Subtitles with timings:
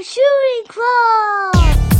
[0.00, 1.90] a shooting club.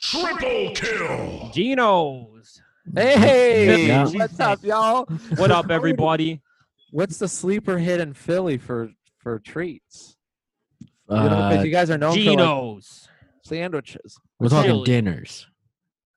[0.00, 1.50] Triple kill.
[1.52, 2.60] Genos.
[2.94, 4.06] Hey, Yeah.
[4.06, 5.04] what's up, y'all?
[5.36, 6.40] What up, everybody?
[6.90, 10.16] What's the sleeper hit in Philly for for treats?
[10.80, 13.07] You know, 'cause Uh, you guys are known for like, Genos.
[13.48, 14.84] Sandwiches, we're talking chili.
[14.84, 15.46] dinners.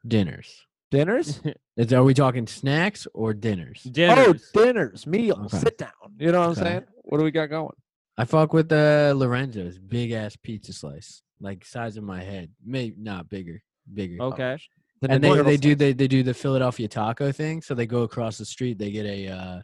[0.07, 0.65] Dinners.
[0.89, 1.41] dinners.
[1.77, 3.83] Is, are we talking snacks or dinners?
[3.83, 4.51] Dinners.
[4.55, 5.53] Oh, dinners, meals.
[5.53, 5.57] Okay.
[5.59, 5.91] Sit down.
[6.17, 6.61] You know what I'm Okay.
[6.61, 6.83] saying?
[7.03, 7.75] What do we got going?
[8.17, 12.49] I fuck with the Lorenzo's big ass pizza slice, like size of my head.
[12.63, 13.61] Maybe not bigger,
[13.93, 14.21] bigger.
[14.23, 14.57] okay.
[15.01, 17.61] The And they, Nagano they do they, they do the Philadelphia taco thing.
[17.61, 19.61] So they go across the street, they get a uh,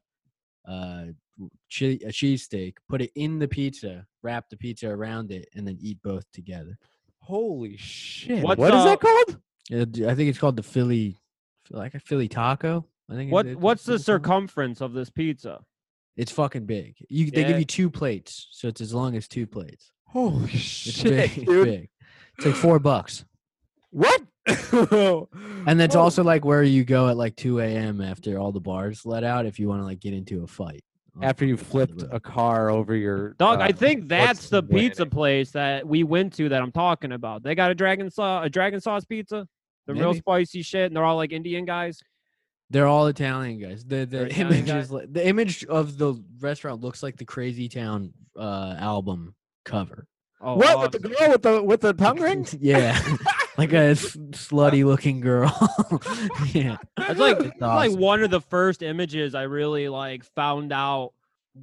[0.72, 1.06] uh,
[1.70, 5.78] chili, a cheesesteak, put it in the pizza, wrap the pizza around it, and then
[5.80, 6.78] eat both together.
[7.28, 8.42] Holy shit!
[8.44, 9.38] What's, what is that called?
[10.10, 11.18] I think it's called the Philly,
[11.70, 12.86] like a Philly taco.
[13.10, 13.32] I think.
[13.34, 14.04] What it- What's the Philly taco.
[14.04, 15.60] circumference of this pizza?
[16.16, 16.96] It's fucking big.
[17.10, 17.48] You they Yeah.
[17.50, 19.92] give you two plates, so it's as long as two plates.
[20.06, 21.90] Holy It's shit, big, it's big.
[22.38, 23.26] It's like four bucks.
[23.92, 24.22] What?
[25.68, 26.02] And that's Whoa.
[26.02, 26.04] Oh.
[26.06, 28.00] also like where you go at like two a.m.
[28.00, 30.82] after all the bars let out if you want to like get into a fight.
[31.18, 35.04] On- after you flipped a car over your Dog, uh, I think that's the pizza
[35.04, 35.10] winning?
[35.12, 37.44] place that we went to that I'm talking about.
[37.44, 39.48] They got a dragon saw a dragon sauce pizza,
[39.86, 42.00] the real spicy shit, and they're all like Indian guys.
[42.70, 43.86] They're all Italian guys.
[43.86, 47.70] The the Italian image is like, the image of the restaurant looks like the Crazy
[47.70, 49.34] Town uh, album
[49.66, 50.06] cover.
[50.40, 52.46] Oh, What with the girl with the with the tongue ring?
[52.60, 53.00] yeah,
[53.58, 55.52] like a s- slutty looking girl.
[56.54, 60.72] yeah, That's like It's that's like one of the first images I really like found
[60.72, 61.14] out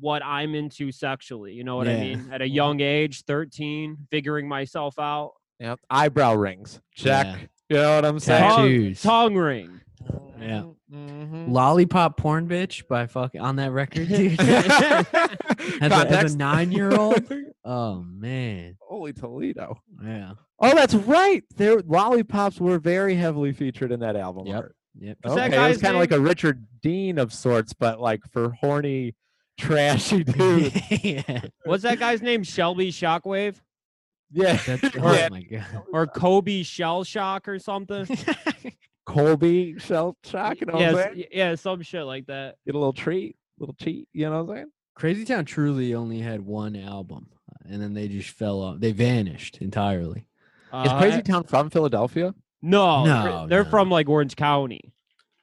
[0.01, 1.53] what I'm into sexually.
[1.53, 2.01] You know what I Yeah.
[2.01, 2.29] mean?
[2.33, 2.55] At a mm-hmm.
[2.55, 5.35] young age, 13, figuring myself out.
[5.61, 5.81] Yep.
[5.89, 6.81] Eyebrow rings.
[6.95, 7.27] Check.
[7.27, 7.37] Yeah.
[7.71, 8.43] You know what I'm saying?
[8.51, 9.03] Tongue, Tattoos.
[9.03, 9.81] tongue ring.
[10.41, 10.65] Yeah.
[10.93, 11.51] Mhm.
[11.51, 14.39] Lollipop porn bitch by fucking on that record, dude.
[14.41, 17.23] as, a, as a nine year old.
[17.67, 19.81] Oh man, Holy Toledo.
[20.05, 20.33] yeah.
[20.61, 21.43] Oh, that's right.
[21.57, 24.47] Their lollipops were very heavily featured in that album.
[24.47, 24.57] Yep.
[24.57, 24.77] art.
[25.01, 25.19] Yep.
[25.25, 26.21] Okay, it was kind of like a?
[26.21, 29.15] Richard Dean of sorts, but like for horny,
[29.59, 30.75] trashy dude.
[31.03, 31.41] yeah.
[31.65, 32.43] What's that guy's name?
[32.43, 33.57] Shelby Shockwave
[34.31, 34.59] yeah.
[34.67, 34.91] That's, Yeah.
[35.29, 35.67] oh my god.
[35.93, 38.07] or Kobe Shell Shock or something?
[39.07, 40.61] Colby shell shock.
[40.61, 41.17] You know what yeah, I'm s- saying?
[41.19, 42.57] y- yeah, some shit like that.
[42.67, 44.09] Get a little treat, little cheat.
[44.13, 44.71] You know what I'm saying?
[44.95, 47.27] Crazy Town truly only had one album,
[47.69, 48.79] and then they just fell off.
[48.81, 50.21] They vanished entirely.
[50.21, 52.35] Is Uh, Crazy I- Town from Philadelphia?
[52.63, 53.71] No, they're- No, they're no.
[53.71, 54.93] from like Orange County.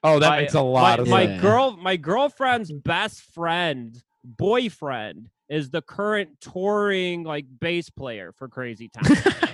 [0.04, 1.36] Oh, that my, makes a lot my, of my sense.
[1.36, 1.42] Yeah.
[1.42, 8.90] girl my girlfriend's best friend boyfriend is the current touring like bass player for crazy
[8.90, 9.16] town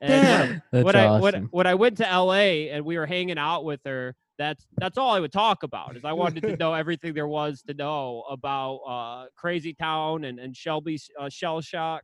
[0.00, 1.22] and That's when, I, awesome.
[1.22, 4.96] when, when i went to la and we were hanging out with her that's that's
[4.98, 8.24] all i would talk about is i wanted to know everything there was to know
[8.30, 12.02] about uh crazy town and and shelby uh, shell shock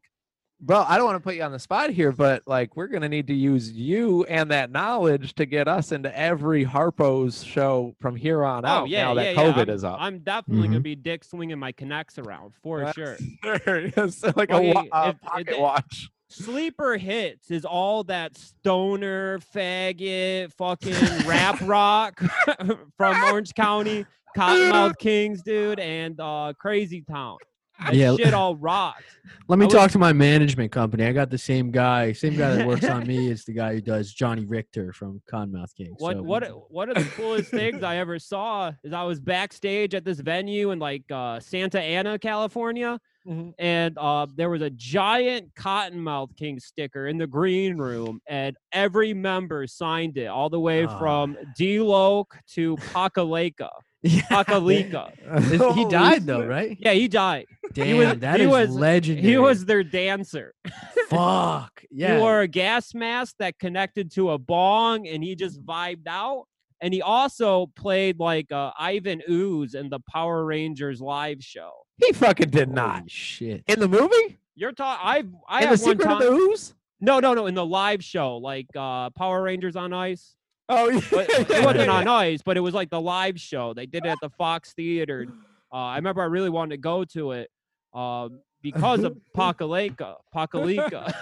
[0.59, 3.11] Bro, I don't want to put you on the spot here, but like we're gonna
[3.11, 8.17] need to use you and that knowledge to get us into every Harpo's show from
[8.17, 8.89] here on oh out.
[8.89, 9.53] yeah now that yeah, yeah.
[9.53, 9.97] COVID I'm, is up.
[10.01, 10.85] i'm definitely gonna Mhm.
[10.85, 12.95] be dick swinging my connects around for That's-
[13.65, 16.09] sure it's like Okay, a if- if pocket watch.
[16.29, 22.21] Sleeper hits is all that stoner, faggot, fucking rap rock
[22.97, 24.05] from Orange County,
[24.37, 27.39] Kottonmouth Kings, dude, and uh, Crazy Town.
[27.85, 28.17] That Yeah.
[28.17, 29.03] shit all rocked.
[29.49, 31.05] Let me I was- talk to my management company.
[31.05, 33.81] I got the same guy, same guy that works on me is the guy who
[33.81, 35.95] does Johnny Richter from Kottonmouth King.
[35.99, 39.95] What so what one of the coolest things I ever saw is I was backstage
[39.95, 43.53] at this venue in like uh, Santa Ana, California, Mhm.
[43.59, 49.13] and uh, there was a giant Kottonmouth King sticker in the green room, and every
[49.15, 50.99] member signed it, all the way Ah.
[50.99, 53.69] from D-Loc to Pakelika.
[54.03, 55.13] Yeah, Pakelika.
[55.53, 56.77] Is- he died though, right?
[56.81, 57.47] Yeah, he died.
[57.73, 59.27] Damn, was- that he is was- legendary.
[59.29, 60.55] He was their dancer.
[61.09, 61.83] fuck.
[61.91, 62.15] Yeah.
[62.17, 66.45] He wore a gas mask that connected to a bong, and he just vibed out.
[66.81, 71.71] And he also played like uh, Ivan Ooze in the Power Rangers live show.
[72.05, 72.99] He fucking did not.
[72.99, 73.65] Holy shit.
[73.67, 74.39] In the movie?
[74.55, 75.01] You're talking.
[75.03, 76.13] I I in have the one secret time.
[76.13, 76.75] of the ooze?
[77.01, 77.47] no, no, no.
[77.47, 80.36] In the live show, like uh, Power Rangers on Ice.
[80.69, 81.01] Oh yeah.
[81.11, 83.75] But it wasn't on Ice, but it was like the live show.
[83.75, 85.27] They did it at the Fox Theater.
[85.73, 87.51] Uh, I remember I really wanted to go to it
[87.95, 90.17] um, because of Pakelika.
[90.35, 91.13] Pakelika.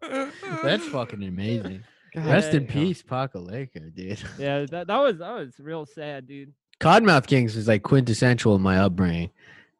[0.62, 1.84] That's fucking amazing.
[2.14, 2.72] God Rest in damn.
[2.72, 4.22] peace, Pakelika, dude.
[4.38, 6.52] yeah, that, that was that was real sad, dude.
[6.80, 9.30] Kottonmouth Kings is like quintessential in my upbringing.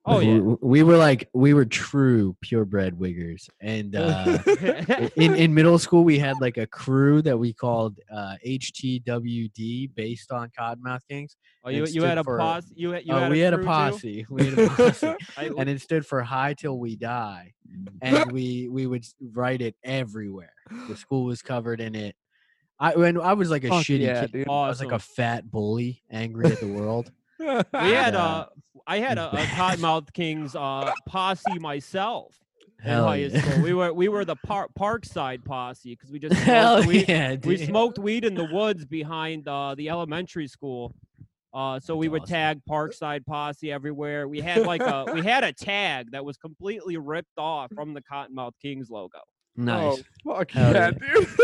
[0.09, 0.55] Oh we, yeah.
[0.61, 4.39] we were like we were true purebred wiggers, and uh,
[5.17, 10.33] in in middle school we had like a crew that we called uh, HTWD based
[10.33, 11.37] on Kottonmouth Kings.
[11.65, 12.73] oh, you you had a for- posse.
[12.75, 14.27] You had you Uh, had we a had a posse.
[14.31, 15.15] We had a posse.
[15.59, 17.53] And it stood for high till we die
[18.03, 20.55] and we we would write it everywhere
[20.89, 22.15] the school was covered in it
[22.81, 24.49] i when i was like a shitty yeah, kid dude.
[24.49, 28.25] i was like a fat bully angry at the world we had Yeah.
[28.25, 28.47] uh
[28.87, 32.35] I had a, a Kottonmouth Kings uh posse myself
[32.83, 33.41] in hell high yeah.
[33.41, 33.63] school.
[33.63, 37.09] We were we were the par- Parkside posse because we just hell smoked weed.
[37.09, 40.95] yeah we smoked weed in the woods behind uh, the elementary school.
[41.53, 42.33] Uh, so we would awesome.
[42.35, 44.29] tag Parkside Posse everywhere.
[44.29, 48.03] We had like a we had a tag that was completely ripped off from the
[48.03, 49.19] Kottonmouth Kings logo.
[49.57, 51.15] nice Oh, fuck Hell yeah, yeah.
[51.15, 51.29] dude.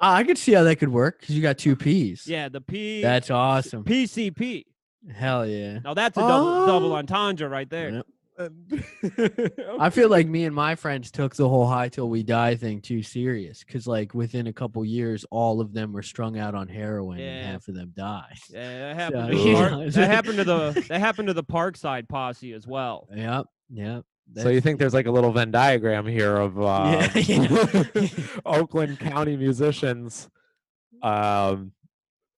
[0.00, 2.60] Ah, i could see how that could work because you got two p's Yeah, the
[2.60, 3.02] P.
[3.02, 4.64] that's awesome PCP.
[5.14, 6.96] Hell yeah Now that's a double double Oh.
[6.96, 7.90] entendre right there.
[7.90, 8.06] Yep.
[9.80, 12.80] I feel like me and my friends took the whole high till we die thing
[12.80, 16.68] too serious because, like, within a couple years, all of them were strung out on
[16.68, 17.24] heroin Yeah.
[17.26, 18.36] and half of them died.
[18.50, 19.32] Yeah, that happened.
[19.32, 22.64] So, to the Park- that happened to the that happened to the Parkside Posse as
[22.66, 23.08] well.
[23.12, 24.04] Yep, yep.
[24.36, 28.08] So you think there's like a little Venn diagram here of uh, Yeah, yeah.
[28.46, 30.28] Oakland County musicians?
[31.02, 31.72] Um,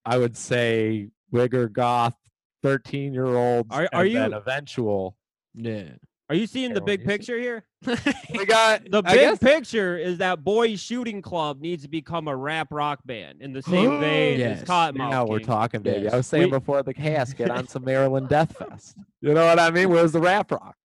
[0.05, 2.15] I would say Wigger Goth,
[2.63, 5.17] thirteen year olds, Are- are and then you- eventual.
[5.53, 5.89] Yeah.
[6.29, 7.09] Are you seeing the big usage.
[7.09, 7.65] picture here?
[8.33, 12.29] We got The I big guess- picture is that Boys Shooting Club needs to become
[12.29, 14.61] a rap rock band in the same vein Yes.
[14.61, 15.09] as Kottonmouth.
[15.09, 16.03] Now we're talking, baby.
[16.05, 16.13] Yes.
[16.13, 18.95] I was saying We- before the casket on some Maryland Death Fest.
[19.21, 19.89] You know what I mean?
[19.89, 20.75] Where's the rap rock?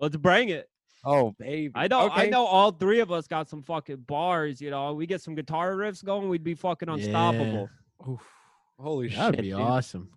[0.00, 0.68] Let's bring it.
[1.04, 1.70] Oh, baby.
[1.76, 2.08] I know.
[2.10, 2.44] I know.
[2.46, 4.60] All three of us got some fucking bars.
[4.60, 7.68] You know, we get some guitar riffs going, we'd be fucking unstoppable.
[8.08, 8.20] Oof.
[8.80, 9.42] Holy That'd shit.
[9.44, 9.60] be dude.
[9.60, 10.08] awesome.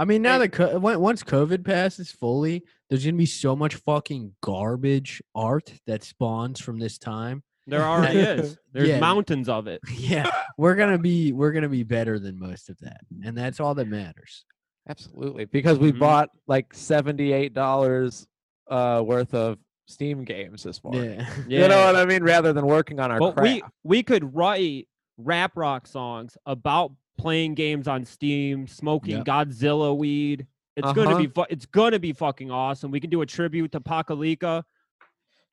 [0.00, 3.74] I mean, now Hey- that co- once COVID passes fully, there's gonna be so much
[3.74, 7.42] fucking garbage art that spawns from this time.
[7.66, 8.56] There already is.
[8.72, 8.98] There's Yeah.
[9.00, 9.80] mountains of it.
[9.98, 13.74] yeah, we're gonna be we're gonna be better than most of that, and that's all
[13.74, 14.44] that matters.
[14.88, 15.44] Absolutely.
[15.44, 15.98] Because we Mhm.
[15.98, 18.26] bought like $78
[18.70, 21.20] uh, worth of Steam games this morning.
[21.20, 21.62] Yeah, Yeah.
[21.62, 22.22] You know what I mean?
[22.22, 23.44] Rather than working on our But craft.
[23.44, 23.62] we
[23.98, 24.88] we could write
[25.18, 29.24] rap rock songs about playing games on Steam, smoking Yep.
[29.26, 30.46] Godzilla weed.
[30.76, 31.18] It's gonna Uh-huh.
[31.18, 32.90] be fu- it's gonna be fucking awesome.
[32.90, 34.62] We can do a tribute to Pakelika.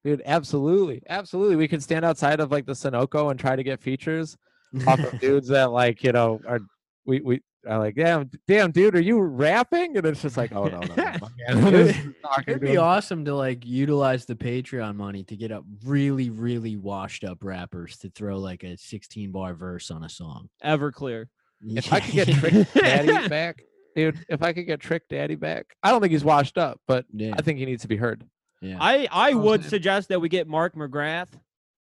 [0.04, 1.02] Dude, absolutely.
[1.10, 1.56] Absolutely.
[1.58, 4.38] We can stand outside of like the Sunoco and try to get features
[4.86, 6.60] off of dudes that like, you know, are
[7.06, 9.98] we we are like, damn, damn, dude, are you rapping?
[9.98, 11.14] And it's just like, oh no, no, no.
[11.50, 12.82] It Just talking It'd be him.
[12.84, 17.98] awesome to like utilize the Patreon money to get up really, really washed up rappers
[17.98, 20.48] to throw like a 16 bar verse on a song.
[20.64, 21.26] Everclear.
[21.62, 23.64] If I could get Trick Daddy back,
[23.96, 27.06] dude, if I could get Trick Daddy back, I don't think he's washed up, but
[27.14, 28.24] yeah, I think he needs to be heard.
[28.62, 29.70] yeah, I I Oh, would man.
[29.70, 31.30] suggest that we get Mark McGrath.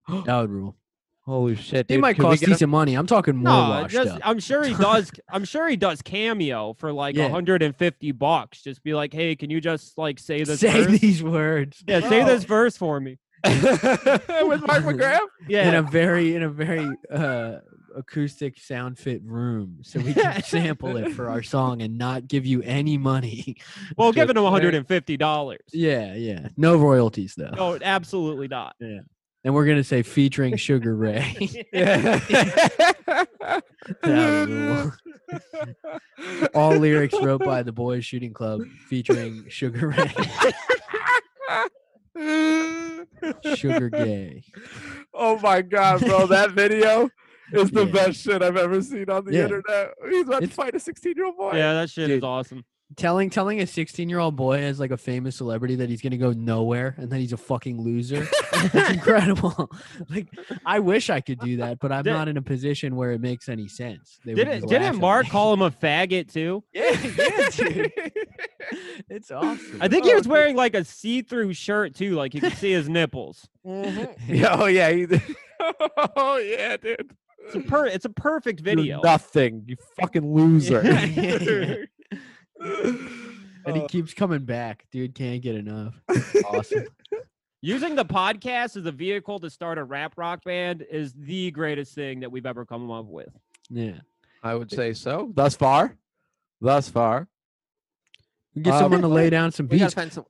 [0.08, 0.76] that would rule.
[1.26, 2.00] Holy shit, It dude.
[2.00, 2.94] might could cost get him- decent money.
[2.94, 3.42] I'm talking more
[3.82, 4.20] No, just up.
[4.24, 5.10] I'm sure he does.
[5.28, 7.24] I'm sure he does cameo for like Yeah.
[7.24, 8.62] 150 bucks.
[8.62, 10.60] Just be like, hey, can you just like say this?
[10.60, 11.00] Say verse?
[11.00, 11.82] these words.
[11.86, 13.18] Yeah, say this verse for me.
[13.44, 15.18] with Mark McGrath?
[15.48, 17.56] Yeah, in a very in a very uh
[17.96, 22.44] acoustic sound fit room so we can sample it for our song and not give
[22.46, 23.56] you any money
[23.96, 25.60] well, giving him 150 dollars.
[25.72, 28.74] yeah yeah no royalties though No, absolutely not.
[28.80, 29.00] Yeah.
[29.44, 31.34] And we're gonna say featuring sugar ray
[31.72, 32.18] Yeah.
[33.08, 33.62] That
[34.02, 34.92] would rule.
[36.54, 40.12] all lyrics wrote by the boys shooting club featuring sugar ray
[43.54, 44.42] sugar gay
[45.14, 47.08] Oh my god, bro, that video
[47.52, 47.92] is the Yeah.
[47.92, 49.44] best shit I've ever seen on the Yeah.
[49.44, 49.94] internet.
[50.10, 51.52] He's about to fight a 16 year old boy.
[51.54, 52.64] Yeah, that shit is awesome.
[52.96, 56.16] telling telling a 16 year old boy as like a famous celebrity that he's gonna
[56.16, 59.68] go nowhere and that he's a fucking loser It's incredible.
[60.08, 60.28] like
[60.64, 63.20] I wish I could do that, but I'm Did- not in a position where it
[63.20, 64.20] makes any sense.
[64.24, 66.62] They Didn't didn't Mark call him a faggot too?
[66.72, 67.92] Yeah, yeah, dude.
[69.08, 69.78] it's awesome.
[69.80, 72.70] I think he Oh, was wearing like a see-through shirt too, like you could see
[72.72, 73.48] his nipples.
[73.66, 74.32] Mm-hmm.
[74.34, 74.90] Yeah, oh yeah.
[74.90, 75.06] He,
[76.16, 77.10] oh yeah, dude.
[77.46, 79.00] It's a per it's a perfect You're video.
[79.02, 80.80] nothing, you fucking loser.
[82.60, 84.84] and he keeps coming back.
[84.90, 85.94] Dude can't get enough.
[86.44, 86.86] Awesome.
[87.62, 91.94] Using the podcast as a vehicle to start a rap rock band is the greatest
[91.94, 93.28] thing that we've ever come up with.
[93.70, 93.98] Yeah.
[94.42, 95.32] I would say so.
[95.34, 95.96] Thus far.
[96.60, 97.26] Thus far.
[98.54, 99.94] We get Uh, someone to lay down some We gotta beats.
[99.94, 100.26] find some.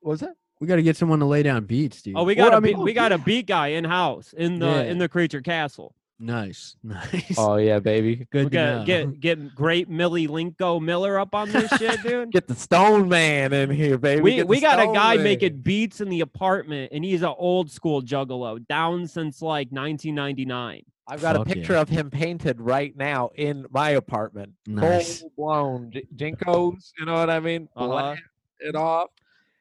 [0.00, 0.34] What was that?
[0.60, 2.14] We got to get someone to lay down beats, dude.
[2.16, 4.32] Oh, we Or, got a I beat, mean, we got a beat guy in house
[4.32, 4.82] in the Yeah.
[4.84, 5.94] in the creature castle.
[6.18, 7.34] Nice, nice.
[7.36, 8.26] Oh yeah, baby.
[8.30, 8.84] Good to got know.
[8.84, 12.32] get get great Milenko Miller up on this shit, dude.
[12.32, 14.22] Get the Stone Man in here, baby.
[14.22, 15.24] we Get we got a guy Man.
[15.24, 20.82] making beats in the apartment, and he's an old school juggalo, down since like 1999.
[21.08, 21.54] I've got Fuck a yeah.
[21.54, 24.52] picture of him painted right now in my apartment.
[24.66, 25.20] Nice.
[25.20, 26.90] Full blown j- jinkos.
[26.98, 27.68] You know what I mean?
[27.76, 28.16] Uh-huh.
[28.58, 29.10] It off.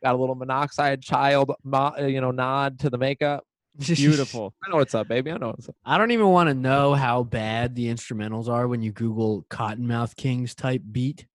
[0.04, 3.46] Got a little monoxide child, mo- you know, nod to the makeup.
[3.80, 4.54] Beautiful.
[4.64, 5.32] I know what's up, baby.
[5.32, 5.76] I know what's up.
[5.86, 10.16] I don't even want to know how bad the instrumentals are when you Google Kottonmouth
[10.16, 11.26] Kings type beat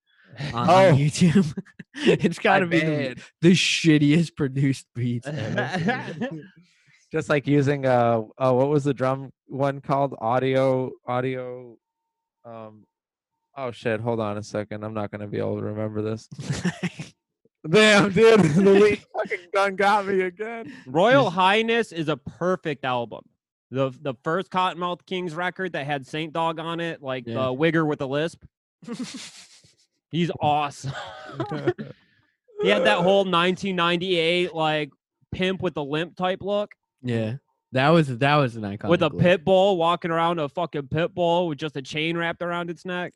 [0.54, 0.92] on, Oh.
[0.94, 1.52] YouTube.
[1.94, 6.30] it's got to My be the, the shittiest produced beats ever.
[7.12, 10.14] Just like using uh, uh, what was the drum one called?
[10.20, 11.76] Audio, audio.
[12.44, 12.84] Um,
[13.56, 14.00] oh shit!
[14.00, 14.84] Hold on a second.
[14.84, 16.28] I'm not gonna be able to remember this.
[17.68, 20.72] Damn, dude, the weed fucking gun got me again.
[20.86, 23.20] Royal Highness is a perfect album.
[23.70, 27.48] The the first Kottonmouth Kings record that had Saint Dog on it, like Yeah.
[27.48, 28.42] uh, Wigger with a lisp.
[30.10, 30.92] He's awesome.
[32.62, 34.90] he had that whole 1998 like
[35.30, 37.34] pimp with the limp type look, yeah,
[37.72, 38.90] that was that was an icon.
[38.90, 39.18] with a look.
[39.20, 42.84] pit bull walking around a fucking pit bull with just a chain wrapped around its
[42.84, 43.12] neck.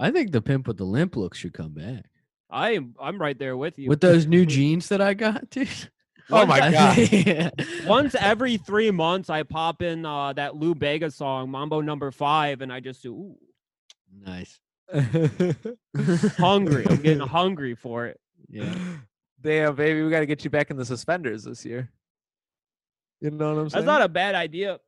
[0.00, 2.06] I think the pimp with the limp look should come back
[2.50, 3.88] I am I'm right there with you.
[3.88, 5.68] with those new jeans that I got, dude.
[6.30, 6.98] Oh my god.
[7.10, 7.48] yeah.
[7.86, 12.60] Once every three months, I pop in uh, that Lou Bega song, Mambo Number Five,
[12.60, 13.38] and I just do ooh,
[14.26, 14.60] Nice.
[16.36, 16.84] hungry.
[16.86, 18.20] I'm getting hungry for it.
[18.50, 18.74] Yeah.
[19.40, 21.90] Damn, baby, we got to get you back in the suspenders this year.
[23.22, 23.86] You know what I'm saying?
[23.86, 24.80] That's not a bad idea.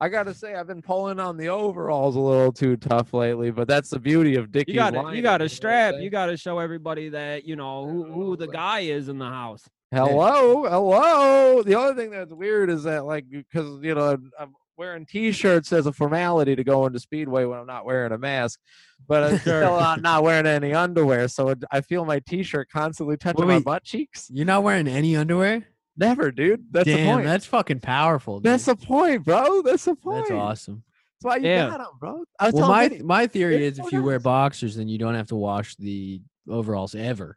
[0.00, 3.66] I gotta say, I've been pulling on the overalls a little too tough lately, but
[3.66, 4.72] that's the beauty of Dickie.
[4.72, 5.94] You got to you got to lining, know what I'm strap.
[5.98, 9.28] You got to show everybody that you know who, who the guy is in the
[9.28, 9.64] house.
[9.90, 11.62] Hello, hello.
[11.62, 15.72] The only thing that's weird is that, like, because you know, I'm, I'm wearing T-shirts
[15.72, 18.60] as a formality to go into Speedway when I'm not wearing a mask,
[19.08, 19.62] but I'm Sure.
[19.62, 23.48] still not, not wearing any underwear, so it, I feel my T-shirt constantly touching Wait,
[23.48, 23.64] my wait.
[23.64, 24.28] butt cheeks.
[24.30, 25.66] You're not wearing any underwear?
[25.98, 26.64] Never, dude.
[26.70, 27.26] That's the Damn, point.
[27.26, 28.40] that's fucking powerful.
[28.40, 29.62] That's the point, bro.
[29.62, 30.28] That's the point.
[30.28, 30.84] That's awesome.
[31.20, 32.24] That's why you got got 'em, bro.
[32.38, 34.88] I was Well, my Vinny- my theory Vinny is if told you wear boxers, then
[34.88, 37.36] you don't have to wash the overalls ever.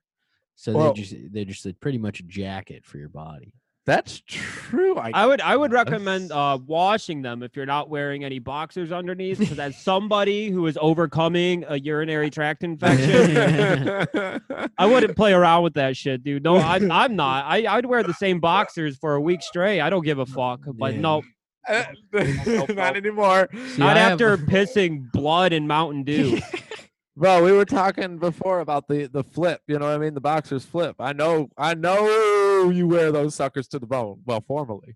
[0.55, 3.53] So Well- they just they're just a, pretty much a jacket for your body.
[3.85, 4.95] That's true.
[4.97, 8.91] I, I would I would recommend uh, washing them if you're not wearing any boxers
[8.91, 13.35] underneath, because as somebody who is overcoming a urinary tract infection,
[14.77, 16.43] I wouldn't play around with that shit, dude.
[16.43, 17.45] No, I'm I'm not.
[17.45, 19.81] I I'd wear the same boxers for a week straight.
[19.81, 20.61] I don't give a fuck.
[20.65, 20.99] But Yeah.
[21.01, 21.21] no,
[22.75, 23.49] not anymore.
[23.53, 26.39] See, not I have- after pissing blood in Mountain Dew.
[27.17, 29.61] Bro, we were talking before about the the flip.
[29.67, 30.13] You know what I mean?
[30.13, 30.95] The boxers flip.
[30.99, 31.97] I know, I know
[32.69, 34.21] you wear those suckers to the bone.
[34.25, 34.95] Well, formally,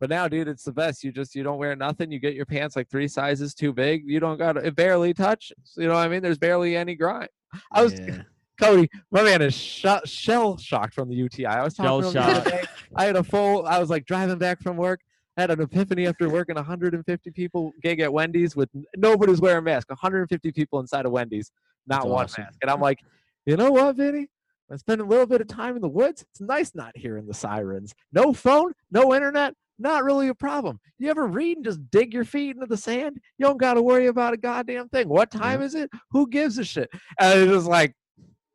[0.00, 1.04] but now, dude, it's the best.
[1.04, 2.10] You just you don't wear nothing.
[2.10, 4.02] You get your pants like three sizes too big.
[4.06, 4.74] You don't got it.
[4.74, 5.74] Barely touches.
[5.76, 6.22] You know what I mean?
[6.22, 7.28] There's barely any grime.
[7.72, 8.22] I was Yeah.
[8.60, 11.46] Cody, my man is sh- shell shocked from the UTI.
[11.46, 12.68] I was talking to him the.
[12.94, 13.66] I had a full.
[13.66, 15.00] I was like driving back from work.
[15.36, 19.88] I had an epiphany after working 150 people gig at Wendy's with nobody's wearing masks.
[19.90, 21.50] 150 people inside of Wendy's,
[21.88, 22.44] not That's one awesome.
[22.44, 22.58] mask.
[22.62, 23.00] And I'm like,
[23.44, 24.28] you know what, Vinny?
[24.74, 26.22] I spend a little bit of time in the woods.
[26.32, 27.94] It's nice not hearing the sirens.
[28.12, 29.54] No phone, no internet.
[29.78, 30.78] Not really a problem.
[30.98, 33.18] You ever read and just dig your feet into the sand?
[33.38, 35.08] You don't got to worry about a goddamn thing.
[35.08, 35.90] What time is it?
[36.10, 36.88] Who gives a shit?
[37.18, 37.94] And it was like,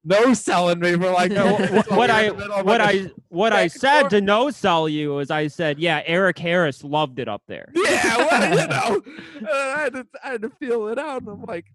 [0.05, 1.55] no selling me for like No,
[1.89, 2.29] what I
[2.61, 4.11] what I what I said forth.
[4.11, 7.69] to no sell you is I said, yeah, Eric Harris loved it up there.
[7.75, 8.67] yeah, well, you
[9.43, 11.65] know, I, had to, I had to feel it out, and I'm like,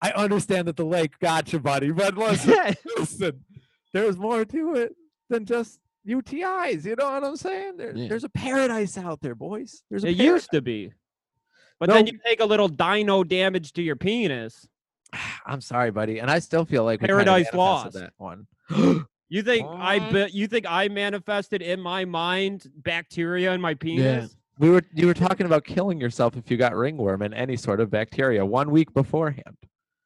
[0.00, 2.54] I understand that the lake got you, buddy, but listen,
[2.98, 3.44] listen,
[3.92, 4.94] there's more to it
[5.28, 6.84] than just UTIs.
[6.84, 7.76] You know what I'm saying?
[7.76, 8.08] There, Yeah.
[8.08, 9.82] There's a paradise out there, boys.
[9.90, 10.32] There's a It paradise.
[10.34, 10.92] used to be.
[11.80, 11.94] But No.
[11.96, 14.68] then you take a little dino damage to your penis.
[15.46, 17.94] I'm sorry, buddy, and I still feel like we kinda Paradise Lost.
[17.94, 18.46] That one.
[19.30, 20.12] You think I What?
[20.14, 24.34] bet you think I manifested in my mind bacteria in my penis?
[24.58, 27.80] we were you were talking about killing yourself if you got ringworm and any sort
[27.80, 29.54] of bacteria one week beforehand.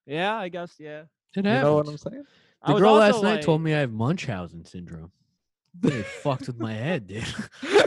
[0.07, 0.75] Yeah, I guess.
[0.79, 1.03] Yeah.
[1.37, 2.25] It You know what I'm saying?
[2.67, 5.11] The was girl last night told me I have Munchausen syndrome.
[5.81, 7.25] Really fucked with my head, dude.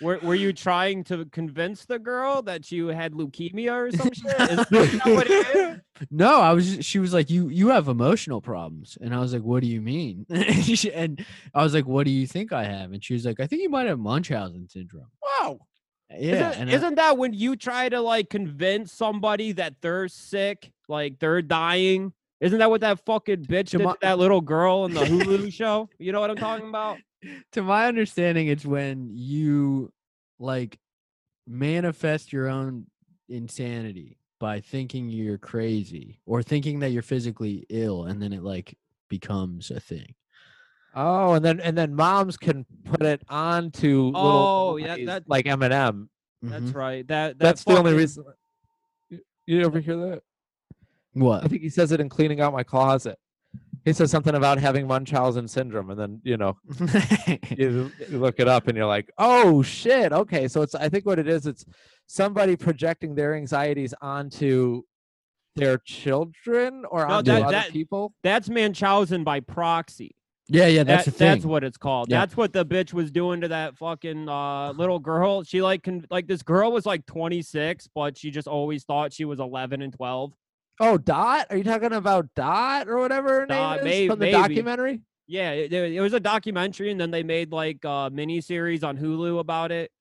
[0.00, 4.50] Were, were you trying to convince the girl that you had leukemia or some shit?
[4.50, 6.06] Is, is that what it is?
[6.10, 6.84] No, I was.
[6.86, 9.82] She was like, "You you have emotional problems," and I was like, "What do you
[9.82, 13.26] mean?" and, and I was like, "What do you think I have?" And she was
[13.26, 15.58] like, "I think you might have Munchausen syndrome." wow.
[16.18, 20.08] Yeah, Isn't, and I- isn't that when you try to like convince somebody that they're
[20.08, 22.12] sick, like they're dying?
[22.40, 25.88] Isn't that what that fucking bitch did to that little girl in the Hulu show?
[25.98, 26.98] You know what I'm talking about?
[27.52, 29.92] to my understanding, it's when you
[30.38, 30.78] like
[31.46, 32.86] manifest your own
[33.28, 38.76] insanity by thinking you're crazy or thinking that you're physically ill and then it like
[39.08, 40.14] becomes a thing.
[40.94, 45.28] Oh, and then and then moms can put it onto little Oh, yeah, boys that-
[45.28, 46.08] like Eminem.
[46.42, 46.74] That's Mhm.
[46.74, 47.06] right.
[47.08, 48.24] That, that That's the only reason.
[49.10, 50.22] You- You ever hear that?
[51.16, 53.18] I think he says it in cleaning out my closet.
[53.84, 56.56] He says something about having Munchausen syndrome, and then you know
[57.50, 60.48] you, you look it up and you're like, oh shit, okay.
[60.48, 61.64] So it's I think what it is, it's
[62.06, 64.82] somebody projecting their anxieties onto
[65.56, 68.12] their children or No, onto that- other that- people.
[68.22, 70.14] That's Munchausen by proxy.
[70.48, 71.28] yeah, yeah, that's That- the thing.
[71.32, 72.10] That's what it's called.
[72.10, 72.20] Yeah.
[72.20, 75.42] That's what the bitch was doing to that fucking uh, little girl.
[75.42, 79.24] She like con- like this girl was like 26, but she just always thought she
[79.24, 80.32] was 11 and 12.
[80.80, 81.46] Oh, Dot?
[81.50, 84.32] Are you talking about Dot or whatever her Dot, name is may- from the maybe.
[84.32, 85.02] documentary?
[85.26, 88.98] Yeah, it, it was a documentary, and then they made like a mini series on
[88.98, 89.92] Hulu about it.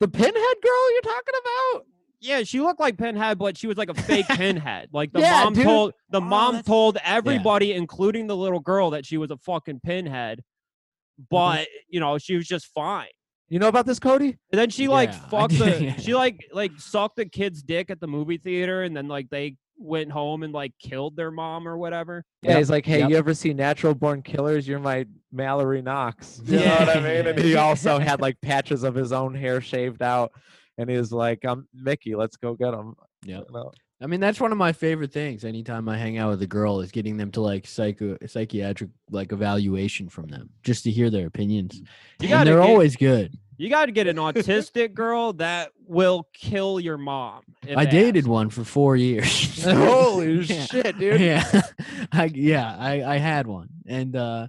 [0.00, 1.86] The Pinhead girl you're talking about?
[2.22, 4.88] Yeah, she looked like Pinhead, but she was like a fake Pinhead.
[4.92, 5.64] Like the Yeah, mom dude.
[5.64, 9.36] told the Oh, mom that's- told everybody, including the little girl, that she was a
[9.36, 10.38] fucking Pinhead.
[10.40, 11.24] Mm-hmm.
[11.30, 13.08] But you know, she was just fine.
[13.50, 14.38] You know about this, Cody?
[14.52, 15.96] And then she like Yeah, fucked the yeah.
[15.96, 19.56] she like like sucked the kid's dick at the movie theater, and then like they
[19.80, 22.24] went home and like killed their mom or whatever.
[22.42, 23.10] Yeah, Yep, he's like, hey, yep.
[23.10, 24.68] you ever see Natural Born Killers?
[24.68, 26.40] You're my Mallory Knox.
[26.44, 27.26] You know what I mean?
[27.26, 30.32] And he also had like patches of his own hair shaved out.
[30.78, 32.94] And he was like, I'm Mickey, let's go get him.
[33.24, 33.38] Yeah.
[33.38, 33.72] You know?
[34.02, 35.44] I mean, that's one of my favorite things.
[35.44, 39.30] Anytime I hang out with a girl, is getting them to like psycho psychiatric like
[39.32, 41.74] evaluation from them, just to hear their opinions.
[41.80, 41.84] Mm.
[41.84, 41.86] You
[42.20, 43.34] and gotta they're get- always good.
[43.60, 47.42] You got to get an autistic girl that will kill your mom.
[47.76, 48.28] I dated asked.
[48.28, 49.62] one for four years.
[49.64, 50.64] Holy Yeah.
[50.64, 51.20] shit, dude.
[51.20, 51.62] Yeah,
[52.10, 54.48] I yeah, I I had one, and uh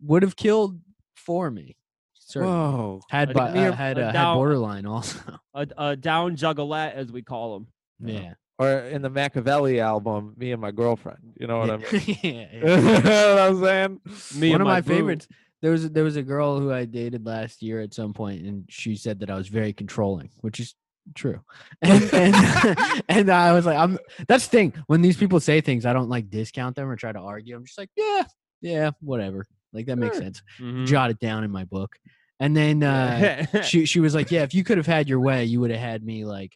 [0.00, 0.80] would have killed
[1.14, 1.76] for me.
[2.14, 2.54] Certainly.
[2.54, 3.00] Whoa.
[3.10, 5.18] Had A by, uh, had a uh, had borderline also.
[5.52, 7.66] a, a down juggalette, as we call them.
[8.00, 8.34] Yeah.
[8.58, 11.34] Or in the Machiavelli album, me and my girlfriend.
[11.38, 11.86] You know what I mean?
[11.92, 12.48] yeah, yeah.
[12.52, 14.00] you know what I'm saying?
[14.40, 14.94] Me one and of my boo.
[14.94, 15.28] favorites.
[15.62, 18.64] There was there was a girl who I dated last year at some point, and
[18.68, 20.74] she said that I was very controlling, which is
[21.14, 21.40] true.
[21.82, 23.98] And and, and I was like, I'm.
[24.28, 24.74] That's the thing.
[24.86, 27.56] When these people say things, I don't like discount them or try to argue.
[27.56, 28.24] I'm just like, yeah,
[28.60, 29.46] yeah, whatever.
[29.72, 30.24] Like that makes Sure.
[30.24, 30.42] sense.
[30.60, 30.86] Mhm.
[30.86, 31.96] Jot it down in my book.
[32.40, 35.44] And then uh, she she was like, yeah, if you could have had your way,
[35.44, 36.52] you would have had me like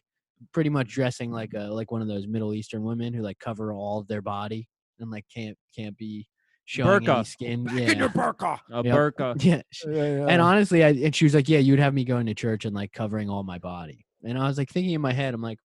[0.53, 3.73] pretty much dressing like a like one of those Middle Eastern women who like cover
[3.73, 4.67] all of their body
[4.99, 6.27] and like can't can't be
[6.65, 7.25] showing any Burqa.
[7.25, 7.67] skin.
[7.69, 7.91] In Yeah.
[7.93, 8.59] your burqa.
[8.71, 8.95] a Yep.
[8.95, 9.43] burqa.
[9.43, 9.61] Yeah.
[9.85, 10.25] Yeah, yeah.
[10.27, 12.75] And honestly, I and she was like, "Yeah, you'd have me going to church and
[12.75, 15.59] like covering all my body." And I was like thinking in my head, I'm like,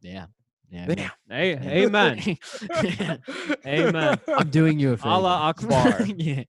[0.00, 0.26] "Yeah,
[0.70, 0.96] yeah, I'm
[1.28, 2.36] Hey, not- amen.
[3.66, 4.18] Amen.
[4.28, 6.02] I'm doing you a favor." Allah Akbar.
[6.16, 6.44] yeah,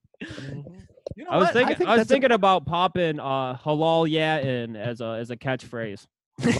[1.16, 1.54] You know I was what?
[1.54, 1.76] thinking.
[1.76, 5.30] I, think was that's a- thinking about popping uh, halal yeah in as a as
[5.32, 6.06] a catchphrase.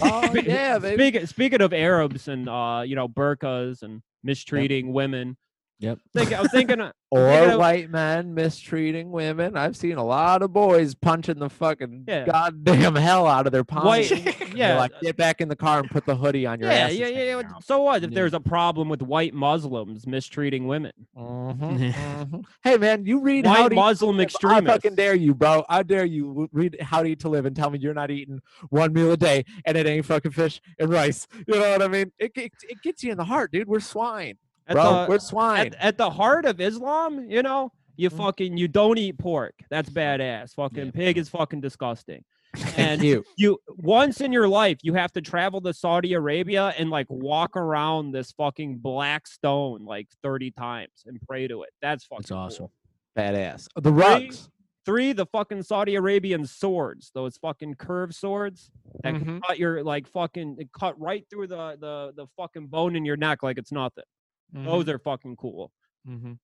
[0.02, 0.96] Oh, yeah, baby.
[0.96, 5.36] Speaking speaking of Arabs and uh, you know burqas and mistreating women.
[5.82, 5.98] Yep.
[6.16, 6.80] I was thinking.
[6.80, 9.56] uh, Or thinking of- white men mistreating women.
[9.56, 12.24] I've seen a lot of boys punching the fucking Yeah.
[12.24, 13.62] goddamn hell out of their.
[13.64, 14.10] White-
[14.56, 14.78] yeah.
[14.78, 16.92] like get back in the car and put the hoodie on your yeah, ass.
[16.94, 17.42] yeah, yeah, yeah.
[17.62, 18.14] So what if Yeah.
[18.14, 20.92] there's a problem with white Muslims mistreating women?
[21.18, 22.44] Mhm, mhm.
[22.62, 24.30] Hey man, you read White Howdy to Muslim Live.
[24.44, 25.64] I fucking dare you, bro.
[25.68, 26.48] I dare you.
[26.52, 28.40] Read How to eat to Live and tell me you're not eating
[28.70, 31.26] one meal a day and it ain't fucking fish and rice.
[31.46, 32.12] You know what I mean?
[32.18, 33.68] It it, it gets you in the heart, dude.
[33.68, 34.84] We're swine, At bro.
[34.84, 35.66] the- We're swine.
[35.68, 38.16] at, at the heart of Islam, you know, you Mhm.
[38.16, 39.54] fucking you don't eat pork.
[39.70, 40.54] That's badass.
[40.54, 42.24] Fucking pig is fucking disgusting.
[42.76, 43.24] And you.
[43.38, 47.56] you once in your life you have to travel to Saudi Arabia and like walk
[47.56, 51.70] around this fucking black stone like 30 times and pray to it.
[51.80, 52.38] That's fucking that's cool.
[52.38, 52.68] awesome.
[53.16, 53.68] Badass.
[53.76, 54.48] The rugs.
[54.84, 58.70] Three, the fucking Saudi Arabian swords, those fucking curved swords
[59.04, 59.40] that can Mhm.
[59.46, 63.42] cut your like fucking cut right through the the the fucking bone in your neck
[63.42, 64.04] like it's nothing.
[64.52, 65.72] Those are fucking cool.
[66.06, 66.38] Mhm.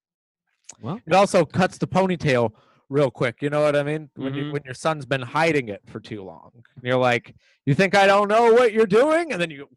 [0.80, 2.52] Well, It also cuts the ponytail
[2.88, 3.42] real quick.
[3.42, 4.10] You know what I mean?
[4.16, 4.52] When you, Mhm.
[4.52, 6.50] when your son's been hiding it for too long,
[6.82, 7.34] you're like,
[7.66, 9.68] you think I don't know what you're doing, and then you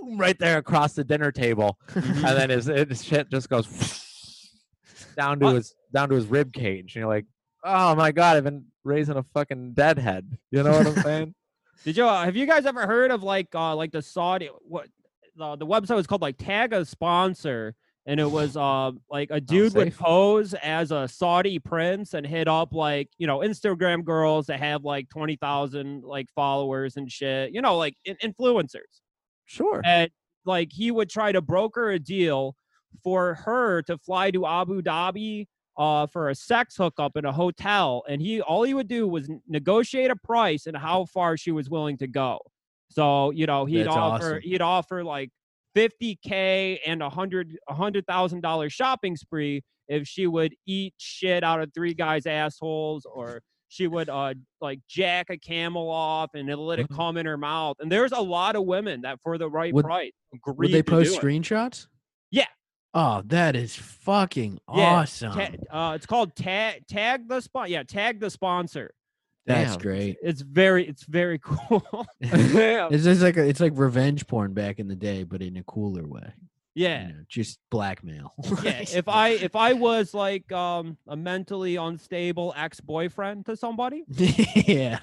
[0.00, 3.66] go right there across the dinner table, and then his, his shit just goes
[5.16, 5.54] down to What?
[5.56, 7.26] his down to his rib cage, and you're like,
[7.64, 10.38] oh my god, I've been raising a fucking deadhead.
[10.50, 11.34] You know what I'm saying?
[11.84, 14.88] Did you uh, have you guys ever heard of like uh like the Saudi what
[15.36, 17.74] the, the website was called like tag a sponsor
[18.06, 22.48] and it was uh like a dude would pose as a Saudi prince and hit
[22.48, 27.62] up like you know Instagram girls that have like 20,000 like followers and shit you
[27.62, 29.00] know like in- influencers
[29.46, 29.80] Sure.
[29.84, 30.10] and
[30.44, 32.56] like he would try to broker a deal
[33.02, 35.46] for her to fly to Abu Dhabi
[35.78, 39.30] uh, for a sex hookup in a hotel, and he all he would do was
[39.48, 42.38] negotiate a price and how far she was willing to go.
[42.92, 44.40] So you know he'd That's offer awesome.
[44.42, 45.30] he'd offer like
[45.76, 51.42] 50k and a hundred a hundred thousand dollar shopping spree if she would eat shit
[51.44, 56.50] out of three guys' assholes or she would uh like jack a camel off and
[56.50, 56.96] it'll let it Mhm.
[56.96, 57.76] come in her mouth.
[57.80, 60.12] And there's a lot of women that for the right Would- price
[60.46, 61.22] Would they post do it.
[61.22, 61.86] screenshots?
[62.30, 62.46] Yeah.
[62.94, 65.32] Oh, that is fucking Yeah, awesome.
[65.32, 67.70] Ta- uh, it's called tag tag the spot.
[67.70, 68.92] Yeah, tag the sponsor.
[69.46, 69.80] That's Damn.
[69.80, 70.16] great.
[70.22, 72.06] It's very it's very cool.
[72.20, 75.64] It's just like a, it's like revenge porn back in the day, but in a
[75.64, 76.32] cooler way.
[76.74, 77.08] you yeah.
[77.08, 78.32] know, just blackmail.
[78.62, 84.98] Yeah, if I if I was like um a mentally unstable ex-boyfriend to somebody, yeah.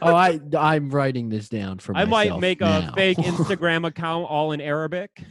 [0.00, 4.52] Oh, I I'm writing this down for I might make a fake Instagram account all
[4.52, 5.22] in Arabic.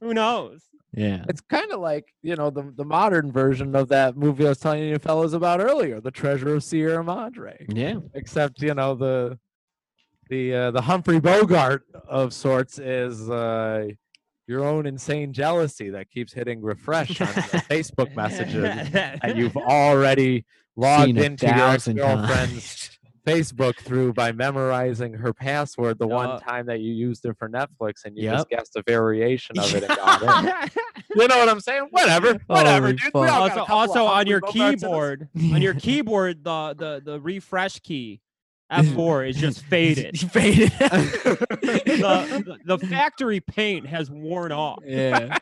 [0.00, 0.62] Who knows?
[0.96, 1.24] Yeah.
[1.28, 4.58] It's kind of like you know the the modern version of that movie I was
[4.58, 7.66] telling you fellas about earlier, The Treasure of Sierra Madre.
[7.68, 7.98] Yeah.
[8.14, 9.38] Except you know the
[10.30, 13.88] the uh, the Humphrey Bogart of sorts is uh,
[14.46, 21.18] your own insane jealousy that keeps hitting refresh on Facebook messages that you've already logged
[21.18, 22.95] into your girlfriend's.
[23.26, 26.14] Facebook through by memorizing her password the Yeah.
[26.14, 29.74] one time that you used it for Netflix and you just guessed a variation of
[29.74, 30.70] it and got in.
[31.16, 31.88] You know what I'm saying?
[31.90, 32.38] Whatever.
[32.46, 33.14] Whatever, Holy dude.
[33.14, 34.80] We all also, a also on your Bogarts in us.
[34.82, 38.20] keyboard, on your keyboard, the the the refresh key
[38.70, 40.18] F4 is just faded.
[40.30, 40.72] Faded.
[40.72, 44.80] the, the the factory paint has worn off.
[44.84, 45.38] yeah.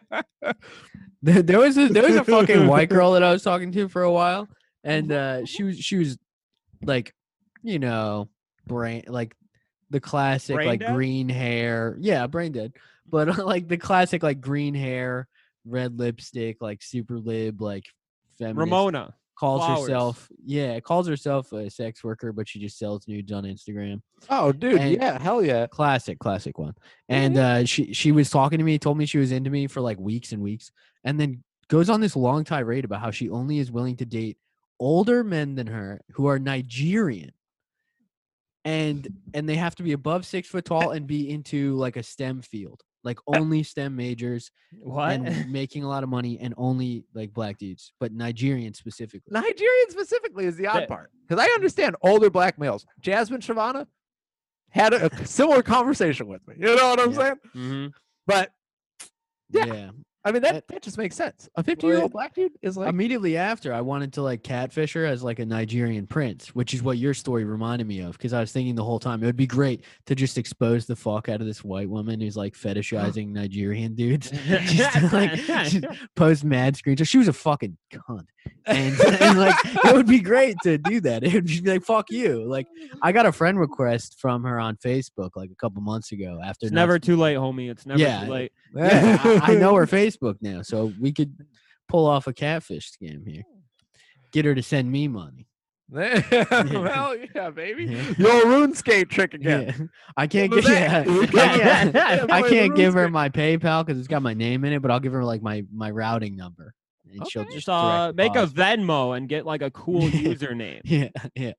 [1.23, 3.88] There, there was a there was a fucking white girl that I was talking to
[3.88, 4.47] for a while,
[4.85, 6.18] and uh, she was she was
[6.83, 7.14] like,
[7.64, 8.29] you know,
[8.66, 9.35] brain like
[9.90, 10.94] the classic Brain like dead?
[10.94, 11.96] green hair.
[11.98, 12.74] Yeah, brain dead.
[13.09, 15.27] But like the classic like green hair,
[15.66, 17.85] red lipstick, like super lib, like
[18.38, 18.59] feminist.
[18.59, 19.14] Ramona.
[19.37, 19.81] calls flowers.
[19.88, 24.00] herself yeah calls herself a sex worker, but she just sells nudes on Instagram.
[24.31, 24.81] Oh, dude.
[24.81, 25.18] And- yeah.
[25.18, 25.66] Hell yeah.
[25.66, 26.74] classic classic one
[27.09, 29.81] and uh she she was talking to me told me she was into me for
[29.81, 30.70] like weeks and weeks
[31.05, 34.38] and then goes on this long tirade about how she only is willing to date
[34.79, 37.31] older men than her who are nigerian
[38.64, 42.03] and and they have to be above six foot tall and be into like a
[42.03, 44.50] stem field like only stem majors
[44.81, 45.12] What?
[45.12, 49.90] and making a lot of money and only like black dudes but nigerian specifically Nigerian
[49.90, 52.85] specifically is the odd part because I understand older black males.
[53.00, 53.87] Jasmine Shavana
[54.70, 56.55] had a, a similar conversation with me.
[56.59, 57.18] You know what I'm Yeah.
[57.18, 57.37] saying?
[57.55, 57.92] Mhm.
[58.27, 58.50] But
[59.50, 59.64] Yeah.
[59.66, 59.90] yeah
[60.26, 61.48] I mean, that, that just makes sense.
[61.56, 64.92] A 50 year old black dude is like, immediately after i wanted to like catfish
[64.94, 68.32] her as like a nigerian prince which is what your story reminded me of because
[68.32, 71.28] i was thinking the whole time it would be great to just expose the fuck
[71.28, 75.84] out of this white woman who's like fetishizing nigerian dudes just like just
[76.16, 78.26] post mad screenshots she was a fucking cunt
[78.66, 81.84] and, and like it would be great to do that it would just be like
[81.84, 82.66] fuck you like
[83.02, 86.66] i got a friend request from her on facebook like a couple months ago after
[86.66, 87.70] It's never too late, homie.
[87.70, 88.24] It's never Yeah.
[88.24, 88.52] too late.
[88.74, 91.35] yeah, I, I know her Facebook now, so we could
[91.88, 93.42] pull off a catfish scam here.
[94.33, 95.46] Get her to send me money.
[95.90, 97.85] well, yeah, baby.
[97.85, 98.03] Yeah.
[98.18, 99.74] The old RuneScape trick again.
[99.79, 99.87] Yeah.
[100.16, 101.09] I can't give yeah, that?
[101.09, 104.72] I can't, Yeah, I can't give her my PayPal because it's got my name in
[104.72, 106.72] it, but I'll give her like my my routing number,
[107.12, 108.46] and she'll just Just uh, direct make a.
[108.46, 110.81] Venmo and get like a cool username.
[110.85, 111.53] yeah yeah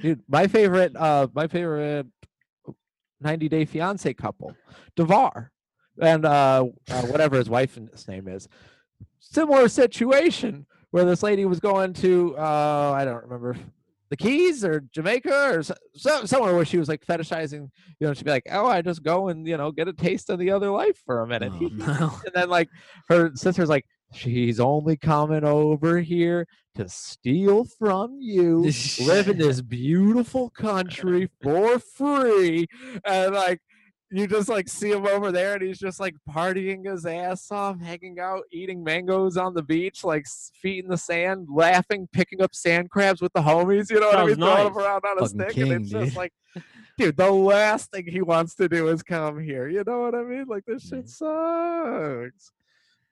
[0.00, 2.06] Dude, my favorite, uh, my favorite
[3.20, 4.54] 90 Day Fiance couple,
[4.96, 5.50] Devar,
[6.00, 8.48] and uh, uh, whatever his wife's name is.
[9.20, 13.56] Similar situation where this lady was going to, uh, I don't remember,
[14.10, 17.70] the Keys or Jamaica or so, so, somewhere where she was like fetishizing.
[18.00, 20.30] You know, she'd be like, "Oh, I just go and you know get a taste
[20.30, 22.20] of the other life for a minute." Oh, no.
[22.24, 22.70] and then like
[23.10, 23.84] her sister's like
[24.14, 31.78] she's only coming over here to steal from you live in this beautiful country for
[31.78, 32.66] free
[33.04, 33.60] and like
[34.10, 37.78] you just like see him over there and he's just like partying his ass off
[37.80, 40.26] hanging out eating mangoes on the beach like
[40.60, 44.16] feet in the sand laughing picking up sand crabs with the homies you know what
[44.16, 44.46] i Sounds mean?
[44.46, 46.32] Throwing them around on a Fucking stick and king, it's just like
[46.96, 50.22] dude the last thing he wants to do is come here you know what i
[50.22, 50.46] mean?
[50.48, 52.52] Like this shit sucks.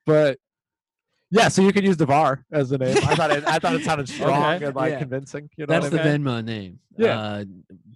[0.06, 0.38] But
[1.30, 2.96] yeah, so you could use Devar as the name.
[2.98, 3.44] I thought it.
[3.46, 4.98] I thought it sounded strong Okay, and like yeah.
[4.98, 5.50] convincing.
[5.56, 6.24] You know, That's what the I mean?
[6.24, 6.78] Venmo name.
[6.96, 7.18] Yeah.
[7.20, 7.44] Uh,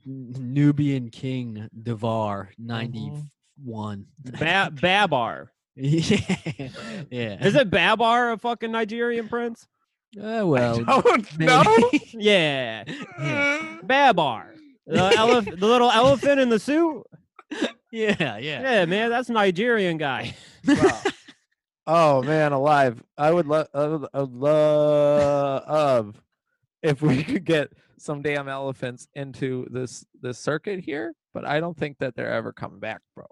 [0.06, 4.04] Nubian King Devar ninety Mhm.
[4.38, 5.52] Ba- Babar.
[5.76, 6.68] yeah,
[7.10, 7.46] yeah.
[7.46, 9.66] Is it Babar a fucking Nigerian prince?
[10.20, 11.90] Uh, well, don't know.
[12.12, 12.84] Yeah.
[13.20, 13.78] Yeah.
[13.82, 14.54] Babar.
[14.86, 17.04] The, elef- the little elephant in the suit?
[17.92, 18.38] yeah, yeah.
[18.38, 20.34] Yeah, man, that's a Nigerian guy.
[20.66, 21.00] Wow.
[21.86, 23.02] Oh man, alive!
[23.16, 26.22] I would love, I would, I would love
[26.82, 31.76] if we could get some damn elephants into this this circuit here, but I don't
[31.76, 33.24] think that they're ever coming back, bro.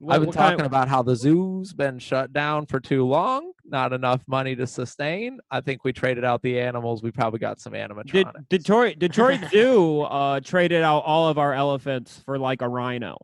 [0.00, 3.52] What- I've been kind- talking about how the zoo's been shut down for too long,
[3.64, 5.40] not enough money to sustain.
[5.50, 7.02] I think we traded out the animals.
[7.02, 8.48] We probably got some Did, animatronics.
[8.48, 13.18] Detroit Detroit Zoo uh, traded out all of our elephants for like a rhino.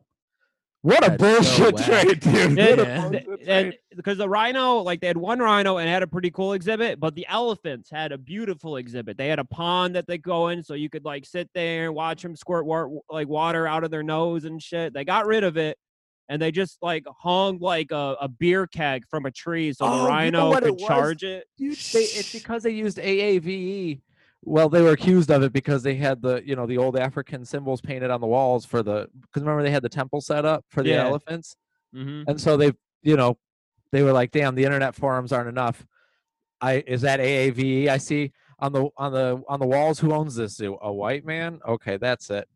[0.85, 2.03] What a That's so bullshit whack.
[2.05, 2.59] trade, dude!
[2.59, 3.01] Yeah, What yeah.
[3.01, 3.79] bullshit and trade.
[3.97, 7.15] because the rhino, like they had one rhino and had a pretty cool exhibit, but
[7.15, 9.17] the elephants had a beautiful exhibit.
[9.17, 11.95] They had a pond that they go in, so you could like sit there and
[11.95, 14.93] watch them squirt wa- like water out of their nose and shit.
[14.93, 15.79] They got rid of it,
[16.29, 19.91] and they just like hung like a, a beer keg from a tree, so Oh,
[19.91, 21.47] the you know rhino it could charge it.
[21.57, 24.01] Dude, they, it's because they used AAVE.
[24.47, 27.45] Well, they were accused of it because they had the you know the old African
[27.45, 30.65] symbols painted on the walls for the because remember they had the temple set up
[30.69, 31.05] for the Yeah.
[31.07, 31.57] elephants,
[31.93, 33.39] hmm and so they you know
[33.93, 35.87] they were like, damn, the internet forums aren't enough.
[36.61, 37.89] I is that AAVE?
[37.89, 39.99] I see on the on the on the walls.
[40.01, 40.77] Who owns this zoo?
[40.83, 41.61] A white man?
[41.67, 42.47] Okay, that's it.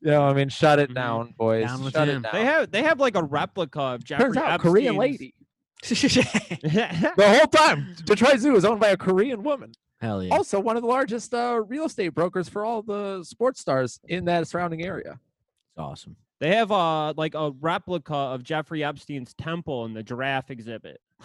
[0.00, 0.94] You know, I mean, shut it Mhm.
[0.94, 1.66] down, boys.
[1.66, 2.18] Down shut him.
[2.18, 2.32] it down.
[2.34, 5.34] They have they have like a replica of Jeffrey Turns out, Korean lady.
[5.82, 9.72] The whole time, Detroit Zoo is owned by a Korean woman.
[10.00, 10.34] Hell yeah.
[10.34, 14.26] also one of the largest uh, real estate brokers for all the sports stars in
[14.26, 15.12] that surrounding area.
[15.12, 16.16] It's awesome.
[16.40, 21.00] They have uh like a replica of Jeffrey Epstein's temple in the giraffe exhibit.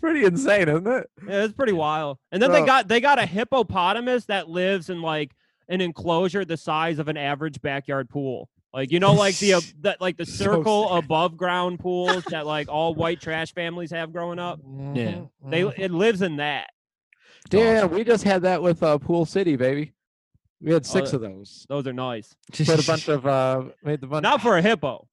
[0.00, 1.10] Pretty insane, isn't it?
[1.26, 2.18] Yeah, it's pretty wild.
[2.30, 5.32] And then they got they got a hippopotamus that lives in like
[5.68, 8.48] an enclosure the size of an average backyard pool.
[8.76, 12.44] Like you know, like the uh, that like the So circle above ground pools that
[12.46, 14.60] like all white trash families have growing up.
[14.94, 15.22] Yeah.
[15.48, 15.78] They Mhm.
[15.78, 16.68] it lives in that.
[17.48, 19.92] Damn, we just had that with uh, Pool City, baby.
[20.60, 21.64] We had six uh, of those.
[21.70, 22.34] Those are nice.
[22.52, 24.22] Put a bunch of uh, made the bunch.
[24.22, 25.08] Not for a hippo.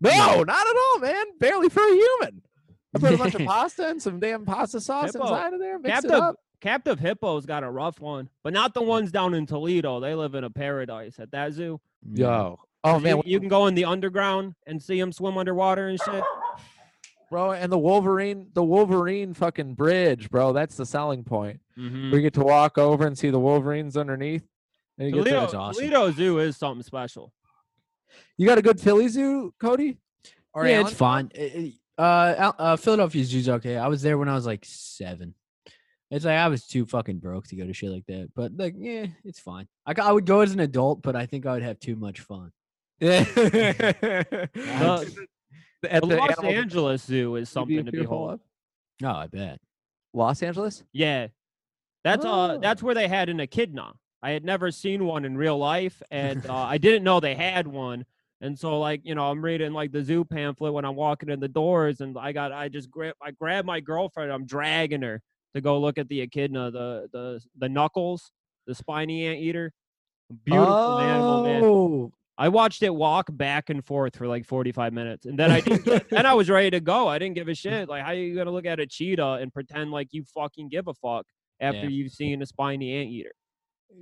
[0.00, 1.24] no, not at all, man.
[1.38, 2.42] Barely for a human.
[2.94, 5.24] I put a bunch of pasta and some damn pasta sauce Hippo.
[5.24, 5.78] inside of there.
[5.78, 6.36] Mix it Captive up.
[6.60, 10.00] captive hippos got a rough one, but not the ones down in Toledo.
[10.00, 11.80] They live in a paradise at that zoo.
[12.12, 12.58] Yo.
[12.86, 15.88] Oh 'Cause man, you, you can go in the underground and see them swim underwater
[15.88, 16.22] and shit.
[17.30, 20.52] bro, and the Wolverine, the Wolverine fucking bridge, bro.
[20.52, 21.60] That's the selling point.
[21.78, 22.12] Mhm.
[22.12, 24.46] We get to walk over and see the Wolverines underneath.
[24.98, 25.84] And you, get Toledo, to, That's awesome.
[25.88, 27.32] Toledo Zoo is something special.
[28.38, 29.98] you got a good Philly zoo, Cody?
[30.54, 30.86] Or yeah, Allen?
[30.86, 31.30] it's fine.
[31.38, 33.76] Uh, Uh, uh, Philadelphia Zoo's okay.
[33.78, 35.34] I was there when I was like seven.
[36.10, 38.30] It's like I was too fucking broke to go to shit like that.
[38.34, 39.66] But like, yeah, it's fine.
[39.86, 42.20] I, I would go as an adult, but I think I would have too much
[42.20, 42.52] fun.
[43.00, 43.24] Yeah.
[45.82, 48.30] The, At the the Los animal Angeles Zoo is you'd be something to behold.
[48.32, 48.40] of?
[49.02, 49.58] No, I bet.
[50.14, 50.82] Los Angeles?
[50.92, 51.28] Yeah,
[52.02, 52.58] that's uh Oh.
[52.58, 53.92] that's where they had an echidna.
[54.22, 57.66] I had never seen one in real life, and uh, I didn't know they had
[57.66, 58.06] one.
[58.40, 61.40] And so, like you know, I'm reading like the zoo pamphlet when I'm walking in
[61.40, 65.20] the doors, and I got I just grab I grab my girlfriend, I'm dragging her
[65.54, 68.32] to go look at the echidna, the the the knuckles,
[68.66, 69.72] the spiny anteater.
[70.44, 71.62] Beautiful animal, man.
[72.38, 76.08] I watched it walk back and forth for like 45 minutes, and then I didn't
[76.10, 77.08] then I was ready to go.
[77.08, 77.88] I didn't give a shit.
[77.88, 80.86] Like, how are you gonna look at a cheetah and pretend like you fucking give
[80.88, 81.24] a fuck
[81.60, 81.88] after Yeah.
[81.88, 83.32] you've seen a spiny anteater?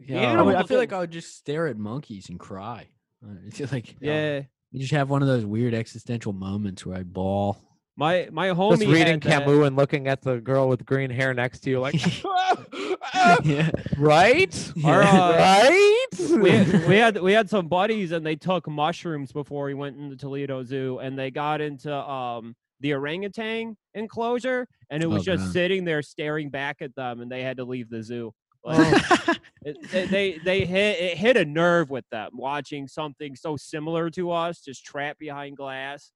[0.06, 0.32] yeah.
[0.38, 2.88] I, would- I feel like I would just stare at monkeys and cry.
[3.24, 4.42] I feel like Yeah,
[4.72, 7.62] you just have one of those weird existential moments where I bawl.
[7.96, 11.10] My my homie Just reading had that- Camus and looking at the girl with green
[11.10, 11.94] hair next to you, like,
[13.44, 13.70] yeah.
[13.96, 16.06] right, Our, uh, right.
[16.30, 19.96] we, had, we had we had some buddies and they took mushrooms before we went
[19.98, 25.32] into Toledo Zoo and they got into um the orangutan enclosure and it was Oh,
[25.32, 25.52] just God.
[25.52, 28.32] sitting there staring back at them and they had to leave the zoo.
[28.64, 29.34] Like, Oh.
[29.62, 34.10] it, they, they they hit it hit a nerve with them watching something so similar
[34.10, 36.10] to us just trapped behind glass.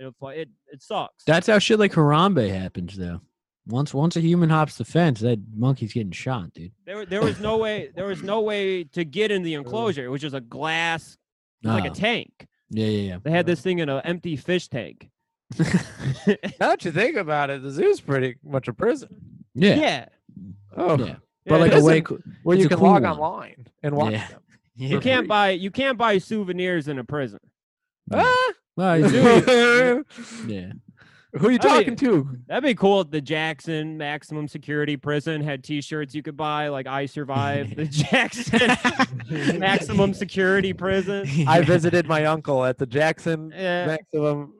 [0.00, 1.24] It fu- it, it sucks.
[1.24, 3.20] That's how shit like Harambe happens, though.
[3.66, 6.72] Once once a human hops the fence, that monkey's getting shot, dude.
[6.86, 10.04] there there was no way there was no way to get in the enclosure.
[10.04, 11.18] It was just a glass
[11.62, 12.46] it was like a Oh, tank.
[12.70, 13.18] yeah, yeah, yeah.
[13.22, 15.10] They had this thing in an empty fish tank.
[15.58, 15.64] yeah.
[16.58, 19.10] now that you think about it, the zoo's pretty much a prison.
[19.54, 20.04] yeah, yeah.
[20.76, 21.04] Oh, yeah.
[21.06, 23.12] Yeah, But like a way, Isn't- where you can cool log one.
[23.12, 24.26] online and watch Yeah.
[24.28, 24.40] them.
[24.76, 24.88] yeah.
[24.88, 27.40] you can't buy you can't buy souvenirs in a prison.
[28.10, 28.22] Yeah.
[28.24, 28.52] Ah!
[28.76, 30.04] Well, you do-
[31.34, 32.28] Who are you I mean- talking to?
[32.48, 36.88] That'd be cool if the Jackson maximum security prison had T-shirts you could buy, like
[36.88, 37.84] "I survived the
[39.30, 43.86] Jackson maximum security prison." I visited my uncle at the Jackson Yeah.
[43.86, 44.52] Maximum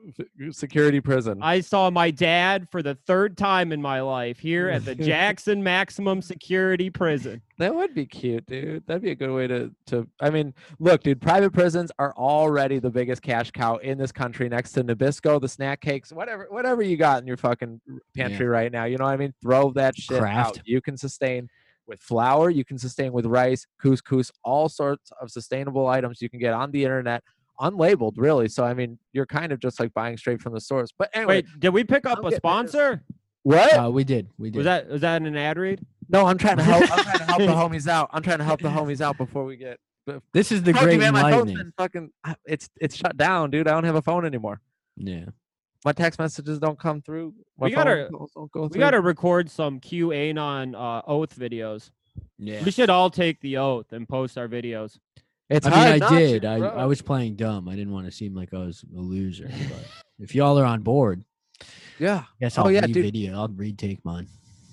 [0.51, 1.39] Security Prison.
[1.41, 5.63] I saw my dad for the third time in my life here at the Jackson
[5.63, 7.41] Maximum Security Prison.
[7.57, 8.85] That would be cute, dude.
[8.87, 10.07] That'd be a good way to to.
[10.19, 11.21] I mean, look, dude.
[11.21, 15.49] Private prisons are already the biggest cash cow in this country, next to Nabisco, the
[15.49, 18.85] snack cakes, whatever, whatever you got in your fucking r- pantry right now.
[18.85, 19.33] You know what I mean?
[19.41, 20.59] Throw that shit out.
[20.65, 21.47] You can sustain
[21.87, 22.49] with flour.
[22.49, 26.71] You can sustain with rice, couscous, all sorts of sustainable items you can get on
[26.71, 27.23] the internet,
[27.61, 28.49] unlabeled, really.
[28.49, 30.89] So I mean, you're kind of just like buying straight from the source.
[30.97, 32.71] But anyway, Wait, did we pick up I'm a getting into this.
[32.71, 33.03] sponsor?
[33.43, 33.73] what?
[33.77, 34.29] Uh, we did.
[34.37, 34.57] We did.
[34.57, 35.85] Was that was that an ad read?
[36.09, 36.83] no, I'm trying to help.
[36.91, 37.47] I'm trying to help the
[37.77, 38.09] homies out.
[38.11, 39.79] I'm trying to help the homies out before we get
[40.33, 41.57] this is the great man, my phone's enlightening.
[41.57, 42.11] been fucking.
[42.45, 43.67] It's it's shut down, dude.
[43.67, 44.59] I don't have a phone anymore.
[44.97, 45.25] Yeah.
[45.85, 47.33] My text messages don't come through.
[47.57, 51.89] My We gotta- calls don't go We got to record some QAnon uh, oath videos.
[52.37, 52.63] Yeah.
[52.63, 54.97] We should all take the oath and post our videos.
[55.51, 56.45] It's I mean, I to, did.
[56.45, 57.67] I, I was playing dumb.
[57.67, 59.49] I didn't want to seem like I was a loser.
[59.49, 59.85] But
[60.17, 61.25] if y'all are on board,
[61.99, 63.03] Yeah, guess Oh, I'll yeah, read dude.
[63.03, 63.33] video.
[63.37, 64.27] I'll retake mine.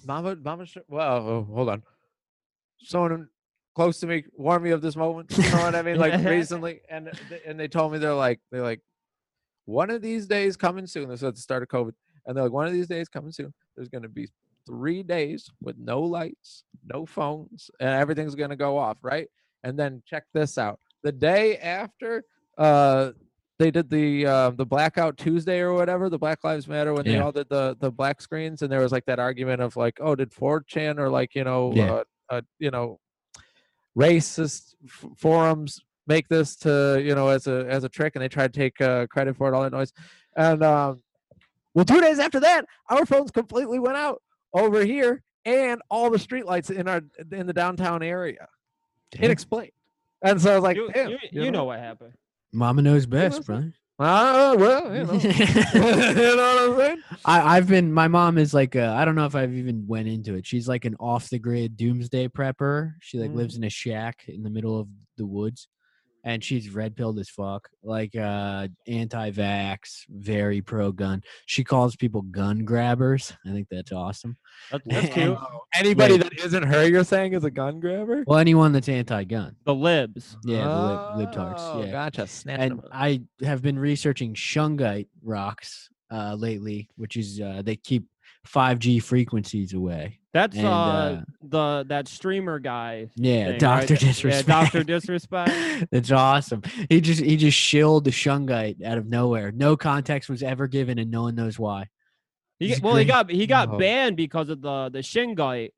[0.07, 0.67] Mama, Mama.
[0.89, 1.83] Well, oh, hold on.
[2.79, 3.29] Someone
[3.75, 5.37] close to me warned me of this moment.
[5.37, 5.97] You know what I mean?
[5.99, 7.11] Like recently, and
[7.45, 8.81] and they told me they're like they're like,
[9.65, 11.09] one of these days coming soon.
[11.09, 11.93] This was at the start of COVID,
[12.27, 13.53] and they're like, one of these days coming soon.
[13.75, 14.29] There's gonna be
[14.65, 19.27] three days with no lights, no phones, and everything's gonna go off, right?
[19.65, 20.79] And then check this out.
[21.03, 22.25] The day after,
[22.57, 23.13] uh,
[23.59, 27.19] they did the uh, the blackout Tuesday or whatever, the Black Lives Matter when they
[27.19, 30.15] all did the the black screens, and there was like that argument of like, oh,
[30.15, 31.93] did 4chan or like you know, Yeah.
[31.93, 33.01] uh, uh, you know,
[33.99, 38.29] racist f- forums make this to you know as a as a trick, and they
[38.29, 39.93] tried to take uh, credit for it, all that noise,
[40.37, 41.03] and um,
[41.75, 44.23] well, two days after that, our phones completely went out
[44.55, 48.47] over here, and all the streetlights in our in the downtown area,
[49.13, 49.25] Damn.
[49.25, 49.73] inexplained.
[50.23, 52.13] And so I was like, you, damn, you, you know what happened.
[52.53, 53.45] Mama knows best, listen.
[53.45, 53.73] brother.
[54.01, 55.13] Ah, well, you know.
[55.13, 57.03] you know what I'm saying?
[57.25, 57.93] I, I've been.
[57.93, 58.75] My mom is like.
[58.77, 60.47] A, I don't know if I've even went into it.
[60.47, 62.93] She's like an off the grid doomsday prepper.
[63.01, 63.37] She like Mm.
[63.37, 65.67] lives in a shack in the middle of the woods,
[66.25, 67.69] and she's red pilled as fuck.
[67.83, 71.23] Like uh anti-vax, very pro gun.
[71.47, 73.33] She calls people gun grabbers.
[73.47, 74.37] I think that's awesome.
[74.71, 75.39] That's, that's cute.
[75.75, 76.23] Anybody Wait.
[76.25, 78.25] that isn't her, you're saying is a gun grabber?
[78.27, 79.57] Well, anyone that's anti-gun.
[79.65, 80.37] The libs.
[80.45, 81.55] Yeah, the lib, libtards.
[81.59, 81.93] Oh, Yeah.
[81.93, 82.27] Gotcha.
[82.27, 82.81] Snatched and.
[82.93, 88.07] I have been researching shungite rocks uh, lately, which is uh, they keep
[88.53, 90.19] 5G frequencies away.
[90.33, 93.09] That's And, uh, uh, the that streamer guy.
[93.17, 93.61] Yeah, thing, right?
[93.61, 94.49] Doctor Th- Disrespect.
[94.49, 95.87] Yeah, Doctor Disrespect.
[95.91, 96.63] That's awesome.
[96.89, 99.53] He just he just shilled the shungite out of nowhere.
[99.53, 101.89] No context was ever given, and no one knows why.
[102.59, 103.79] He, well, he got he got Oh.
[103.79, 105.71] banned because of the the shungite.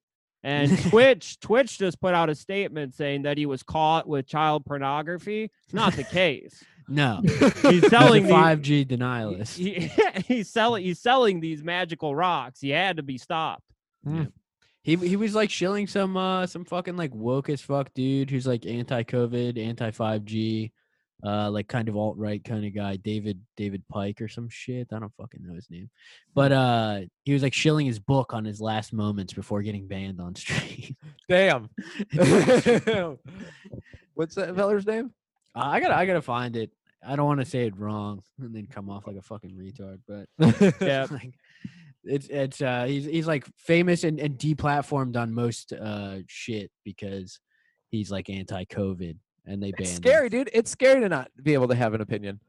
[0.42, 4.64] And Twitch Twitch just put out a statement saying that he was caught with child
[4.64, 5.50] pornography.
[5.64, 6.64] It's not the case.
[6.90, 9.57] No, He's he's selling 5G denialist.
[9.57, 9.90] he,
[10.26, 12.61] he's selling he's selling these magical rocks.
[12.61, 13.62] He had to be stopped.
[14.83, 18.46] He he was like shilling some uh some fucking like woke as fuck dude who's
[18.46, 20.72] like anti COVID, anti five G,
[21.24, 24.88] uh like kind of alt right kind of guy, David David Pike or some shit.
[24.92, 25.90] I don't fucking know his name,
[26.35, 30.20] but uh he was like shilling his book on his last moments before getting banned
[30.20, 30.96] on stream.
[31.29, 31.68] Damn.
[34.14, 35.12] What's that feller's name?
[35.55, 36.72] Uh, I gotta I gotta find it.
[37.06, 40.00] I don't want to say it wrong and then come off like a fucking retard,
[40.06, 41.06] but Yeah.
[41.10, 41.32] like,
[42.04, 47.40] it's it's uh he's he's like famous and, and deplatformed on most uh shit because
[47.90, 49.96] he's like anti COVID and they banned It's him.
[49.96, 50.50] scary, dude.
[50.52, 52.40] It's scary to not be able to have an opinion.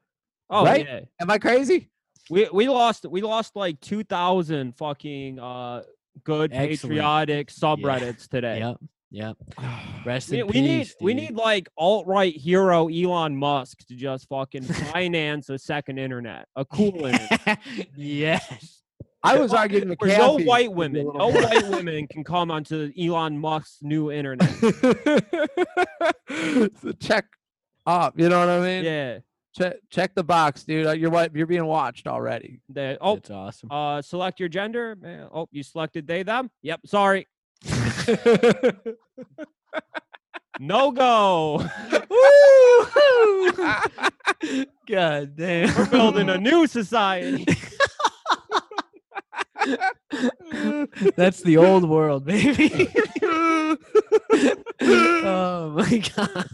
[0.49, 0.85] Oh Right?
[0.85, 0.99] yeah.
[1.19, 1.89] Am I crazy?
[2.29, 5.83] We we lost we lost like two thousand fucking uh
[6.23, 6.81] good Excellent.
[6.81, 8.59] patriotic subreddits today.
[8.59, 8.77] Yep.
[9.11, 9.37] Yep.
[10.05, 10.95] Rest We, in we need peace.
[11.01, 16.47] we need like alt right hero Elon Musk to just fucking finance a second internet,
[16.55, 17.59] a cool internet.
[17.95, 18.77] yes.
[19.23, 22.07] I was arguing with Where no white to be a women, little no white women
[22.07, 24.49] can come onto Elon Musk's new internet.
[26.81, 27.25] So check
[27.85, 28.17] up.
[28.19, 28.83] You know what I mean?
[28.85, 29.19] Yeah.
[29.55, 30.87] Check check the box, dude.
[30.87, 32.61] Uh, You're what you're being watched already.
[32.69, 33.69] They, oh, it's awesome.
[33.71, 34.97] uh, select your gender.
[35.05, 36.49] Eh, Oh, you selected they them.
[36.61, 36.81] Yep.
[36.85, 37.27] Sorry.
[40.61, 41.57] No go.
[44.87, 45.75] God damn.
[45.75, 47.47] We're building a new society.
[51.15, 52.89] That's the old world, baby.
[54.81, 56.47] oh my god.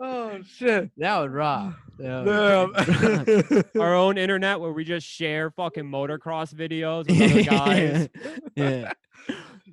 [0.00, 0.90] Oh shit.
[0.96, 1.74] That would rock.
[1.98, 3.66] That would rock.
[3.80, 8.08] Our own internet where we just share fucking motocross videos with other guys.
[8.56, 8.92] yeah.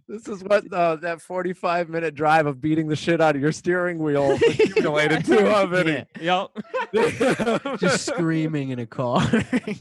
[0.07, 3.51] This is what uh, that 45 minute drive of beating the shit out of your
[3.51, 6.05] steering wheel accumulated to, huh, Vinny?
[6.21, 7.79] Yep.
[7.79, 9.21] Just screaming in a car.
[9.25, 9.79] That's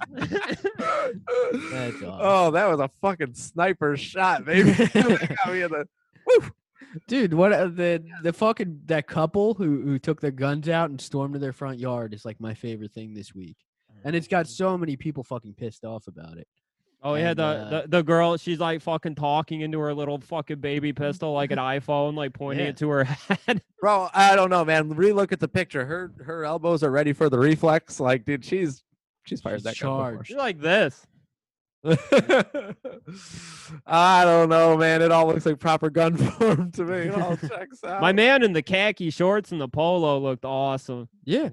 [1.96, 2.18] awesome.
[2.20, 4.72] Oh, that was a fucking sniper shot, baby.
[4.72, 5.88] Got me in the-
[6.26, 6.50] woo.
[7.06, 11.00] Dude, what uh, the the fucking that couple who who took their guns out and
[11.00, 13.56] stormed to their front yard is like my favorite thing this week,
[14.04, 16.46] and it's got so many people fucking pissed off about it.
[17.02, 20.60] Oh yeah, the, uh, the the girl, she's like fucking talking into her little fucking
[20.60, 22.70] baby pistol like an iPhone, like pointing Yeah.
[22.70, 23.04] it to her
[23.46, 23.62] head.
[23.80, 24.94] Bro, I don't know, man.
[24.94, 25.84] Relook at the picture.
[25.84, 28.00] Her her elbows are ready for the reflex.
[28.00, 28.82] Like, dude, she's
[29.24, 30.10] she's fired She's that gun before.
[30.12, 30.26] charged.
[30.28, 31.06] She's like this.
[33.86, 35.02] I don't know, man.
[35.02, 36.96] It all looks like proper gun form to me.
[36.96, 38.00] It all checks out.
[38.00, 41.08] My man in the khaki shorts and the polo looked awesome.
[41.24, 41.50] Yeah,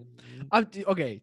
[0.52, 1.22] I, d- okay,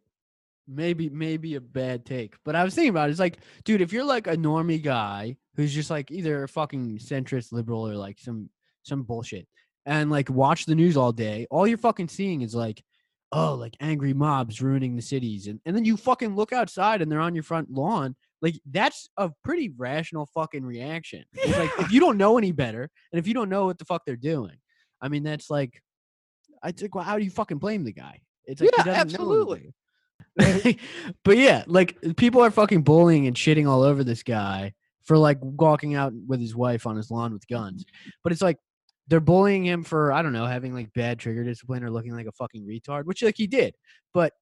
[0.67, 3.13] maybe maybe a bad take, but I was thinking about it.
[3.13, 6.99] It's like, dude, if you're like a normie guy who's just like either a fucking
[6.99, 8.51] centrist liberal or like some
[8.83, 9.47] some bullshit,
[9.87, 12.83] and like watch the news all day, all you're fucking seeing is like,
[13.33, 17.11] oh, like angry mobs ruining the cities, and and then you fucking look outside and
[17.11, 18.15] they're on your front lawn.
[18.41, 21.25] Like that's a pretty rational fucking reaction.
[21.35, 23.85] It's like if you don't know any better, and if you don't know what the
[23.85, 24.57] fuck they're doing,
[25.01, 25.83] I mean that's like,
[26.63, 28.21] I think, well, how do you fucking blame the guy?
[28.45, 29.75] It's like Yeah, absolutely.
[31.25, 34.73] but yeah, like uh, people are fucking bullying and shitting all over this guy
[35.05, 37.85] for like walking out with his wife on his lawn with guns.
[38.23, 38.59] But it's like
[39.09, 42.27] they're bullying him for I don't know having like bad trigger discipline or looking like
[42.27, 43.75] a fucking retard, which like he did.
[44.15, 44.33] But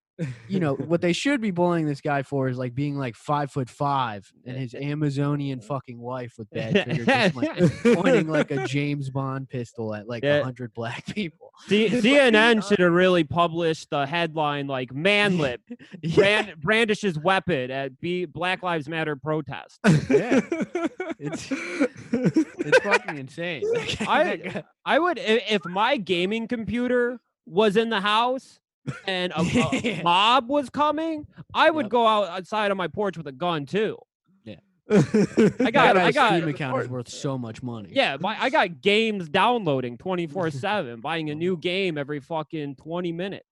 [0.49, 3.51] you know what they should be bullying this guy for is like being like five
[3.51, 7.71] foot five and his Amazonian fucking wife with bad trigger discipline
[8.03, 10.43] pointing like a James Bond pistol at like a Yeah.
[10.43, 11.53] hundred black people.
[11.69, 15.61] C- CNN uh should have really published the headline like "Manlet
[16.03, 16.15] Yeah.
[16.17, 20.41] brand- brandishes weapon at B- Black Lives Matter protest." Yeah.
[21.19, 21.49] It's-
[22.13, 23.63] It's fucking insane.
[24.01, 28.61] I- I would if my gaming computer was in the house
[29.07, 31.91] and a, a mob was coming, I would Yep.
[31.91, 33.99] go out outside on my porch with a gun too.
[34.89, 34.95] I
[35.59, 37.89] I got- I got- Steam account is worth so much money.
[37.93, 43.11] Yeah, my, I got games downloading 24 7, buying a new game every fucking 20
[43.11, 43.47] minutes.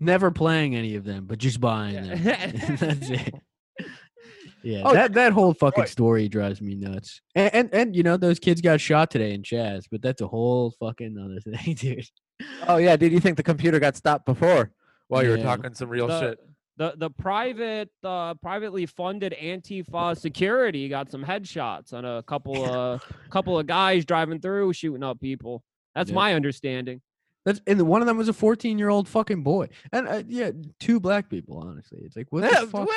[0.00, 2.14] Never playing any of them, but just buying Yeah.
[2.16, 2.76] them.
[2.76, 3.34] That's it.
[4.64, 5.86] Yeah, Oh, that that whole fucking boy.
[5.88, 7.20] story drives me nuts.
[7.34, 10.26] And, and and you know those kids got shot today in Chaz, but that's a
[10.28, 12.06] whole fucking other thing, dude.
[12.68, 14.70] Oh yeah, did you think the computer got stopped before
[15.08, 15.44] while you were Yeah.
[15.44, 16.38] talking some real The- shit?
[16.78, 23.02] The the private uh, privately funded Antifa security got some headshots on a couple of
[23.30, 25.62] couple of guys driving through shooting up people.
[25.94, 26.14] That's Yeah.
[26.16, 27.02] my understanding.
[27.44, 30.52] That's and one of them was a 14 year old fucking boy, and uh, yeah,
[30.80, 31.58] two black people.
[31.58, 32.88] Honestly, it's like what the fuck?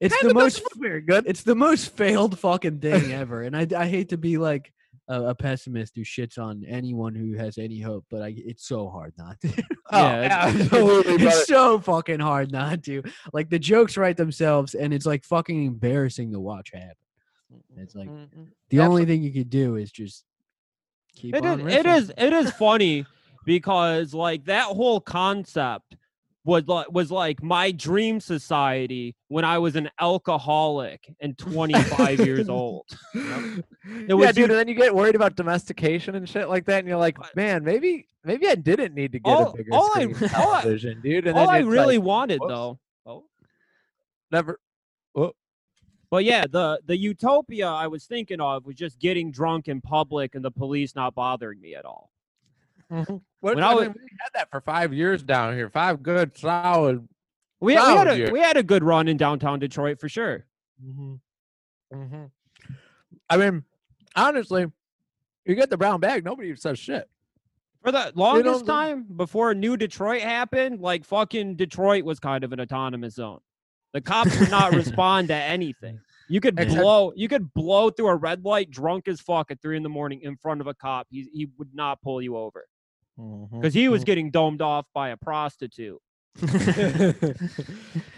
[0.00, 1.24] It's the most very good.
[1.28, 3.42] it's the most failed fucking thing ever.
[3.42, 4.72] And I, I hate to be like
[5.08, 8.88] a, a pessimist who shits on anyone who has any hope, but I, it's so
[8.88, 9.48] hard not to.
[9.94, 11.36] Oh, Yeah, it's- absolutely, brother.
[11.36, 13.02] it's so fucking hard not to.
[13.34, 16.94] Like the jokes write themselves, and it's like fucking embarrassing to watch happen.
[17.52, 18.46] Mm-hmm, it's like Mm-mm.
[18.70, 20.24] the Absol- only thing you could do is just
[21.14, 21.68] keep it on.
[21.68, 22.12] Is, it is.
[22.16, 23.04] It is funny
[23.44, 25.96] because like that whole concept
[26.44, 32.48] was like was like my dream society when I was an alcoholic and 25 years
[32.48, 32.86] old.
[33.84, 34.36] It yeah, dude.
[34.36, 37.16] you- And then you get worried about domestication and shit like that, and you're like,
[37.34, 41.00] man, maybe maybe I didn't need to get All- a bigger all screen I- television,
[41.00, 41.26] dude.
[41.26, 42.50] And All then I really like, wanted whoops.
[42.52, 42.78] though.
[43.06, 43.24] Oh.
[44.30, 44.60] never.
[46.10, 50.34] But yeah, the the utopia I was thinking of was just getting drunk in public
[50.36, 52.11] and the police not bothering me at all.
[53.40, 55.68] What, When I I mean, we had that for five years down here.
[55.68, 57.08] Five good solid.
[57.60, 60.44] We, we had a we had a good run in downtown Detroit for sure.
[60.84, 62.24] Mm-hmm.
[63.30, 63.64] I mean,
[64.16, 64.66] honestly,
[65.44, 67.08] you get the brown bag, nobody says shit.
[67.82, 72.60] For the longest time before New Detroit happened, like fucking Detroit was kind of an
[72.60, 73.40] autonomous zone.
[73.92, 75.98] The cops would not respond to anything.
[76.28, 79.60] You could Except- blow you could blow through a red light drunk as fuck at
[79.60, 81.08] three in the morning in front of a cop.
[81.10, 82.66] He he would not pull you over.
[83.16, 86.00] Because he was getting domed off by a prostitute.
[86.40, 86.50] He's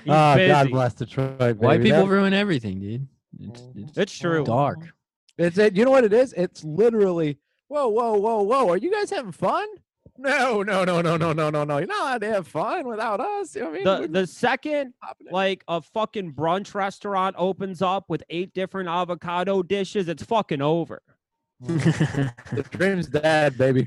[0.08, 1.38] Ah, God bless Detroit.
[1.38, 1.58] Baby.
[1.58, 3.08] White people That- ruin everything, dude.
[3.40, 3.88] It's, Mhm.
[3.88, 4.44] it's It's true.
[4.44, 4.78] dark.
[5.36, 5.74] It's it.
[5.76, 6.32] You know what it is?
[6.34, 7.38] It's literally.
[7.68, 8.68] Whoa, whoa, whoa, whoa!
[8.68, 9.66] Are you guys having fun?
[10.16, 11.78] No, no, no, no, no, no, no, no.
[11.78, 13.56] You're not allowed to have fun without us.
[13.56, 13.84] You know what I mean?
[13.84, 14.94] The We're the second
[15.32, 21.02] like a fucking brunch restaurant opens up with eight different avocado dishes, it's fucking over.
[21.60, 23.84] the dream's dead, baby.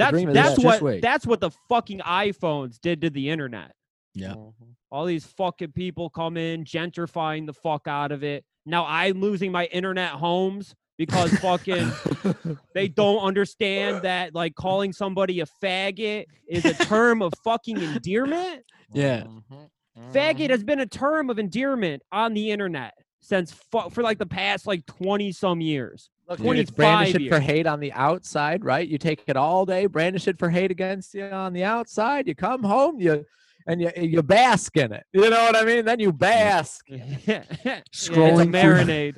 [0.00, 0.64] And that's that's dead.
[0.64, 1.02] What wait.
[1.02, 3.72] that's what the fucking iPhones did to the internet.
[4.14, 4.34] Yeah.
[4.34, 4.64] Mm-hmm.
[4.90, 8.44] All these fucking people come in, gentrifying the fuck out of it.
[8.64, 11.90] Now I'm losing my internet homes because fucking
[12.74, 18.62] they don't understand that like calling somebody a faggot is a term of fucking endearment.
[18.92, 19.24] Yeah.
[19.24, 20.10] Mm-hmm.
[20.12, 20.66] Faggot has mm-hmm.
[20.66, 24.84] been a term of endearment on the internet since fu- for like the past like
[24.86, 26.10] 20 some years.
[26.28, 28.86] Look, dude, it's 25 brandish it for hate on the outside, right?
[28.86, 32.26] You take it all day, brandish it for hate against you on the outside.
[32.26, 33.24] You come home, you
[33.68, 35.04] and you you bask in it.
[35.12, 35.84] You know what I mean?
[35.84, 36.84] Then you bask.
[36.88, 39.16] yeah, it's a Scrolling through- marinade.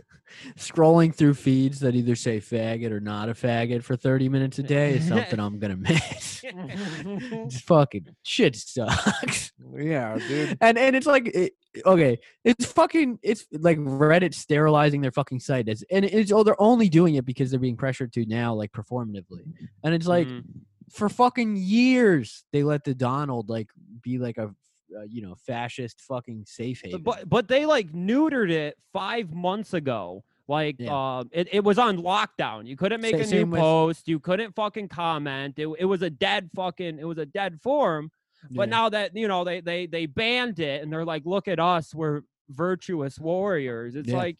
[0.56, 4.62] Scrolling through feeds that either say faggot or not a faggot for 30 minutes a
[4.62, 6.42] day is something I'm gonna miss.
[7.48, 9.52] Just fucking shit sucks.
[9.76, 10.56] yeah, dude.
[10.60, 11.52] And and it's like it,
[11.84, 16.60] okay, it's fucking it's like Reddit sterilizing their fucking site as and it's oh they're
[16.60, 19.44] only doing it because they're being pressured to now like performatively.
[19.84, 20.44] And it's like Mhm.
[20.90, 23.68] for fucking years they let the Donald like
[24.02, 24.50] be like a
[24.96, 27.02] uh, you know fascist fucking safe haven.
[27.02, 30.24] but but they like neutered it five months ago.
[30.50, 30.94] Like Yeah.
[30.96, 32.66] uh, it, it was on lockdown.
[32.66, 34.08] You couldn't make Sa- a new same with- post.
[34.08, 35.58] You couldn't fucking comment.
[35.58, 36.98] It, it was a dead fucking.
[36.98, 38.10] It was a dead forum.
[38.52, 38.76] But Yeah.
[38.76, 41.94] now that you know they they they banned it and they're like, look at us,
[41.94, 43.94] we're virtuous warriors.
[43.94, 44.16] It's Yeah.
[44.16, 44.38] like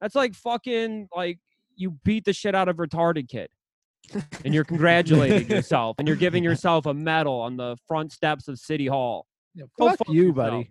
[0.00, 1.38] that's like fucking like
[1.76, 3.48] you beat the shit out of retarded kid.
[4.44, 8.58] and you're congratulating yourself and you're giving yourself a medal on the front steps of
[8.58, 9.26] City Hall.
[9.54, 10.36] Yeah, Go fuck, fuck you, yourself.
[10.36, 10.70] buddy.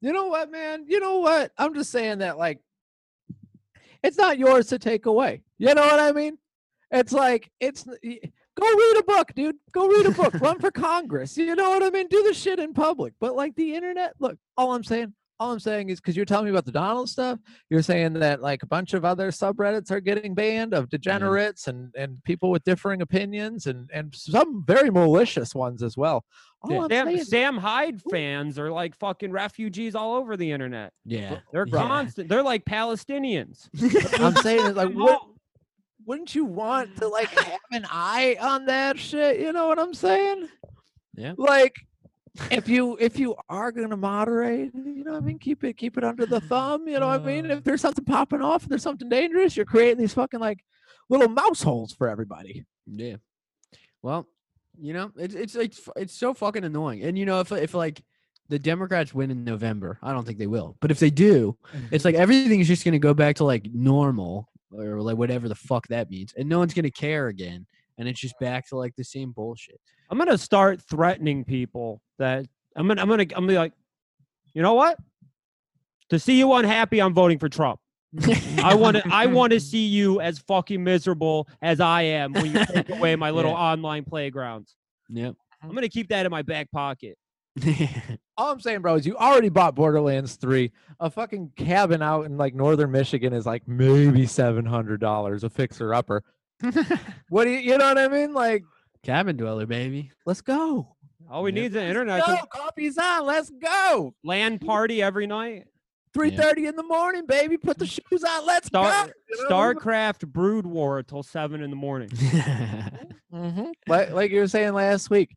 [0.00, 0.84] You know what, man?
[0.88, 1.52] You know what?
[1.58, 2.58] I'm just saying that like
[4.02, 5.42] it's not yours to take away.
[5.58, 6.38] You know what I mean?
[6.90, 7.92] It's like it's go
[8.66, 9.56] read a book, dude.
[9.72, 10.34] Go read a book.
[10.40, 11.36] Run for Congress.
[11.36, 12.08] You know what I mean?
[12.08, 13.12] Do the shit in public.
[13.20, 16.44] But like the internet, look, all I'm saying, all I'm saying is because you're telling
[16.44, 17.38] me about the Donald stuff,
[17.70, 21.92] you're saying that like a bunch of other subreddits are getting banned of degenerates and
[21.96, 26.24] and people with differing opinions and and some very malicious ones as well.
[26.62, 26.86] All Yeah.
[26.88, 30.92] Sam, saying, Sam Hyde fans are like fucking refugees all over the internet.
[31.06, 31.38] yeah.
[31.52, 31.72] They're Yeah.
[31.88, 32.28] constant.
[32.28, 33.68] They're like Palestinians.
[34.20, 35.22] I'm saying is like what
[36.06, 39.40] wouldn't you want to like have an eye on that shit?
[39.40, 40.48] You know what I'm saying?
[41.16, 41.32] Yeah.
[41.38, 41.76] Like
[42.50, 45.98] if you if you are gonna moderate, you know what I mean, keep it keep
[45.98, 47.50] it under the thumb, you know what I mean?
[47.50, 47.56] Uh.
[47.56, 50.64] If there's something popping off, there's something dangerous, you're creating these fucking like
[51.08, 52.64] little mouse holes for everybody.
[52.86, 53.16] Yeah.
[54.02, 54.26] Well,
[54.78, 57.02] you know, it's it's it's it's so fucking annoying.
[57.02, 58.02] And you know, if if like
[58.48, 60.76] the Democrats win in November, I don't think they will.
[60.80, 61.56] But if they do,
[61.90, 65.88] it's like everything's just gonna go back to like normal or like whatever the fuck
[65.88, 67.66] that means, and no one's gonna care again.
[67.98, 69.80] And it's just back to like the same bullshit.
[70.10, 72.46] I'm gonna start threatening people that
[72.76, 73.72] I'm gonna I'm gonna I'm gonna be like,
[74.54, 74.98] you know what?
[76.10, 77.78] To see you unhappy, I'm voting for Trump.
[78.64, 82.46] I want to I want to see you as fucking miserable as I am when
[82.46, 83.58] you take away my little Yeah.
[83.58, 84.74] online playgrounds.
[85.08, 85.36] Yep.
[85.62, 87.16] I'm gonna keep that in my back pocket.
[88.36, 90.72] All I'm saying, bro, is you already bought Borderlands 3.
[91.00, 95.50] A fucking cabin out in like northern Michigan is like maybe seven hundred dollars, a
[95.50, 96.22] fixer upper.
[97.28, 98.32] What do you you know what I mean?
[98.34, 98.64] Like,
[99.02, 100.10] Cabin dweller, baby.
[100.26, 100.96] let's go.
[101.30, 101.54] All we Yep.
[101.54, 102.46] need is an internet Let's go.
[102.46, 103.24] Coffee's on.
[103.26, 104.14] Let's go.
[104.24, 105.66] land party every night.
[106.12, 107.56] Three thirty in the morning, baby.
[107.56, 108.44] Put the shoes on.
[108.44, 109.12] Let's Star- go.
[109.48, 112.08] Starcraft Brood War till seven in the morning.
[113.32, 113.72] Mhm.
[113.86, 115.36] Like, like you were saying last week,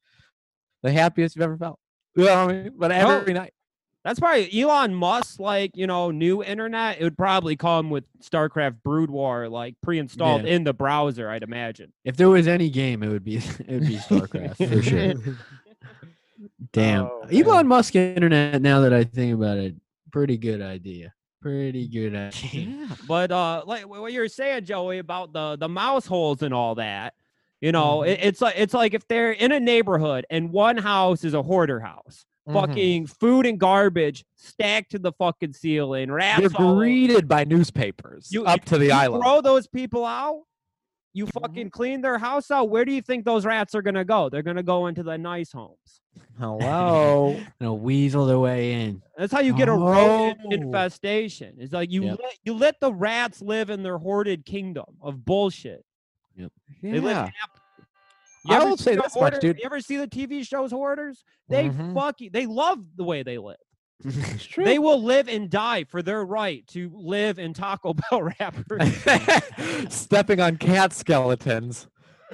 [0.82, 1.80] the happiest you've ever felt.
[2.16, 2.72] You know what I mean?
[2.76, 3.53] But every night.
[4.04, 6.99] That's probably Elon Musk, like, you know, new internet.
[6.99, 10.56] It would probably come with StarCraft Brood War, like pre installed Yeah.
[10.56, 11.93] in the browser, I'd imagine.
[12.04, 15.14] if there was any game, it would be it would be StarCraft for sure.
[16.74, 17.06] Damn.
[17.06, 19.76] Oh, Elon Musk internet, now that I think about it,
[20.12, 21.14] pretty good idea.
[21.41, 22.62] Pretty good idea.
[22.62, 22.88] Yeah.
[23.08, 27.14] But uh like what you're saying, Joey, about the the mouse holes and all that,
[27.62, 31.24] you know, it, it's like it's like if they're in a neighborhood and one house
[31.24, 32.26] is a hoarder house.
[32.48, 32.54] Mhm.
[32.54, 36.12] Fucking food and garbage stacked to the fucking ceiling.
[36.12, 39.24] Rats You're greeted by newspapers You- up to the you island.
[39.24, 40.41] throw those people out.
[41.14, 41.41] You Mhm.
[41.41, 42.70] fucking clean their house out.
[42.70, 44.28] Where do you think those rats are gonna go?
[44.30, 46.02] They're gonna go into the nice homes.
[46.38, 47.39] Hello.
[47.62, 49.02] And weasel their way in.
[49.18, 50.52] That's how you get a rodent Oh.
[50.52, 51.56] infestation.
[51.60, 52.20] It's like you Yep.
[52.22, 55.86] let, you let the rats live in their hoarded kingdom of bullshit.
[56.36, 57.24] They live yeah.
[57.39, 57.60] hap-
[58.46, 59.58] You I will say this much, dude.
[59.58, 61.24] You ever see the TV shows Hoarders?
[61.50, 61.94] They Mhm.
[61.94, 63.58] fucking they love the way they live.
[64.06, 64.66] It's true.
[64.66, 68.94] They will live and die for their right to live in Taco Bell wrappers.
[69.94, 71.88] Stepping on cat skeletons.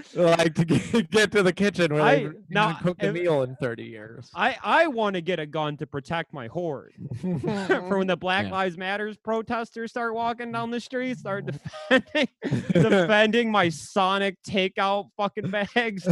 [0.15, 3.43] Like to get, get to the kitchen where I- they now, haven't cooked a meal
[3.43, 4.29] in 30 years.
[4.35, 6.93] I I want to get a gun to protect my hoard.
[7.21, 8.51] for when the Black Yeah.
[8.51, 11.97] Lives Matters protesters start walking down the street, start mm-hmm.
[11.97, 12.27] defending
[12.73, 16.03] defending my Sonic takeout fucking bags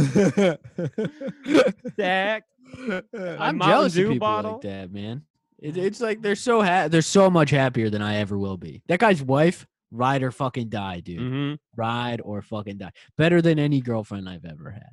[1.92, 2.46] stacked.
[2.88, 3.00] Uh,
[3.38, 4.52] I'm Mountain jealous Dew of people bottle?
[4.52, 5.22] like that, man.
[5.58, 8.82] It, it's like they're so ha- they're so much happier than I ever will be.
[8.88, 11.18] That guy's wife, ride or fucking die, dude.
[11.20, 12.92] hmm Ride or fucking die.
[13.16, 14.90] Better than any girlfriend I've ever had.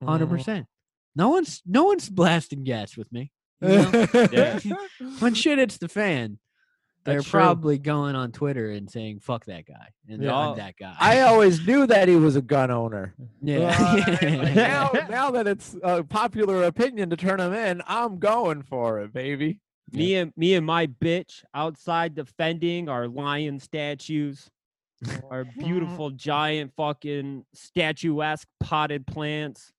[0.00, 0.34] 100 Mm-hmm.
[0.36, 0.66] percent.
[1.16, 3.32] No one's no one's blasting gas with me.
[3.60, 4.06] you know?
[4.32, 4.58] Yeah.
[5.18, 6.38] when shit hits the fan,
[7.04, 7.40] they're That's true.
[7.40, 10.34] probably going on Twitter and saying "fuck that guy" and Yeah.
[10.36, 10.94] I'm that guy.
[10.98, 13.14] I always knew that he was a gun owner.
[13.42, 14.16] yeah.
[14.22, 19.00] Uh, now, now that it's a popular opinion to turn him in, I'm going for
[19.00, 19.60] it, baby.
[19.92, 24.50] Me and me and my bitch outside defending our lion statues,
[25.30, 29.72] our beautiful giant fucking statuesque potted plants.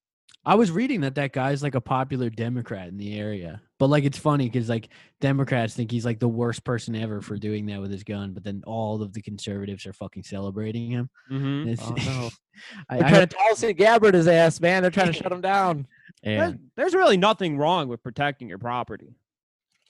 [0.44, 4.04] I was reading that that guy's like a popular Democrat in the area, but like
[4.06, 4.90] it's funny because like
[5.20, 8.44] Democrats think he's like the worst person ever for doing that with his gun, but
[8.44, 11.10] then all of the conservatives are fucking celebrating him.
[11.32, 11.70] Mm-hmm.
[11.70, 12.30] It's- Oh, no.
[12.90, 14.82] I, They're I trying hope- to Tulsi Gabbard his ass, man.
[14.82, 15.86] They're trying to shut him down.
[16.24, 16.38] yeah.
[16.48, 19.14] There's, there's really nothing wrong with protecting your property.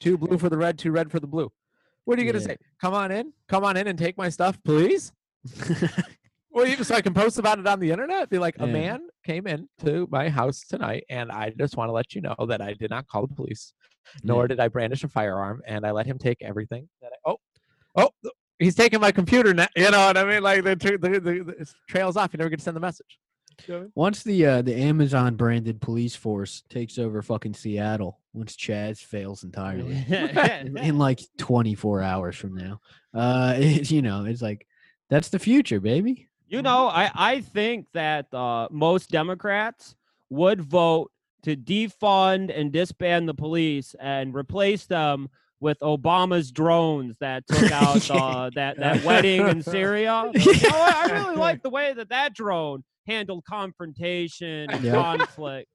[0.01, 1.49] Two blue for the red, two red for the blue.
[2.03, 2.57] What are you gonna say?
[2.81, 5.13] Come on in, come on in and take my stuff, please.
[6.53, 8.29] Well, you so I can post about it on the internet.
[8.29, 12.13] Be like, a man came into my house tonight, and I just want to let
[12.13, 13.73] you know that I did not call the police,
[14.21, 14.47] nor Yeah.
[14.47, 17.31] did I brandish a firearm, and I let him take everything that I.
[17.31, 17.37] Oh,
[17.95, 18.09] oh,
[18.59, 19.69] he's taking my computer now.
[19.77, 20.43] You know what I mean?
[20.43, 22.33] Like the, the, the, the trails off.
[22.33, 23.17] You never get to send the message.
[23.95, 29.43] Once the uh, the Amazon branded police force takes over fucking Seattle, once Chaz fails
[29.43, 32.79] entirely in, in like 24 hours from now,
[33.13, 34.65] uh, it's you know it's like
[35.09, 36.29] that's the future, baby.
[36.47, 39.95] You know, I, I think that uh, most Democrats
[40.29, 41.11] would vote
[41.43, 45.29] to defund and disband the police and replace them
[45.61, 50.29] with Obama's drones that took out uh, that, that wedding in Syria.
[50.33, 50.65] What?
[50.65, 54.91] I really like the way that that drone handled confrontation and Yeah.
[54.91, 55.69] conflict.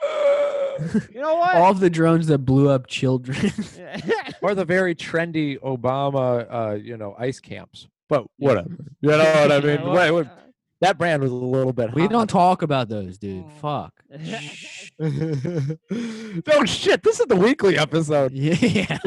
[1.12, 1.56] You know what?
[1.56, 3.36] All of the drones that blew up children.
[4.42, 7.88] or the very trendy Obama, uh, you know, ice camps.
[8.08, 8.70] But whatever.
[9.00, 9.82] You know what I mean?
[9.82, 10.26] well, Wait, wait,
[10.80, 11.92] that brand was a little bit.
[11.94, 12.10] we hot.
[12.12, 13.44] don't talk about those, dude.
[13.60, 13.92] Fuck.
[15.00, 17.02] oh shit!
[17.02, 18.30] This is the weekly episode.
[18.32, 18.98] Yeah.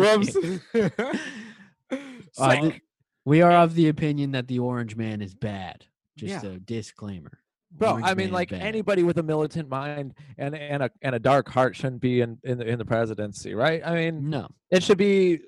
[2.37, 2.81] Uh, th-
[3.25, 5.85] we are of the opinion that the Orange Man is bad.
[6.17, 6.51] Just Yeah.
[6.51, 7.39] a disclaimer.
[7.71, 8.61] Bro, I mean, like bad.
[8.61, 12.37] anybody with a militant mind and and a and a dark heart shouldn't be in
[12.43, 13.81] in the, in the presidency, right?
[13.85, 14.47] I mean, No.
[14.69, 15.39] it should be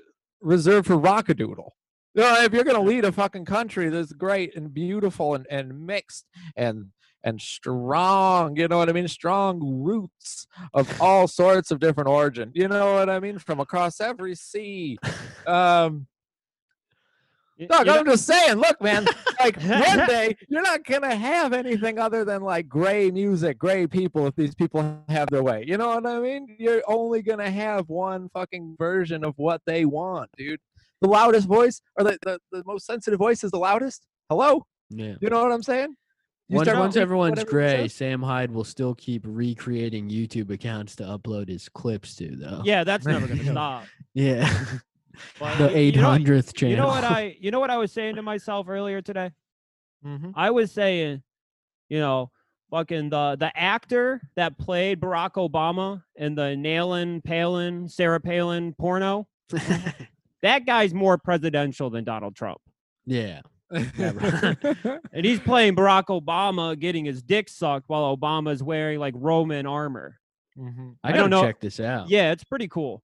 [0.42, 1.70] reserved for Rockadoodle.
[2.16, 5.86] You know, if you're gonna lead a fucking country that's great and beautiful and, and
[5.86, 6.88] mixed and
[7.26, 9.08] and strong, you know what I mean?
[9.08, 12.52] Strong roots of all sorts of different origin.
[12.54, 13.38] You know what I mean?
[13.40, 14.98] From across every sea.
[15.46, 16.08] Um
[17.68, 19.06] Doug, you know- I'm just saying, look, man,
[19.40, 24.28] like one day you're not gonna have anything other than like gray music, gray people
[24.28, 25.64] if these people have their way.
[25.68, 26.56] You know what I mean?
[26.60, 30.60] You're only gonna have one fucking version of what they want, dude.
[31.02, 34.06] The loudest voice or the, the, the most sensitive voice is the loudest.
[34.30, 34.66] Hello?
[34.90, 35.16] Yeah.
[35.20, 35.96] You know what I'm saying?
[36.50, 37.88] You Once, once everyone's gray.
[37.88, 42.62] Sam Hyde will still keep recreating YouTube accounts to upload his clips to, though.
[42.66, 43.86] yeah, that's never gonna stop.
[44.14, 44.54] Yeah.
[45.40, 46.72] But the y- you know- 800th channel.
[46.72, 49.32] You know what I you know what I was saying to myself earlier today?
[50.06, 50.34] Mhm.
[50.36, 51.24] I was saying,
[51.90, 52.32] you know,
[52.72, 59.28] fucking the the actor that played Barack Obama in the Nailin Palin, Sarah Palin porno,
[60.42, 62.60] that guy's more presidential than Donald Trump.
[63.06, 63.42] yeah.
[63.72, 70.20] And he's playing Barack Obama getting his dick sucked while Obama's wearing like Roman armor.
[70.58, 70.96] Mhm.
[71.04, 72.10] I, I gotta don't know- check this out.
[72.10, 73.02] Yeah, it's pretty cool.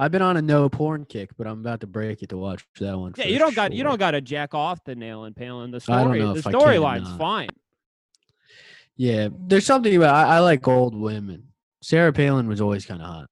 [0.00, 2.64] I've been on a no porn kick, but I'm about to break it to watch
[2.80, 3.12] that one.
[3.18, 5.70] Yeah, you don't got you don't got to jack off the Nailin Palin.
[5.70, 7.50] The story the if I can or storyline's fine.
[8.96, 11.48] Yeah, there's something about I, I like old women.
[11.82, 13.26] Sarah Palin was always kind of hot.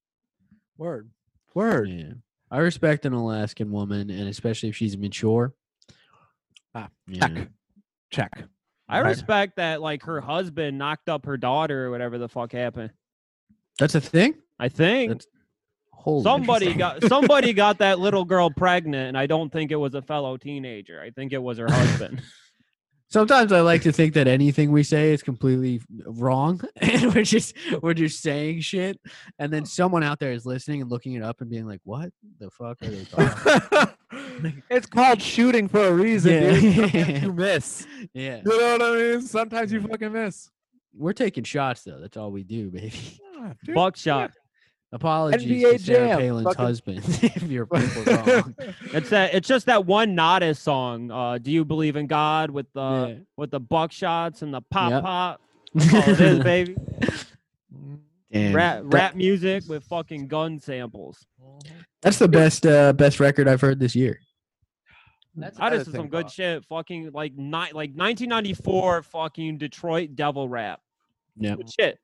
[0.77, 1.09] Word.
[1.55, 1.89] Word.
[1.89, 2.13] Yeah,
[2.51, 5.55] I respect an Alaskan woman, and especially if she's mature.
[6.75, 7.29] Ah, yeah.
[7.29, 7.49] Check.
[8.11, 8.45] Check.
[8.91, 9.09] I Right.
[9.09, 12.91] respect that like her husband knocked up her daughter or whatever the fuck happened.
[13.79, 14.35] That's a thing.
[14.59, 15.27] I think That's
[16.01, 19.95] Holy somebody got somebody got that little girl pregnant, and I don't think it was
[19.95, 21.01] a fellow teenager.
[21.01, 22.23] I think it was her husband.
[23.11, 27.55] Sometimes I like to think that anything we say is completely wrong, and we're just
[27.83, 29.01] we're just saying shit,
[29.39, 32.11] and then someone out there is listening and looking it up and being like, "What
[32.39, 36.61] the fuck are they talking?" it's called shooting for a reason, Yeah.
[36.61, 37.23] dude.
[37.23, 37.87] You miss.
[38.13, 39.23] yeah, You know what I mean?
[39.23, 40.51] Sometimes you fucking miss.
[40.95, 41.99] we're taking shots though.
[42.01, 42.93] That's all we do, baby.
[43.41, 43.75] Ah, dude.
[43.75, 44.33] Buckshot.
[44.91, 48.55] Apologies NBA to Sarah Jam, Palin's fucking- husband if you're people wrong.
[48.95, 49.35] It's that.
[49.35, 51.11] It's just that one Nada song.
[51.11, 53.15] Uh, Do you believe in God with the Yeah.
[53.37, 55.03] with the buckshots and the pop Yep.
[55.03, 55.41] pop?
[55.75, 56.77] That's all it is, baby.
[58.33, 61.27] Damn, Rap that- rap music with fucking gun samples.
[62.03, 64.19] That's the best uh, best record I've heard this year.
[65.35, 66.65] That's I another just some thing good about- shit.
[66.65, 70.81] Fucking like ni- like 1994 fucking Detroit devil rap.
[71.41, 71.99] Yeah, Good shit.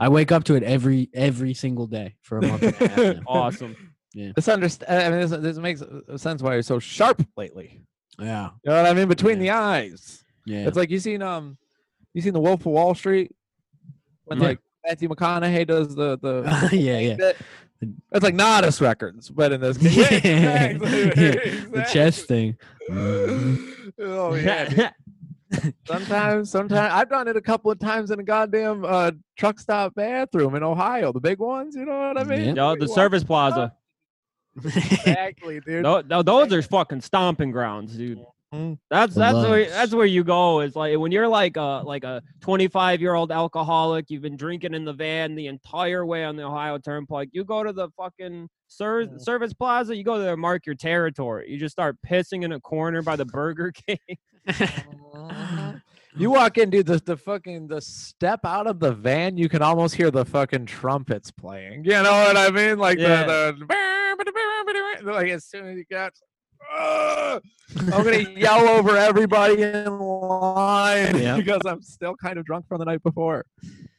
[0.00, 2.98] I wake up to it every every single day for a month and a half.
[3.16, 3.22] now.
[3.26, 3.94] Awesome.
[4.14, 4.32] Yeah.
[4.34, 5.02] This understand.
[5.02, 7.82] I mean, this, this makes uh, sense why you're so sharp lately.
[8.18, 8.50] Yeah.
[8.64, 9.08] You know what I mean?
[9.08, 9.42] Between Yeah.
[9.42, 10.24] the eyes.
[10.46, 10.66] Yeah.
[10.66, 11.56] It's like you seen um,
[12.14, 13.30] you seen the Wolf of Wall Street
[14.24, 14.48] when Yeah.
[14.48, 16.68] like Matthew McConaughey does the the.
[16.72, 17.14] yeah, yeah.
[17.16, 17.36] bit?
[18.12, 22.56] It's like Nodus Records, but in this case, Yeah, exactly, the chest thing.
[22.90, 24.68] oh yeah.
[24.68, 24.90] dude.
[25.86, 29.94] Sometimes, sometimes I've done it a couple of times in a goddamn uh, truck stop
[29.94, 31.74] bathroom in Ohio, the big ones.
[31.74, 32.54] You know what I mean?
[32.56, 33.74] Yo, the You walk- service plaza.
[34.64, 35.84] Exactly, dude.
[35.84, 38.24] Tho- tho- those are fucking stomping grounds, dude.
[38.52, 38.78] Mm.
[38.90, 40.58] That's that's where that's where you go.
[40.60, 44.74] Is like when you're like a like a 25 year old alcoholic, you've been drinking
[44.74, 47.28] in the van the entire way on the Ohio Turnpike.
[47.30, 49.20] You go to the fucking ser- Mm.
[49.20, 49.94] service plaza.
[49.96, 51.48] You go there, and mark your territory.
[51.48, 53.98] You just start pissing in a corner by the Burger King.
[56.16, 56.86] You walk in, dude.
[56.86, 60.66] The, the fucking the step out of the van, you can almost hear the fucking
[60.66, 61.84] trumpets playing.
[61.84, 62.78] You know what I mean?
[62.80, 63.26] Like Yeah.
[63.26, 63.56] the,
[65.04, 66.12] the like as soon as you get,
[66.78, 67.42] "Ugh,"
[67.92, 71.36] I'm gonna yell over everybody in line Yeah.
[71.36, 73.46] because I'm still kind of drunk from the night before.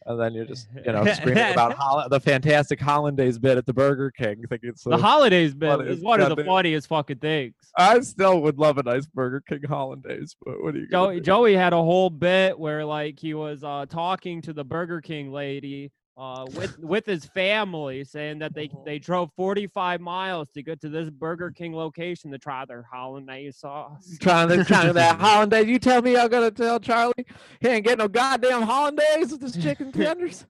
[0.07, 4.09] And then you're just, you know, screaming about the fantastic Hollandaise bit at the Burger
[4.09, 4.43] King.
[4.49, 7.53] Think it's the Hollandaise bit is one of the funniest fucking things.
[7.77, 10.87] I still would love a nice Burger King Hollandaise, but what are you?
[10.89, 11.21] Joey, do?
[11.21, 15.31] Joey had a whole bit where like he was uh, talking to the Burger King
[15.31, 15.91] lady
[16.21, 20.89] uh, with with his family, saying that they they drove 45 miles to get to
[20.89, 24.17] this Burger King location to try their hollandaise sauce.
[24.19, 25.65] trying to trying to that hollandaise.
[25.67, 27.25] You tell me I'm gonna tell Charlie
[27.59, 30.45] he ain't getting no goddamn hollandaise with his chicken tenders.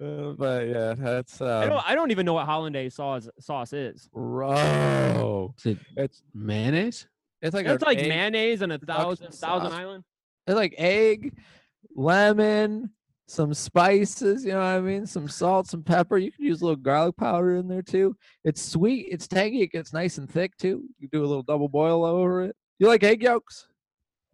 [0.00, 3.72] Uh, but yeah, that's I um, don't I don't even know what hollandaise sauce sauce
[3.72, 4.08] is.
[4.12, 5.52] bro.
[5.58, 7.06] Is it It's mayonnaise?
[7.42, 9.72] it's like It's like egg- mayonnaise and a thousand thousand sauce.
[9.80, 10.04] island.
[10.46, 11.36] It's like egg,
[11.94, 12.90] lemon,
[13.26, 14.44] some spices.
[14.44, 15.06] You know what I mean?
[15.06, 16.18] Some salt, some pepper.
[16.18, 18.16] You can use a little garlic powder in there too.
[18.44, 19.08] It's sweet.
[19.10, 19.62] It's tangy.
[19.62, 20.84] It gets nice and thick too.
[20.98, 22.56] You do a little double boil over it.
[22.78, 23.68] You like egg yolks?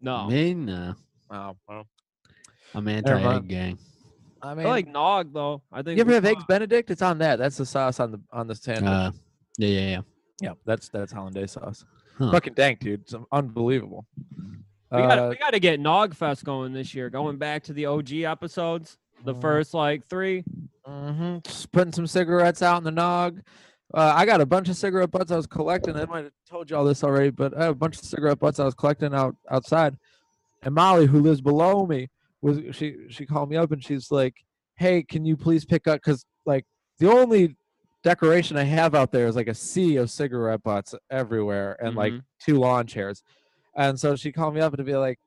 [0.01, 0.55] No, Me?
[0.55, 0.95] No.
[1.31, 1.87] Oh, well.
[2.75, 3.09] I'm mind.
[3.09, 3.79] anti-egg gang.
[4.41, 5.63] I I mean, like nog though.
[5.73, 6.91] I think you ever we- have eggs Benedict?
[6.91, 7.39] It's on that.
[7.39, 8.85] That's the sauce on the on the sandwich.
[8.85, 9.11] Uh,
[9.59, 10.01] yeah, yeah, yeah.
[10.41, 11.85] Yeah, that's that's hollandaise sauce.
[12.17, 12.31] Huh.
[12.31, 13.01] Fucking dank, dude.
[13.01, 14.07] It's unbelievable.
[14.91, 17.11] We got Uh, we got to get Nog Fest going this year.
[17.11, 19.41] Going back to the OG episodes, the Mhm.
[19.41, 20.45] first like three.
[20.87, 23.43] mhm, Just putting some cigarettes out in the nog.
[23.93, 25.97] Uh, I got a bunch of cigarette butts I was collecting.
[25.97, 28.39] I might have told you all this already, but I have a bunch of cigarette
[28.39, 29.99] butts I was collecting out outside.
[30.63, 32.09] And Molly, who lives below me,
[32.41, 34.35] was she she called me up and she's like,
[34.77, 35.97] "Hey, can you please pick up?
[36.03, 36.65] Because like
[36.99, 37.57] the only
[38.03, 42.13] decoration I have out there is like a sea of cigarette butts everywhere and like
[42.15, 42.23] Mhm.
[42.41, 43.23] two lawn chairs.
[43.79, 45.19] And so she called me up to be like,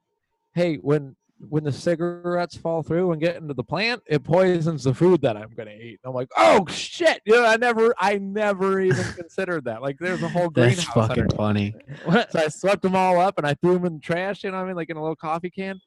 [0.54, 1.16] "Hey, when
[1.50, 5.36] when the cigarettes fall through and get into the plant, it poisons the food that
[5.38, 9.64] I'm gonna eat." I'm like, "Oh shit!" You know, I never, I never even considered
[9.66, 9.82] that.
[9.82, 11.08] Like, there's a whole That's greenhouse.
[11.08, 11.74] fucking funny.
[12.30, 14.44] So I swept them all up and I threw them in the trash.
[14.44, 14.76] You know what I mean?
[14.76, 15.80] Like in a little coffee can.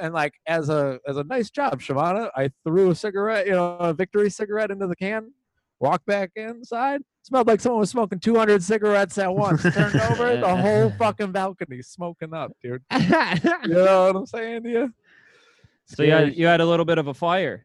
[0.00, 3.76] And like as a as a nice job, Shimano, I threw a cigarette, you know,
[3.78, 5.32] a victory cigarette into the can.
[5.80, 7.02] Walked back inside.
[7.22, 9.62] Smelled like someone was smoking 200 cigarettes at once.
[9.62, 12.82] Turned over, the whole fucking balcony smoking up, dude.
[12.92, 14.94] You know what I'm saying to you?
[15.86, 17.64] so you had, you had a little bit of a fire.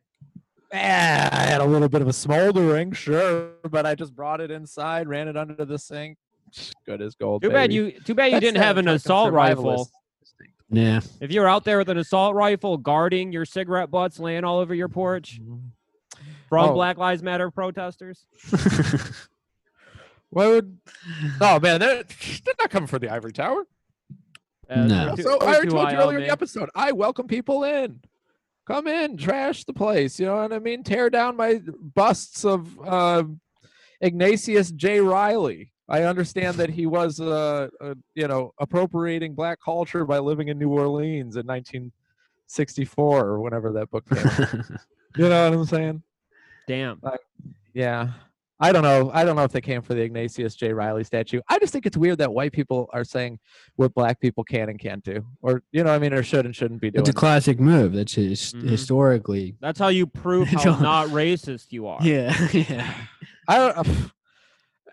[0.72, 4.50] Yeah, I had a little bit of a smoldering, sure, but I just brought it
[4.50, 6.18] inside, ran it under the sink.
[6.86, 7.42] Good as gold.
[7.44, 9.90] Too bad you too bad you That's didn't have an assault rifle.
[10.70, 11.02] Yeah.
[11.20, 14.60] If you were out there with an assault rifle guarding your cigarette butts laying all
[14.60, 15.68] over your porch mm-hmm.
[16.50, 16.74] From Oh.
[16.74, 18.26] Black Lives Matter protesters.
[20.30, 20.78] Why would?
[21.42, 23.66] Oh man, they're, they're not coming for the ivory tower.
[24.70, 25.16] Uh, No.
[25.16, 28.00] too- So I already told you earlier in the episode, I welcome people in.
[28.66, 30.20] Come in, trash the place.
[30.20, 30.84] You know what I mean?
[30.84, 31.62] Tear down my
[31.96, 33.24] busts of uh,
[34.02, 35.02] Ignatius J.
[35.02, 35.72] Reilly.
[35.90, 40.58] I understand that he was, uh, uh, you know, appropriating black culture by living in
[40.58, 44.64] New Orleans in 1964 or whenever that book came.
[45.18, 46.02] you know what I'm saying?
[46.68, 47.02] Damn.
[47.74, 48.12] Yeah.
[48.60, 49.12] I don't know.
[49.14, 50.72] I don't know if they came for the Ignatius J.
[50.72, 51.42] Reilly statue.
[51.50, 53.40] I just think it's weird that white people are saying
[53.76, 56.46] what black people can and can't do, or you know, what I mean, or should
[56.46, 57.02] and shouldn't be doing.
[57.02, 57.92] it's a classic move.
[57.94, 58.70] That's his, Mhm.
[58.70, 59.58] historically.
[59.60, 62.00] That's how you prove how Don't- racist you are.
[62.04, 62.34] Yeah.
[62.54, 62.94] Yeah.
[63.50, 63.88] I don't.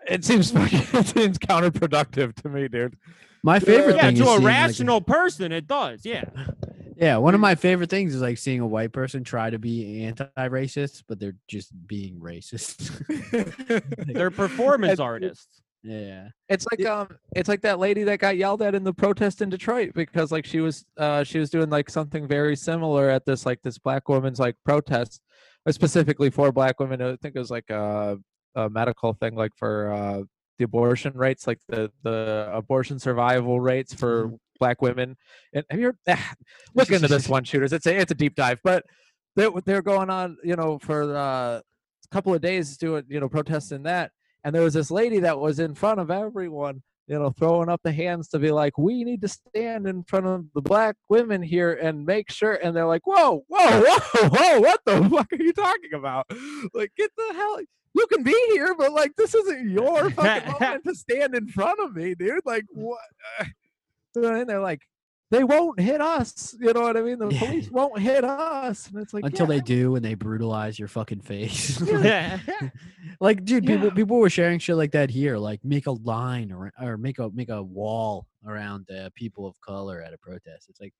[0.09, 2.97] It seems fucking, it seems counterproductive to me, dude.
[3.43, 6.03] My favorite Yeah, thing to is a seeing, like, rational person, it does.
[6.03, 6.25] Yeah.
[7.01, 10.03] Yeah, one of my favorite things is like seeing a white person try to be
[10.03, 12.91] anti-racist, but they're just being racist.
[14.13, 15.63] They're performance artists.
[15.81, 16.27] yeah.
[16.47, 19.49] It's like um, it's like that lady that got yelled at in the protest in
[19.49, 23.47] Detroit because like she was uh she was doing like something very similar at this
[23.47, 25.23] like this black woman's like protest,
[25.65, 27.01] uh, specifically for black women.
[27.01, 28.17] I think it was like uh
[28.53, 30.21] a medical thing, like for uh,
[30.59, 34.35] the abortion rates, like the the abortion survival rates for Mm-hmm.
[34.61, 35.17] Black women.
[35.53, 36.33] And have you heard, ah,
[36.75, 37.73] look into this one, shooters?
[37.73, 38.85] It's a it's a deep dive, but
[39.35, 41.61] they they're going on, you know, for uh, a
[42.11, 44.11] couple of days doing, you know, protesting that.
[44.43, 47.81] And there was this lady that was in front of everyone, you know, throwing up
[47.83, 51.41] the hands to be like, we need to stand in front of the black women
[51.43, 52.53] here and make sure.
[52.53, 56.25] And they're like, whoa, whoa, whoa, whoa, what the fuck are you talking about?
[56.73, 57.59] Like, get the hell.
[57.93, 61.79] You can be here, but like, this isn't your fucking moment to stand in front
[61.79, 62.45] of me, dude.
[62.45, 62.99] Like, what?
[64.15, 64.81] And they're like,
[65.29, 66.53] they won't hit us.
[66.59, 67.17] You know what I mean?
[67.17, 67.39] The Yeah.
[67.39, 68.89] police won't hit us.
[68.89, 71.79] And it's like, Until yeah, they do and they brutalize your fucking face.
[71.87, 72.37] Yeah.
[73.21, 73.93] like, dude, people Yeah.
[73.93, 75.37] people were sharing shit like that here.
[75.37, 79.59] Like, make a line or or make a make a wall around uh, people of
[79.61, 80.67] color at a protest.
[80.69, 80.93] It's like,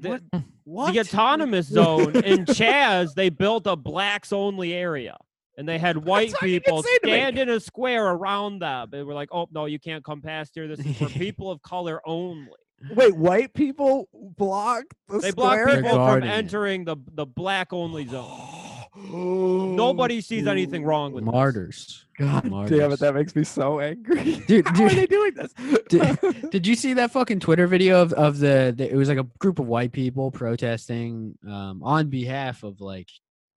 [0.00, 0.20] The,
[0.64, 0.92] what?
[0.92, 5.16] the autonomous zone in Chaz, they built a blacks only area.
[5.56, 8.88] And they had white people say to stand in a square around them.
[8.90, 10.68] They were like, "Oh no, you can't come past here.
[10.68, 12.48] This is for people of color only."
[12.94, 15.66] Wait, white people blocked the They block square?
[15.66, 18.50] They're people from entering the the black only zone.
[18.96, 21.32] Nobody sees anything wrong with this.
[21.32, 22.06] martyrs.
[22.16, 24.36] God damn it, that makes me so angry.
[24.46, 25.52] Dude, How are they doing this?
[25.88, 28.88] Did, did you see that fucking Twitter video of, of the, the?
[28.88, 33.08] It was like a group of white people protesting um, on behalf of like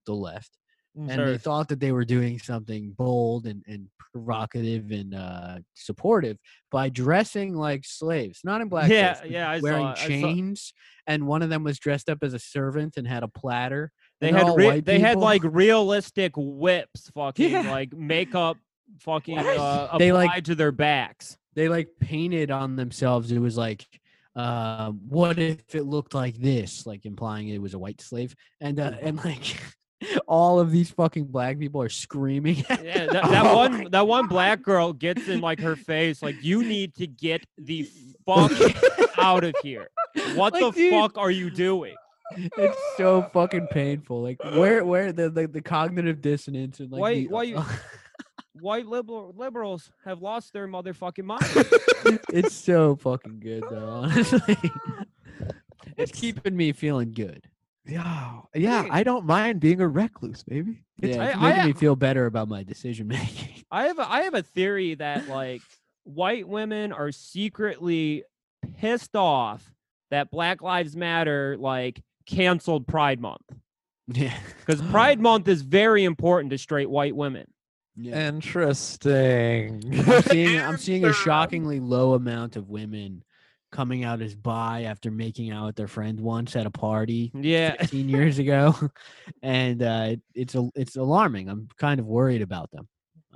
[0.08, 0.58] the left,
[0.98, 1.32] and Sure.
[1.32, 6.38] they thought that they were doing something bold and, and provocative and uh, supportive
[6.72, 8.90] by dressing like slaves, not in black.
[8.90, 10.00] Yeah, but yeah, I wearing saw it.
[10.00, 10.74] I chains,
[11.06, 13.92] and one of them was dressed up as a servant and had a platter.
[14.20, 17.70] They had re- they had like realistic whips, fucking Yeah.
[17.72, 18.58] like makeup,
[19.02, 21.38] fucking uh, They, like- to their backs.
[21.54, 23.32] they like painted on themselves.
[23.32, 23.86] It was like,
[24.36, 26.86] um, what if it looked like this?
[26.88, 29.58] Like implying it was a white slave, and uh, and like
[30.28, 32.64] all of these fucking black people are screaming.
[32.70, 36.22] at Yeah, that, that Oh one that one black girl gets in like her face,
[36.22, 37.84] like you need to get the
[38.26, 38.52] fuck
[39.18, 39.90] out of here.
[40.36, 41.96] What Like, the dude, fuck are you doing?
[42.36, 44.22] it's so fucking painful.
[44.22, 47.66] Like where where the the, the cognitive dissonance and like Why- the- why you- uh,
[48.60, 51.44] White liberal liberals have lost their motherfucking mind.
[52.34, 53.88] it's so fucking good though.
[54.04, 54.58] Honestly,
[55.96, 57.44] it's keeping me feeling good.
[57.88, 60.84] Yeah, yeah, I don't mind being a recluse, baby.
[61.02, 63.64] It's yeah, it's I- making me feel better about my decision making.
[63.72, 65.62] I have a, I have a theory that like
[66.04, 68.24] white women are secretly
[68.78, 69.72] pissed off
[70.12, 73.42] that Black Lives Matter like canceled Pride Month
[74.08, 74.38] yeah.
[74.66, 77.48] because Pride Month is very important to straight white women.
[77.96, 78.28] yeah.
[78.30, 79.84] Interesting.
[80.08, 83.24] I'm seeing I'm seeing a shockingly low amount of women
[83.72, 87.76] coming out as bi after making out with their friend once at a party Yeah,
[87.80, 88.76] 15 years ago,
[89.42, 91.50] and uh, it's a, it's alarming.
[91.50, 92.88] I'm kind of worried about them.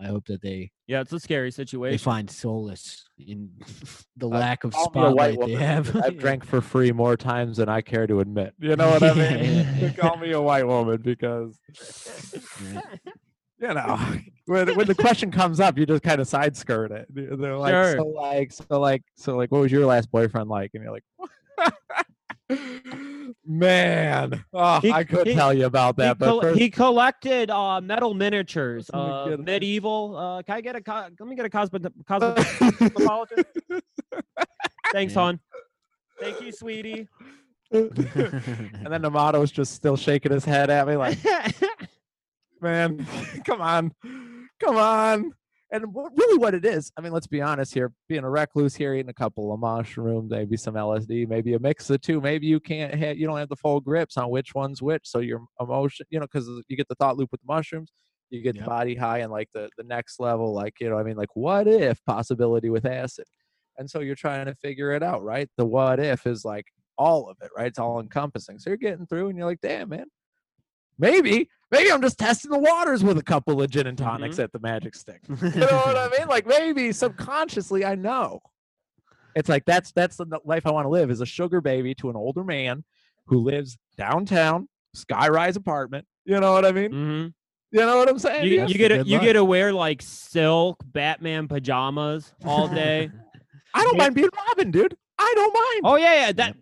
[0.02, 3.52] I hope that they yeah, it's a scary situation they find solace in
[4.18, 5.96] the Uh, lack of Call me spotlight they have.
[5.96, 8.56] I've drank for free more times than I care to admit.
[8.60, 9.54] You know what I mean?
[9.56, 9.90] yeah, yeah.
[9.92, 11.60] Call me a white woman because
[12.74, 12.82] Yeah.
[13.62, 14.00] You know
[14.46, 17.06] when when the question comes up, you just kind of side skirt it.
[17.10, 17.98] They're like, Sure.
[17.98, 20.72] so like, so like, so like, what was your last boyfriend like?
[20.74, 21.04] And you're like,
[23.46, 26.70] man, oh, He- I could he- tell you about He, that, but col- first, he
[26.70, 30.18] collected uh, metal miniatures, Let uh, get medieval.
[30.18, 33.44] Uh, can I get a co- let me get a cosmo- cosmopolitan?
[34.92, 35.20] Thanks, Yeah.
[35.22, 35.40] hon.
[36.20, 37.08] Thank you, sweetie.
[37.72, 41.18] and then Amato's just still shaking his head at me like,
[42.62, 43.06] man,
[43.46, 43.92] come on,
[44.60, 45.32] come on.
[45.74, 47.94] And really, what it is, I mean, let's be honest here.
[48.10, 51.90] Being a recluse here, eating a couple of mushrooms, maybe some LSD, maybe a mix
[51.90, 52.20] of two.
[52.20, 55.04] Maybe you can't have, you don't have the full grips on which one's which.
[55.06, 57.94] So your emotion, you know, because you get the thought loop with the mushrooms,
[58.30, 58.66] you get Yep.
[58.66, 61.36] the body high and like the the next level, like you know, I mean, like
[61.36, 63.26] what if possibility with acid,
[63.78, 65.50] and so you're trying to figure it out, right?
[65.58, 66.66] The what if is like
[66.98, 67.68] all of it, right?
[67.68, 68.60] It's all encompassing.
[68.60, 70.06] So you're getting through, and you're like, damn, man,
[71.00, 74.52] maybe, maybe I'm just testing the waters with a couple of gin and tonics at
[74.52, 75.22] the Magic Stick.
[75.42, 76.28] You know what I mean?
[76.28, 78.42] Like maybe subconsciously, I know.
[79.36, 82.10] It's like that's that's the life I want to live as a sugar baby to
[82.10, 82.84] an older man
[83.28, 86.06] who lives downtown, skyrise apartment.
[86.26, 86.92] You know what I mean?
[86.92, 87.28] hmm
[87.72, 88.44] You know what I'm saying?
[88.46, 88.70] You, dude?
[88.70, 89.26] you get to good you luck.
[89.26, 93.10] get to wear like silk Batman pajamas all day.
[93.74, 94.04] I don't yeah.
[94.04, 94.98] mind being Robin, dude.
[95.18, 95.82] I don't mind.
[95.86, 96.56] oh yeah, yeah, that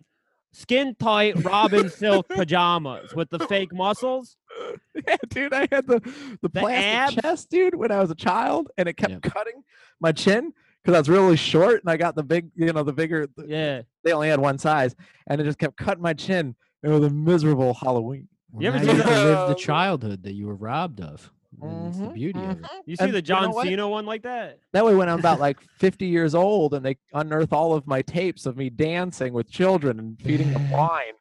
[0.52, 4.36] skin tight Robin silk pajamas with the fake muscles.
[5.06, 7.14] Yeah, dude, I had the the, The plastic abs?
[7.16, 9.22] chest, dude, when I was a child, and it kept Yep.
[9.22, 9.62] cutting
[10.00, 10.52] my chin
[10.82, 13.26] because I was really short, and I got the big, you know, the bigger.
[13.36, 13.82] the- Yeah.
[14.04, 14.94] They only had one size,
[15.26, 16.54] and it just kept cutting my chin.
[16.82, 18.28] It was a miserable Halloween.
[18.52, 20.54] Well, You ever now see you get to live the the- childhood that you were
[20.56, 21.30] robbed of.
[21.62, 22.62] and it's the mm-hmm, beauty of it.
[22.62, 22.76] Mm-hmm.
[22.86, 23.64] You see And the you know John?
[23.64, 24.58] Cena one like that?
[24.72, 28.02] That way, when I'm about like 50 years old and they unearth all of my
[28.02, 31.14] tapes of me dancing with children and feeding them wine,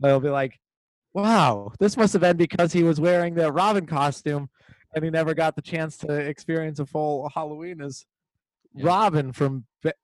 [0.00, 0.58] they'll be like,
[1.14, 4.48] wow, this must have been because he was wearing the Robin costume
[4.94, 8.04] and he never got the chance to experience a full Halloween as
[8.74, 8.86] Yeah.
[8.86, 9.94] Robin from ba-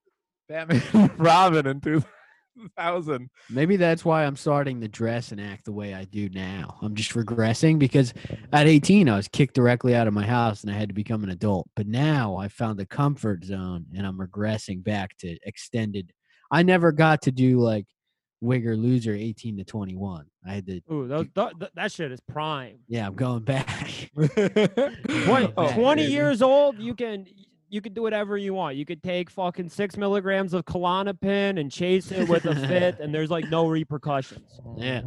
[0.49, 3.31] Batman Robin in 2000.
[3.49, 6.79] Maybe that's why I'm starting to dress and act the way I do now.
[6.83, 8.15] I'm just regressing because
[8.53, 11.25] at 18 I was kicked directly out of my house and I had to become
[11.25, 11.69] an adult.
[11.77, 16.13] But now I found the comfort zone and I'm regressing back to extended.
[16.51, 17.87] I never got to do like
[18.41, 20.27] wig or loser 18 to 21.
[20.47, 22.79] I had to Ooh, those, th- th- that shit is prime.
[22.89, 24.11] yeah, I'm going back.
[24.17, 26.13] 20, Oh, 20 baby.
[26.13, 27.27] years old, you can
[27.73, 28.75] you can do whatever you want.
[28.75, 33.15] You could take fucking six milligrams of Klonopin and chase it with a fit, and
[33.15, 34.61] there's like no repercussions.
[34.77, 35.03] Yeah.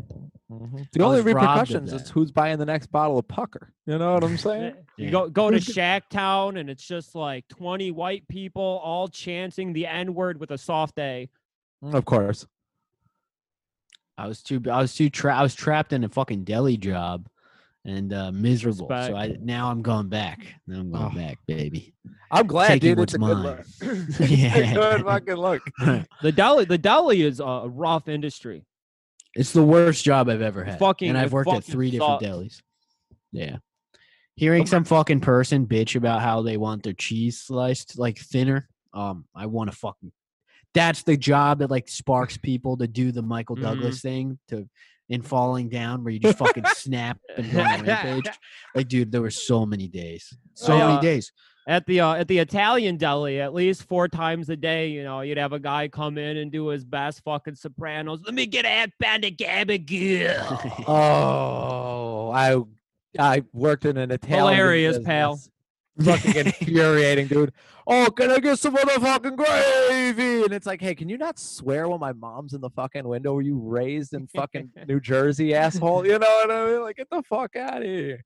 [0.49, 0.89] Mhm.
[0.93, 3.73] The I only was robbed of repercussions is who's buying the next bottle of pucker.
[3.85, 4.75] You know what I'm saying?
[4.97, 5.11] You Yeah.
[5.11, 9.73] go go to Who's g- Shacktown, and it's just like 20 white people all chanting
[9.73, 11.29] the N word with a soft A.
[11.81, 12.45] of course.
[14.17, 17.27] I was too I was too tra- I was trapped in a fucking deli job
[17.85, 18.87] and uh miserable.
[18.87, 20.39] So I now I'm going back.
[20.67, 21.15] Now I'm going Oh.
[21.15, 21.93] back, baby.
[22.31, 22.99] I'm glad, Taking dude.
[23.03, 23.43] It's a good mine.
[23.43, 23.65] look.
[24.29, 24.73] Yeah.
[24.73, 25.61] good fucking look.
[26.21, 28.65] The deli, the deli is a rough industry.
[29.35, 30.77] It's the worst job I've ever had.
[30.79, 32.25] Fucking- and I've worked at three different sucks.
[32.25, 32.61] delis.
[33.31, 33.57] Yeah.
[34.35, 38.67] Hearing some fucking person bitch about how they want their cheese sliced like thinner.
[38.93, 40.11] Um, I want to fucking
[40.73, 43.65] that's the job that like sparks people to do the Michael Mm-hmm.
[43.65, 44.67] Douglas thing to
[45.09, 48.25] in falling down where you just fucking snap and go on rampage.
[48.75, 50.35] Like, dude, there were so many days.
[50.55, 51.31] So Uh, many days.
[51.67, 55.21] At the uh, at the Italian deli, at least four times a day, you know,
[55.21, 58.19] you'd have a guy come in and do his best fucking Sopranos.
[58.25, 60.83] Let me get a pound of gabagool.
[60.87, 62.57] Oh, I
[63.17, 64.55] I worked in an Italian.
[64.55, 65.39] Hilarious, pal.
[66.01, 67.53] Fucking infuriating, dude.
[67.85, 70.43] Oh, can I get some motherfucking gravy?
[70.43, 73.33] And it's like, hey, can you not swear when my mom's in the fucking window?
[73.33, 76.05] Were you raised in fucking New Jersey, asshole?
[76.05, 76.81] You know what I mean?
[76.81, 78.23] Like, get the fuck out of here.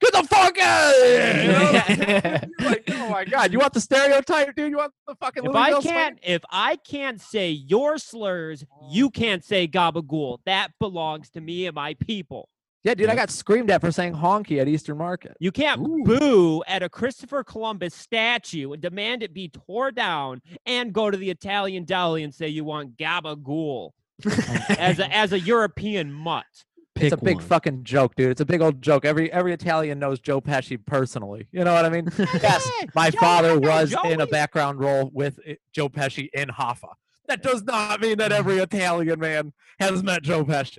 [0.00, 1.42] Get the fuck out of here.
[1.42, 2.50] You know what I'm saying?
[2.58, 4.70] You're like, oh my god, you want the stereotype, dude?
[4.70, 9.44] You want the fucking if I can't if I can't say your slurs, you can't
[9.44, 10.38] say gabagool.
[10.46, 12.48] That belongs to me and my people.
[12.84, 15.36] Yeah, dude, I got screamed at for saying honky at Eastern Market.
[15.40, 16.02] You can't Ooh.
[16.04, 21.16] boo at a Christopher Columbus statue and demand it be tore down and go to
[21.16, 23.90] the Italian deli and say you want gabagool
[24.78, 26.46] as a as a European mutt.
[26.94, 27.44] Pick it's a big one.
[27.44, 28.30] fucking joke, dude.
[28.30, 29.04] It's a big old joke.
[29.04, 31.48] Every every Italian knows Joe Pesci personally.
[31.52, 32.08] You know what I mean?
[32.18, 36.28] yes, my Joey, father I know was in a background role with eh, Joe Pesci
[36.32, 36.92] in Hoffa.
[37.26, 38.36] That does not mean that mm.
[38.36, 40.78] every Italian man has met Joe Pesci.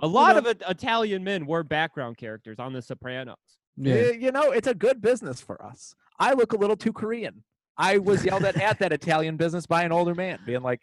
[0.00, 3.36] A lot know- of it, Italian men were background characters on The Sopranos.
[3.76, 4.10] Yeah.
[4.10, 5.94] You know, it's a good business for us.
[6.18, 7.42] I look a little too Korean.
[7.76, 10.82] I was yelled at at that Italian business by an older man, being like,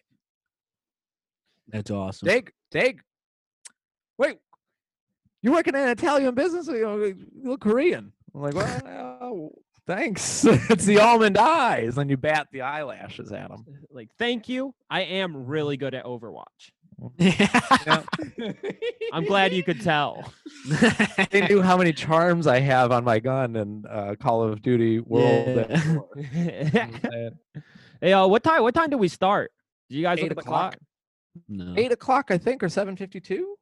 [1.68, 2.28] That's awesome.
[2.28, 3.02] Dig, dig.
[4.18, 4.38] Wait,
[5.44, 6.68] you working in an Italian business?
[6.68, 8.12] You, you look Korean.
[8.34, 9.52] I'm like, well,
[9.86, 10.44] thanks.
[10.46, 11.98] it's the almond eyes.
[11.98, 13.64] And you bat the eyelashes at them.
[13.92, 14.74] Like, thank you.
[14.90, 16.72] I am really good at Overwatch.
[17.20, 18.04] Yeah.
[19.14, 20.34] I'm glad you could tell.
[21.32, 25.00] they knew how many charms I have on my gun in uh, Call of Duty
[25.00, 25.66] World.
[25.70, 25.96] Yeah.
[28.00, 28.62] Hey, And uh, what time?
[28.64, 29.52] What time do we start?
[29.90, 30.72] Do you guys look Eight at the o'clock.
[30.74, 30.82] clock?
[31.48, 31.74] no.
[31.78, 33.56] Eight o'clock, I think, or seven fifty-two.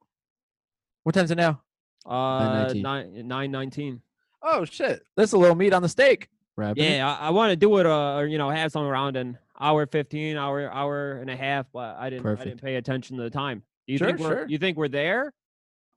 [1.03, 1.61] What time's it now?
[2.05, 2.81] Uh, 9:19.
[2.81, 4.01] nine nine nineteen.
[4.41, 5.03] Oh shit!
[5.15, 6.29] There's a little meat on the steak.
[6.57, 6.91] Wrapping it?
[6.97, 7.85] Yeah, I, I want to do it.
[7.85, 11.65] Uh, or, you know, have some around an hour fifteen, hour hour and a half,
[11.73, 12.25] but I didn't.
[12.39, 13.63] I didn't pay attention to the time.
[13.87, 14.47] You Sure, think we're, sure.
[14.47, 15.33] You think we're there?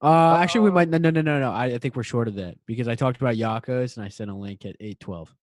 [0.02, 0.88] Uh, actually, we Uh, might.
[0.88, 1.50] No, no, no, no, no.
[1.50, 4.30] I, I think we're short of that because I talked about Yakos and I sent
[4.30, 5.34] a link at eight twelve.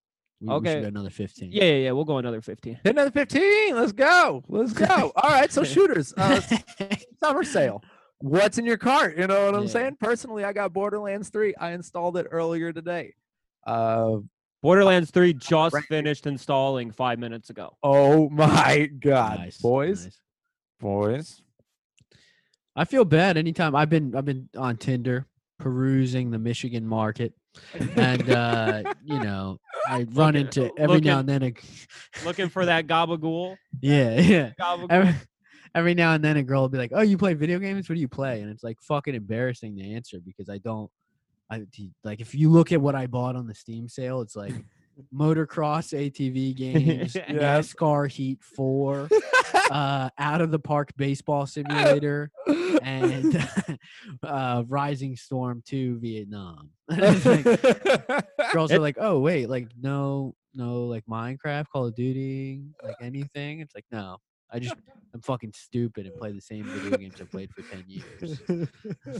[0.41, 0.74] We, we Okay.
[0.74, 1.51] should go another fifteen.
[1.51, 1.91] Yeah, yeah, yeah.
[1.91, 2.80] We'll go another fifteen.
[2.86, 3.76] Another fifteen.
[3.76, 4.43] Let's go.
[4.47, 5.11] Let's go.
[5.16, 5.51] All right.
[5.51, 6.13] So shooters.
[6.16, 6.39] Uh,
[7.22, 7.84] summer sale.
[8.20, 9.18] What's in your cart?
[9.18, 9.68] You know what I'm Yeah.
[9.70, 9.97] saying?
[9.99, 11.53] Personally, I got Borderlands 3.
[11.59, 13.13] I installed it earlier today.
[13.68, 14.20] Uh,
[14.66, 15.84] Borderlands Three just Right.
[15.86, 17.78] finished installing five minutes ago.
[17.84, 20.20] oh my god, Nice, boys, nice.
[20.80, 21.41] boys.
[22.76, 25.28] I feel bad anytime I've been I've been on Tinder
[25.59, 27.34] perusing the Michigan market,
[27.95, 31.43] and uh, you know I run Looking- into every now and then.
[31.43, 31.53] A,
[32.26, 33.55] Looking for that gabagool.
[33.82, 34.51] yeah, yeah.
[34.59, 34.88] Gabagool.
[34.89, 35.16] Every,
[35.76, 37.88] every now and then a girl will be like, "Oh, you play video games?
[37.88, 40.89] What do you play?" And it's like fucking embarrassing to answer because I don't.
[41.49, 41.63] I
[42.03, 44.53] like if you look at what I bought on the Steam sale, it's like
[45.13, 47.73] motocross ATV games, Yes.
[47.73, 49.09] NASCAR Heat 4,
[49.71, 52.31] uh, out of the park baseball simulator,
[52.81, 53.47] and
[54.23, 56.69] uh, Rising Storm 2 Vietnam.
[56.87, 57.43] Like,
[58.53, 63.59] girls are like, oh, wait, like, no, no, like Minecraft, Call of Duty, like anything.
[63.59, 64.17] It's like, no,
[64.51, 64.75] I just,
[65.13, 68.69] I'm fucking stupid and play the same video games I played for 10 years.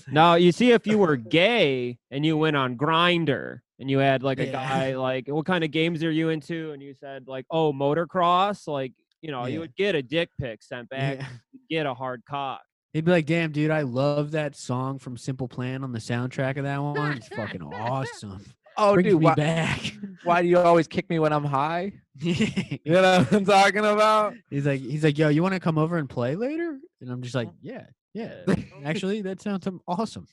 [0.12, 4.24] Now you see if you were gay and you went on Grindr and you had
[4.24, 4.52] like a Yeah.
[4.52, 8.68] guy like what kind of games are you into and you said like oh motocross
[8.68, 11.28] like you know you would get a dick pic sent back Yeah.
[11.54, 12.62] you'd get a hard cock.
[12.94, 16.56] He'd be like, damn, dude, I love that song from Simple Plan on the soundtrack
[16.58, 17.18] of that one.
[17.18, 18.42] It's fucking awesome.
[18.78, 19.94] Oh, dude, why, back.
[20.24, 21.94] why do you always kick me when I'm high?
[22.22, 24.36] You know what I'm talking about?
[24.50, 26.80] he's like, he's like, yo, you want to come over and play later?
[27.02, 27.68] And I'm just like, mm-hmm.
[27.68, 28.56] yeah, yeah.
[28.86, 30.28] Actually, that sounds awesome.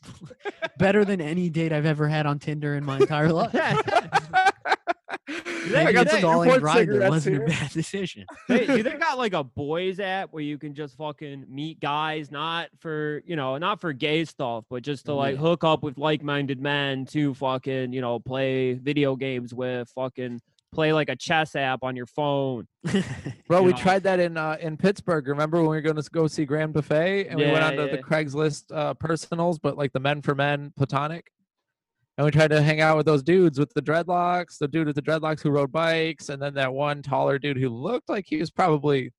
[0.78, 3.52] Better than any date I've ever had on Tinder in my entire life.
[5.28, 7.44] Maybe Maybe got some installing Newport Grindr wasn't here.
[7.44, 8.26] a bad decision.
[8.48, 12.30] Hey, do they got like a boys app where you can just fucking meet guys,
[12.32, 15.40] not for you know, not for gay stuff, but just to like Yeah.
[15.42, 20.40] hook up with like-minded men to fucking you know play video games with, fucking
[20.72, 22.66] play like a chess app on your phone.
[23.46, 23.76] Bro, you we know.
[23.78, 25.28] tried that in uh, in Pittsburgh.
[25.28, 27.76] Remember when we were going to go see Grand Buffet and we went Yeah, on
[27.76, 27.96] to yeah.
[27.96, 31.30] the Craigslist uh, personals, but like the men for men platonic.
[32.18, 34.96] And we tried to hang out with those dudes with the dreadlocks, the dude with
[34.96, 38.36] the dreadlocks who rode bikes, and then that one taller dude who looked like he
[38.36, 39.12] was probably,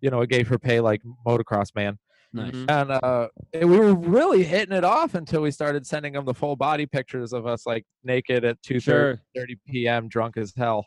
[0.00, 1.98] you know, a gay for pay like motocross man.
[2.32, 2.50] nice.
[2.52, 2.68] Mhm.
[2.70, 6.34] And uh, and we were really hitting it off until we started sending them the
[6.34, 9.20] full body pictures of us like naked at 2 Sure.
[9.36, 10.08] 30 p.m.
[10.08, 10.86] drunk as hell.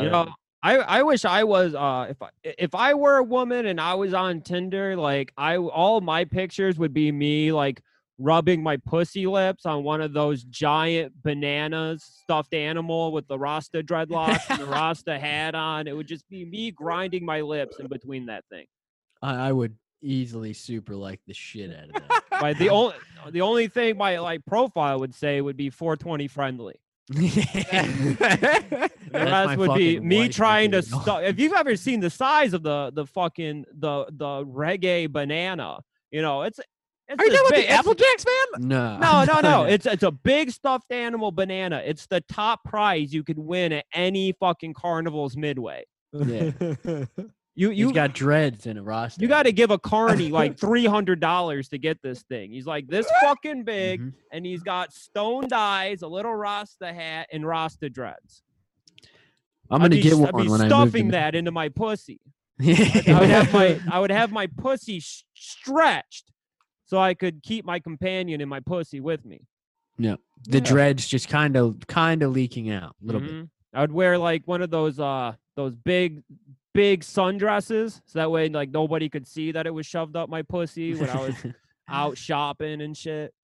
[0.00, 0.28] You know,
[0.62, 3.94] I I wish I was uh if I if I were a woman and I
[3.94, 7.82] was on Tinder, like I all my pictures would be me like
[8.18, 13.82] rubbing my pussy lips on one of those giant bananas stuffed animal with the Rasta
[13.82, 15.86] dreadlocks and the Rasta hat on.
[15.86, 18.66] It would just be me grinding my lips in between that thing.
[19.22, 22.22] I, I would easily super like the shit out of that.
[22.58, 22.94] The only
[23.32, 26.76] the only thing my like profile would say would be 420 friendly.
[27.08, 31.24] The rest would be me trying to stop.
[31.24, 35.80] If you've ever seen the size of the the fucking the the reggae banana,
[36.12, 36.60] you know it's
[37.08, 38.68] it's Are you talking about the Apple Jacks, man?
[38.68, 39.64] No, No, no, no.
[39.68, 41.82] It's it's a big stuffed animal banana.
[41.84, 45.84] It's the top prize you could win at any fucking carnival's midway.
[46.12, 46.50] Yeah.
[47.54, 49.20] You He's you got dreads and a roster.
[49.20, 52.52] you got to give a carny like three hundred dollars to get this thing.
[52.52, 54.12] He's like this fucking big, Mhm.
[54.30, 58.44] and he's got stoned eyes, a little Rasta hat, and Rasta dreads.
[59.70, 61.68] I'm gonna be get one I'd be when I move to stuffing that into my
[61.68, 62.20] pussy.
[62.60, 65.02] I would have my I would have my pussy
[65.34, 66.30] stretched
[66.88, 69.40] so I could keep my companion in my pussy with me.
[69.98, 70.16] Yeah.
[70.44, 70.64] The Yeah.
[70.64, 73.50] dreads just kind of kind of leaking out a little Mhm.
[73.74, 76.22] I would wear like one of those uh those big
[76.72, 80.42] big sundresses so that way like nobody could see that it was shoved up my
[80.42, 81.34] pussy when I was
[81.88, 83.34] out shopping and shit.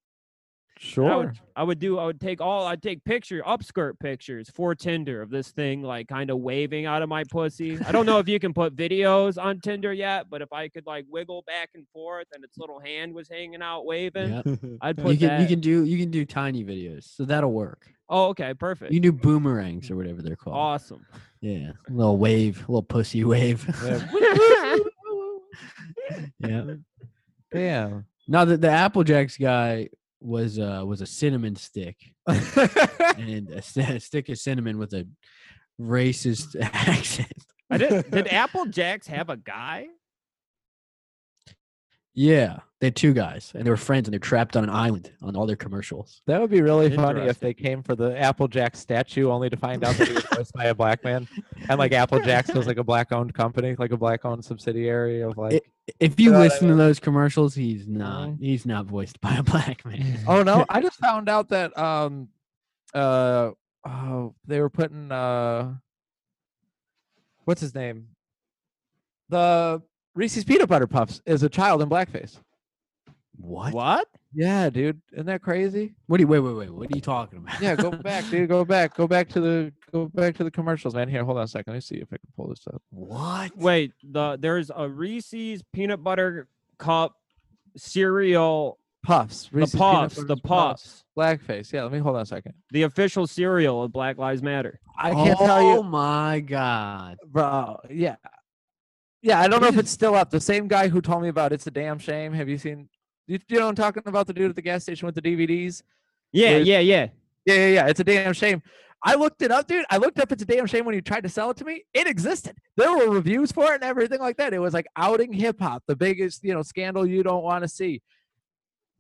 [0.85, 1.17] I Sure.
[1.19, 5.23] would, I would do I would take all I'd take picture upskirt pictures for Tinder
[5.23, 7.79] of this thing like kind of waving out of my pussy.
[7.87, 10.87] I don't know if you can put videos on Tinder yet, but if I could
[10.87, 14.47] like wiggle back and forth and its little hand was hanging out waving, Yep.
[14.83, 15.41] I'd put You can that.
[15.41, 17.89] you can do you can do tiny videos, so that'll work.
[18.11, 18.93] oh, okay, perfect.
[18.93, 20.57] You can do boomerangs or whatever they're called.
[20.57, 21.07] awesome.
[21.41, 23.65] Yeah, a little wave, a little pussy wave.
[26.41, 26.65] yeah.
[27.53, 28.07] Damn.
[28.29, 29.89] Now the the Apple Jacks guy
[30.25, 31.97] was uh was a cinnamon stick
[32.27, 35.07] and a, a stick of cinnamon with a
[35.81, 37.45] racist accent.
[37.71, 38.11] I did.
[38.11, 39.89] Did Apple Jacks have a guy?
[42.17, 45.11] Yeah, they had two guys and they were friends and they're trapped on an island
[45.21, 46.23] on all their commercials.
[46.29, 49.83] That would be really funny if they came for the Applejack statue only to find
[49.83, 51.27] out that he was voiced by a black man.
[51.69, 55.37] And like Applejacks was like a black owned company, like a black owned subsidiary of
[55.37, 55.65] like
[56.01, 58.41] If you know what I listen to those commercials, he's not Mhm.
[58.41, 60.19] he's not voiced by a black man.
[60.27, 62.29] Oh no, I just found out that um
[62.95, 63.51] uh
[63.87, 65.75] oh they were putting uh
[67.45, 68.09] what's his name?
[69.29, 69.83] The
[70.15, 72.39] Reese's peanut butter puffs is a child in blackface.
[73.37, 73.75] What?
[73.75, 74.09] What?
[74.35, 75.01] Yeah, dude.
[75.13, 75.95] Isn't that crazy?
[76.07, 77.61] What do you wait, wait, wait, what are you talking about?
[77.61, 78.49] Yeah, go back, dude.
[78.49, 78.97] Go back.
[78.97, 81.09] Go back to the go back to the commercials, man.
[81.09, 81.73] Here, hold on a second.
[81.73, 82.83] Let me see if I can pull this up.
[82.91, 83.57] What?
[83.57, 86.49] Wait, the there's a Reese's peanut butter
[86.79, 87.15] cup
[87.77, 88.79] cereal.
[89.05, 89.49] Puffs.
[89.53, 91.73] The Reese's peanut puffs, the butter puffs, Blackface.
[91.73, 92.55] Yeah, let me hold on a second.
[92.71, 94.81] the official cereal of Black Lives Matter.
[94.99, 97.19] I can't oh tell you Oh my god.
[97.27, 97.79] bro.
[97.91, 98.17] Yeah.
[99.21, 100.31] Yeah, I don't know if it's still up.
[100.31, 102.33] The same guy who told me about it's a damn shame.
[102.35, 102.89] Have you seen
[103.27, 105.83] you, you know I'm talking about the dude at the gas station with the DVDs?
[106.33, 107.07] Yeah, There's- yeah, yeah.
[107.47, 107.87] Yeah, yeah, yeah.
[107.89, 108.63] It's a damn shame.
[109.07, 109.85] I looked it up, dude.
[109.91, 111.85] I looked up it's a damn shame when you tried to sell it to me.
[111.93, 112.57] It existed.
[112.79, 114.55] There were reviews for it and everything like that.
[114.55, 117.69] It was like outing hip hop, the biggest, you know, scandal you don't want to
[117.69, 118.01] see.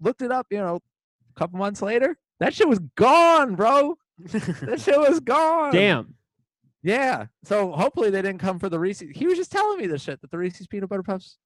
[0.00, 2.18] Looked it up, you know, a couple months later.
[2.38, 3.96] That shit was gone, bro.
[4.28, 5.72] That shit was gone.
[5.72, 6.14] Damn.
[6.82, 7.26] Yeah.
[7.44, 9.16] So hopefully they didn't come for the Reese's.
[9.16, 11.38] He was just telling me this shit that the Reese's peanut butter puffs.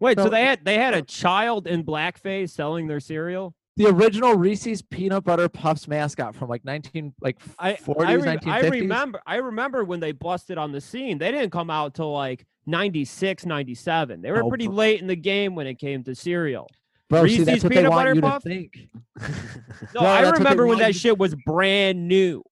[0.00, 3.54] Wait, so, So- they had they had a uh, child in blackface selling their cereal?
[3.76, 8.22] The original Reese's peanut butter puffs mascot from like 19 like I 40s, I, re-
[8.36, 8.48] 1950s.
[8.50, 11.18] I remember I remember when they busted on the scene.
[11.18, 14.20] They didn't come out till like 96, 97.
[14.20, 14.74] They were Oh, pretty bro.
[14.76, 16.66] late in the game when it came to cereal.
[17.08, 18.42] Bro, see, Reese's that's what they peanut want butter you puff?
[18.42, 18.88] to think.
[19.94, 22.42] No, No, I they remember when that shit was brand new.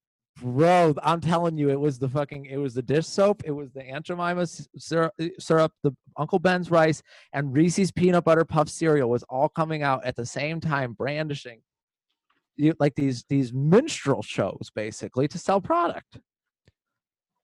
[0.40, 3.72] Bro, I'm telling you, it was the fucking, it was the dish soap, it was
[3.72, 7.02] the Aunt Jemima syrup, uh, syrup, the Uncle Ben's rice,
[7.32, 11.62] and Reese's peanut butter puff cereal was all coming out at the same time, brandishing,
[12.56, 16.18] you like these these minstrel shows basically to sell product.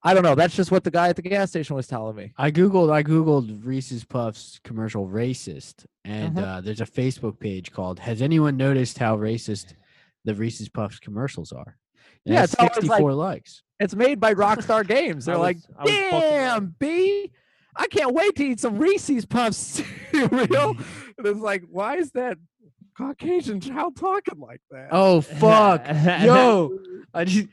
[0.03, 0.35] I don't know.
[0.35, 2.33] That's just what the guy at the gas station was telling me.
[2.37, 6.43] I googled I googled Reese's Puffs commercial racist, and Mhm.
[6.43, 9.73] uh, there's a Facebook page called "Has anyone noticed how racist
[10.25, 11.77] the Reese's Puffs commercials are?"
[12.25, 13.63] Yeah, it's always like- 64 likes.
[13.79, 15.25] It's made by Rockstar Games.
[15.25, 16.09] They're like, was- I right.
[16.11, 17.31] damn, B,
[17.75, 19.57] I can't wait to eat some Reese's Puffs
[20.11, 20.77] cereal.
[21.17, 22.37] and it's like, why is that
[22.97, 24.89] Caucasian child talking like that?
[24.91, 25.85] Oh fuck,
[26.23, 26.77] yo!
[27.13, 27.47] I just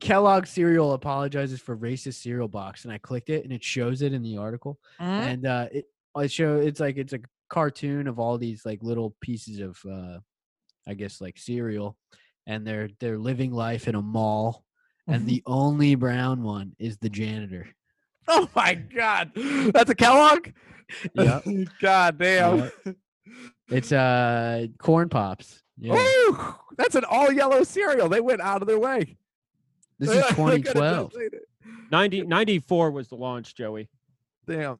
[0.00, 4.12] Kellogg cereal apologizes for racist cereal box, and I clicked it, and it shows it
[4.14, 5.04] in the article, Mhm.
[5.04, 5.84] and uh, it
[6.18, 7.20] it show it's like it's a
[7.50, 10.18] cartoon of all these like little pieces of uh,
[10.88, 11.98] I guess like cereal,
[12.46, 14.64] and they're they're living life in a mall,
[15.06, 15.26] and Mhm.
[15.26, 17.68] the only brown one is the janitor.
[18.28, 20.48] Oh my god, that's a Kellogg.
[21.14, 21.44] Yep.
[21.80, 22.58] god damn.
[22.84, 22.96] Yep.
[23.70, 25.62] It's uh corn pops.
[25.78, 25.94] Yeah.
[25.96, 28.08] Ooh, that's an all yellow cereal.
[28.08, 29.16] They went out of their way.
[29.98, 31.12] This is Look at it, 2012.
[31.12, 31.34] just
[31.90, 33.88] 90, 94 was the launch, Joey.
[34.46, 34.78] Damn.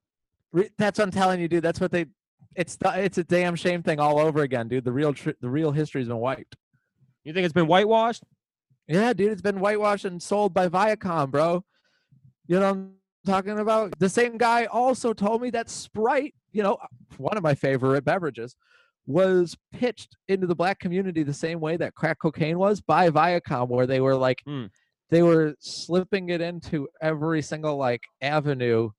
[0.52, 1.62] Re- That's what I'm telling you, dude.
[1.62, 2.06] That's what they.
[2.54, 4.84] It's the, it's a damn shame thing all over again, dude.
[4.84, 6.56] The real tr- the real history's been wiped.
[7.26, 8.22] You think it's been whitewashed?
[8.86, 11.64] Yeah, dude, it's been whitewashed and sold by Viacom, bro.
[12.46, 12.92] You know what I'm
[13.26, 13.98] talking about?
[13.98, 16.78] The same guy also told me that Sprite, you know,
[17.18, 18.54] one of my favorite beverages,
[19.08, 23.66] was pitched into the black community the same way that crack cocaine was by Viacom,
[23.70, 24.70] where they were like, Mm.
[25.10, 28.90] they were slipping it into every single like avenue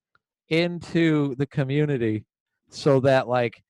[0.50, 2.26] into the community
[2.68, 3.62] so that like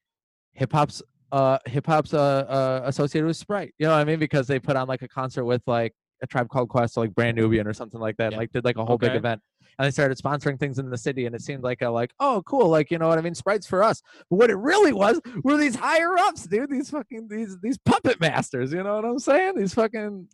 [0.54, 1.00] hip hop's
[1.32, 3.74] uh hip hop's uh, uh associated with Sprite.
[3.78, 4.18] You know what I mean?
[4.18, 7.14] Because they put on like a concert with like a tribe called Quest or like
[7.14, 8.32] Brand Nubian or something like that.
[8.32, 8.38] Yeah.
[8.38, 9.40] Like did like a whole big event.
[9.78, 12.42] And they started sponsoring things in the city and it seemed like a like, oh
[12.46, 13.34] cool, like you know what I mean?
[13.34, 14.02] Sprite's for us.
[14.28, 16.70] But what it really was were these higher ups, dude.
[16.70, 19.54] These fucking these these puppet masters, you know what I'm saying?
[19.56, 20.28] These fucking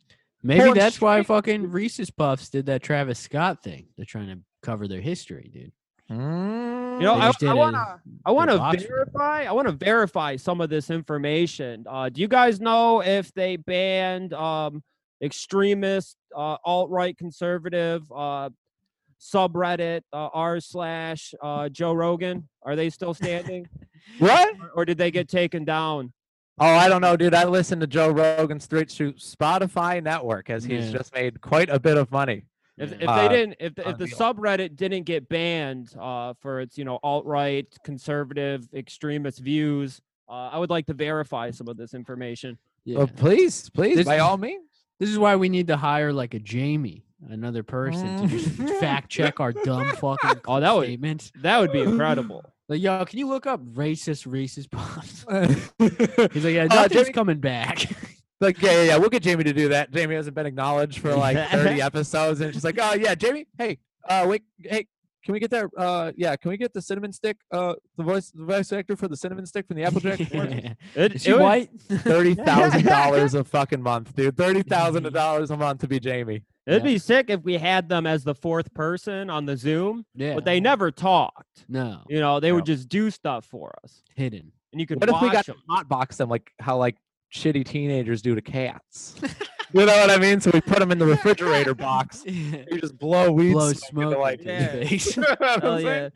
[0.45, 3.87] Maybe that's why fucking Reese's Puffs did that Travis Scott thing.
[3.97, 5.73] They're trying to cover their history, dude.
[6.11, 8.83] You know, Mm, They I, just did I a- want to I want to box
[8.83, 9.45] for verify.
[9.45, 11.85] I want to verify some of this information.
[11.89, 14.83] Uh, do you guys know if they banned um,
[15.23, 18.51] extremist, uh, alt right, conservative uh,
[19.21, 22.49] subreddit uh, r slash uh, Joe Rogan?
[22.63, 23.69] Are they still standing,
[24.19, 24.55] what?
[24.61, 26.13] or, or did they get taken down?
[26.59, 27.35] Oh, I don't know, dude.
[27.35, 30.99] I listen to Joe Rogan straight through Spotify Network as he's Yeah.
[30.99, 32.45] just made quite a bit of money.
[32.77, 36.35] If, if Uh, they didn't, if the, if the the subreddit didn't get banned uh,
[36.41, 41.51] for its you know alt right, conservative, extremist views, uh, I would like to verify
[41.53, 42.59] some of this information.
[42.85, 42.99] Yeah.
[42.99, 44.63] Oh, please, please, This- by all means.
[45.01, 48.79] This is why we need to hire like a Jamie, another person to just Mm.
[48.81, 51.33] fact check our dumb fucking Oh, that would- statements.
[51.43, 52.45] That would be incredible.
[52.69, 55.27] Like, yo, can you look up racist racist Puffs?
[55.79, 57.87] He's He's like, yeah, Uh, nothing's Jamie- coming back.
[58.45, 58.97] Like, yeah, yeah, yeah.
[58.97, 59.91] We'll get Jamie to do that.
[59.91, 63.79] Jamie hasn't been acknowledged for like 30 episodes, and she's like, oh yeah, Jamie, hey,
[64.09, 64.87] uh, wait, hey,
[65.25, 65.71] can we get that?
[65.77, 67.39] Uh, yeah, can we get the cinnamon stick?
[67.51, 70.19] Uh, the voice, the voice actor for the cinnamon stick from the Applejack.
[70.31, 70.61] commercial?
[70.95, 71.71] It, Is she it white?
[71.89, 74.37] Thirty thousand dollars a fucking month, dude.
[74.37, 76.45] Thirty thousand dollars a month to be Jamie.
[76.67, 76.93] It'd Yeah.
[76.93, 80.35] be sick if we had them as the fourth person on the Zoom, Yeah.
[80.35, 81.65] but they never talked.
[81.69, 84.53] no You know, they would just do stuff for us, hidden.
[84.73, 85.63] and you could What if we got watch to them.
[85.71, 86.97] hotbox them like how like
[87.35, 89.17] shitty teenagers do to cats?
[89.73, 90.41] you know what I mean?
[90.41, 92.23] So we put them in the refrigerator box.
[92.25, 94.85] You just blow weed Blow smoke into, like into Yeah.
[94.85, 95.17] his face.
[95.17, 96.09] You know Hell yeah.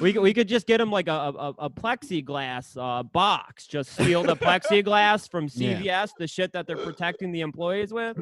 [0.00, 3.66] We could, we could just get them like a, a, a plexiglass uh, box.
[3.68, 5.80] Just steal the plexiglass from Yeah.
[5.80, 8.16] CVS, the shit that they're protecting the employees with.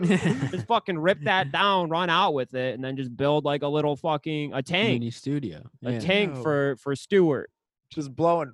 [0.51, 3.69] Just fucking rip that down, run out with it, and then just build like a
[3.69, 5.63] little fucking a tank, Mini studio.
[5.85, 5.99] a Yeah.
[6.01, 6.43] tank No.
[6.43, 7.51] for for Stuart.
[7.91, 8.53] Just blowing.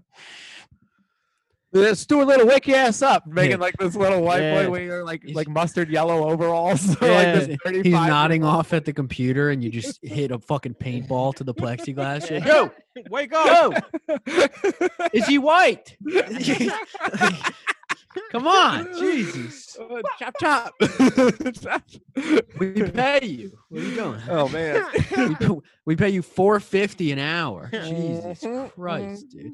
[1.72, 3.56] Uh, Stuart Little, wake your ass up, making Yeah.
[3.59, 4.64] like this little white Yeah.
[4.64, 6.97] boy wearing like like mustard yellow overalls.
[7.02, 7.47] Yeah.
[7.64, 11.44] like He's nodding off at the computer, and you just hit a fucking paintball to
[11.44, 12.28] the plexiglass.
[12.30, 12.47] Yeah.
[12.47, 12.70] Yo,
[13.09, 13.84] Wake up!
[14.09, 14.16] yo,
[15.12, 15.97] is he white?
[18.32, 19.78] Come on, Jesus.
[20.18, 20.74] chop chop.
[22.59, 23.52] We pay you.
[23.68, 24.20] What are you doing?
[24.28, 25.62] oh man.
[25.86, 27.70] We, pay- you four fifty an hour.
[27.72, 28.44] Jesus
[28.74, 29.52] Christ, dude.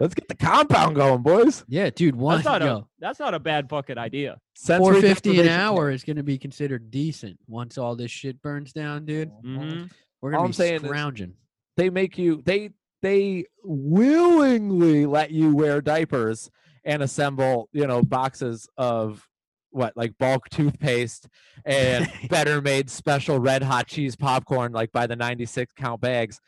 [0.00, 1.64] Let's get the compound going, boys.
[1.68, 2.16] Yeah, dude.
[2.16, 4.38] One That's not a that's not a bad fucking idea.
[4.56, 8.72] Sensory four fifty an hour is gonna be considered decent once all this shit burns
[8.72, 9.30] down, dude.
[9.44, 9.90] Mhm.
[10.20, 11.34] We're gonna I'm be saying is- scrounging.
[11.76, 12.70] they make you they
[13.02, 16.50] they willingly let you wear diapers
[16.84, 19.26] and assemble you know boxes of
[19.70, 21.28] what like bulk toothpaste
[21.64, 26.40] and better made special red hot cheese popcorn like by the 96 count bags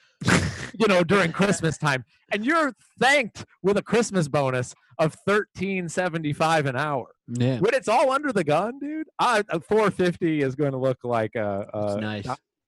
[0.78, 6.76] you know during christmas time and you're thanked with a christmas bonus of 1375 an
[6.76, 10.72] hour Yeah, when it's all under the gun dude I, uh, a 450 is going
[10.72, 12.26] to look like a, a nice.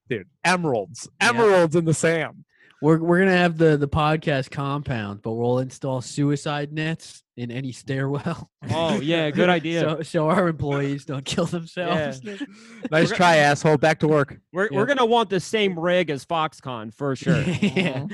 [0.08, 1.30] dude emeralds Yeah.
[1.30, 2.44] emeralds in the sam
[2.82, 7.72] We're we're gonna have the the podcast compound, but we'll install suicide nets in any
[7.72, 8.50] stairwell.
[8.70, 9.80] Oh yeah, good idea.
[9.80, 12.22] So so our employees don't kill themselves.
[12.90, 14.76] nice We're try asshole back to work we're yeah.
[14.76, 17.40] we're gonna want the same rig as Foxconn for sure.
[17.40, 18.06] yeah.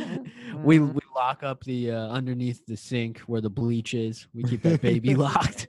[0.63, 4.29] We we lock up the uh, underneath the sink where the bleach is.
[4.33, 5.67] We keep that baby locked.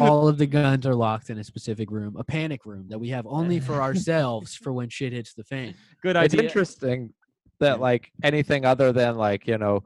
[0.00, 3.08] All of the guns are locked in a specific room, a panic room that we
[3.08, 5.74] have only for ourselves for when shit hits the fan.
[6.02, 6.24] Good idea.
[6.24, 7.12] it's interesting
[7.58, 9.82] that like anything other than like you know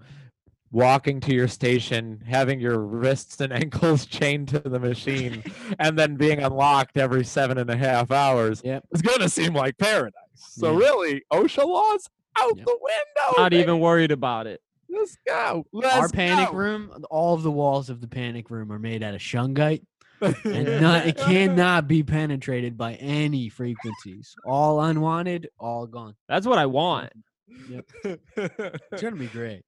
[0.73, 5.43] walking to your station having your wrists and ankles chained to the machine
[5.79, 8.85] and then being unlocked every seven and a half hours Yep.
[8.93, 10.79] is gonna seem like paradise so Yeah.
[10.87, 12.67] really osha laws out Yep.
[12.67, 13.63] the window Not baby.
[13.63, 14.61] even worried about it.
[14.91, 16.57] let's go Our Let's panic go.
[16.57, 19.83] room, all of the walls of the panic room are made out of shungite.
[20.21, 20.35] and
[20.81, 24.35] not, it cannot be penetrated by any frequencies.
[24.47, 26.15] All unwanted, all gone.
[26.29, 27.13] That's what I want.
[28.05, 29.63] It's gonna be great.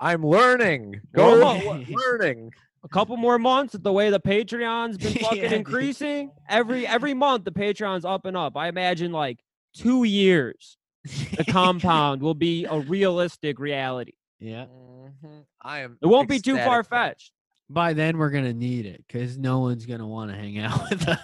[0.00, 2.50] I'm learning go on, learning
[2.84, 7.14] A couple more months, at the way the Patreon's been fucking Yeah, increasing every every
[7.14, 8.56] month, the Patreon's up and up.
[8.56, 9.40] I imagine like
[9.74, 14.12] two years, the compound will be a realistic reality.
[14.38, 14.66] yeah.
[14.66, 15.44] Mhm.
[15.62, 17.32] i am It won't be too far fetched.
[17.68, 21.08] By then, we're gonna need it because no one's gonna want to hang out with
[21.08, 21.18] us.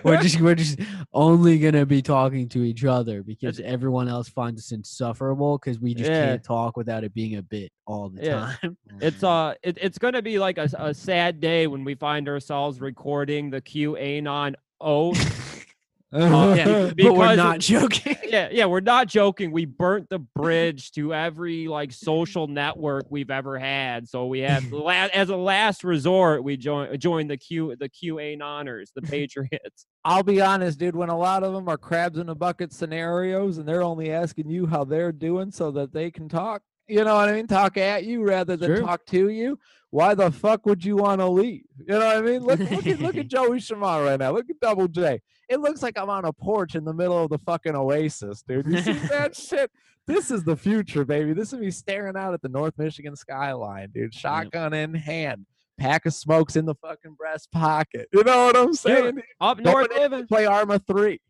[0.04, 0.80] we're just we're just
[1.12, 5.94] only gonna be talking to each other because everyone else finds us insufferable because we
[5.94, 6.30] just Yeah.
[6.30, 8.54] can't talk without it being a bit all the Yeah.
[8.60, 8.76] time.
[9.00, 12.80] It's uh, it, it's gonna be like a, a sad day when we find ourselves
[12.80, 15.64] recording the QAnon oath.
[16.12, 18.16] Oh, yeah, but we're not joking.
[18.24, 19.52] yeah, yeah, we're not joking.
[19.52, 24.08] We burnt the bridge to every like social network we've ever had.
[24.08, 24.64] So we have
[25.14, 29.86] as a last resort, we join join the Q the QAnoners, the Patriots.
[30.04, 30.96] I'll be honest, dude.
[30.96, 34.50] When a lot of them are crabs in a bucket scenarios, and they're only asking
[34.50, 37.46] you how they're doing so that they can talk, you know what I mean?
[37.46, 38.80] Talk at you rather than Sure.
[38.84, 39.58] talk to you.
[39.90, 41.64] Why the fuck would you want to leave?
[41.78, 42.42] You know what I mean?
[42.42, 44.32] Look, look at look at Joey Shamar right now.
[44.32, 45.20] Look at Double J.
[45.50, 48.66] It looks like I'm on a porch in the middle of the fucking oasis, dude.
[48.66, 49.68] You see that shit?
[50.06, 51.32] This is the future, baby.
[51.32, 54.14] This is me staring out at the North Michigan skyline, dude.
[54.14, 55.46] Shotgun in hand,
[55.76, 58.08] pack of smokes in the fucking breast pocket.
[58.12, 59.16] You know what I'm saying?
[59.16, 59.24] dude?
[59.40, 61.20] Up north in living, play Arma three.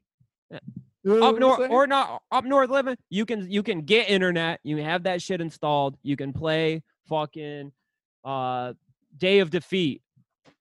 [0.51, 0.59] Yeah.
[1.03, 4.61] You know up north or not up north living, you can you can get internet.
[4.63, 5.97] You have that shit installed.
[6.03, 7.73] You can play fucking
[8.23, 8.75] uh
[9.17, 10.03] Day of Defeat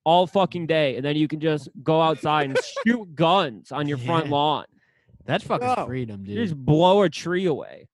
[0.09, 2.57] all fucking day, and then you can just go outside and
[2.87, 4.65] shoot guns on your front lawn.
[5.25, 5.85] That's fucking No.
[5.85, 6.47] freedom, You dude.
[6.49, 7.87] just blow a tree away.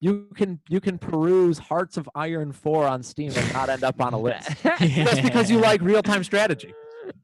[0.00, 3.98] you can you can peruse Hearts of Iron four on Steam and not end up
[4.00, 4.50] on a list.
[4.80, 6.74] Just because you like real time strategy.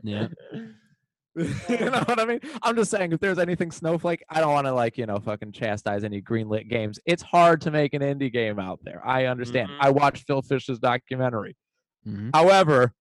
[0.02, 0.28] yeah.
[1.36, 1.44] you
[1.78, 2.40] know what I mean?
[2.62, 5.52] I'm just saying if there's anything Snowflake, I don't want to like, you know, fucking
[5.52, 6.98] chastise any greenlit games.
[7.06, 9.00] It's hard to make an indie game out there.
[9.06, 9.68] I understand.
[9.70, 9.76] Mhm.
[9.80, 11.54] I watched Phil Fish's documentary.
[12.06, 12.30] Mhm.
[12.34, 12.92] However,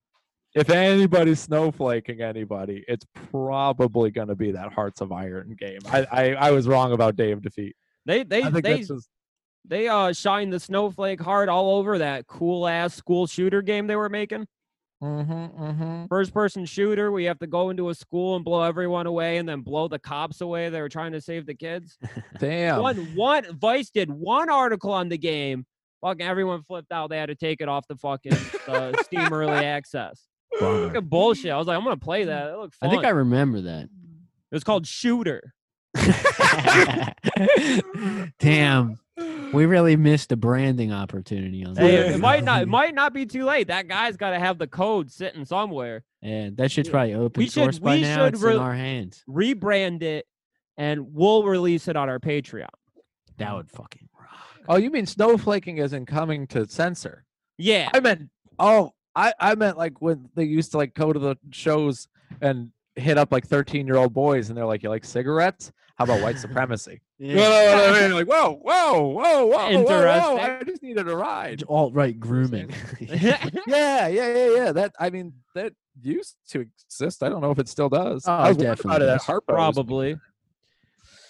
[0.55, 5.79] if anybody's snowflaking anybody, it's probably going to be that Hearts of Iron game.
[5.91, 7.75] I, I I was wrong about Day of Defeat.
[8.05, 9.09] They they they just
[9.65, 13.95] they uh shine the snowflake hard all over that cool ass school shooter game they
[13.95, 14.47] were making.
[15.03, 16.05] mm-hmm, mm-hmm.
[16.07, 19.47] First person shooter, we have to go into a school and blow everyone away and
[19.47, 20.69] then blow the cops away.
[20.69, 21.97] They were trying to save the kids.
[22.39, 22.81] Damn.
[22.81, 25.65] One one Vice did one article on the game.
[26.01, 27.09] Fucking everyone flipped out.
[27.09, 30.29] They had to take it off the fucking uh, Steam early access.
[30.59, 30.87] Bummer.
[30.87, 31.51] Fucking bullshit.
[31.51, 32.47] I was like, I'm gonna play that.
[32.51, 33.83] It looked I think I remember that.
[33.85, 33.89] it
[34.55, 35.53] was called Shooter.
[38.39, 38.97] Damn.
[39.53, 42.11] We really missed a branding opportunity on Hey, that.
[42.13, 42.61] it might not.
[42.63, 43.67] It might not be too late.
[43.67, 46.03] That guy's got to have the code sitting somewhere.
[46.21, 48.25] And that shit's probably open We should- source by we now.
[48.25, 49.23] should It's re- in our hands.
[49.27, 50.25] Rebrand it,
[50.77, 52.67] and we'll release it on our Patreon.
[53.37, 54.29] That would fucking rock.
[54.67, 57.25] Oh, you mean snowflaking isn't coming to censor?
[57.57, 57.89] Yeah.
[57.93, 61.37] I meant oh, I I meant like when they used to like go to the
[61.51, 62.07] shows
[62.41, 65.71] and hit up like 13 year old boys and they're like, you like cigarettes?
[65.95, 67.01] How about white supremacy?
[67.17, 68.13] You know what I mean?
[68.13, 70.39] Like, whoa, whoa, whoa, whoa, whoa, whoa, Interesting.
[70.39, 71.63] I just needed a ride.
[71.67, 72.71] Alt right grooming.
[72.99, 74.71] Yeah, yeah, yeah, yeah.
[74.71, 77.23] That I mean, that used to exist.
[77.23, 78.23] I don't know if it still does.
[78.27, 79.21] Oh, I was worried about definitely it at.
[79.21, 79.43] Harpo's.
[79.47, 80.17] Probably.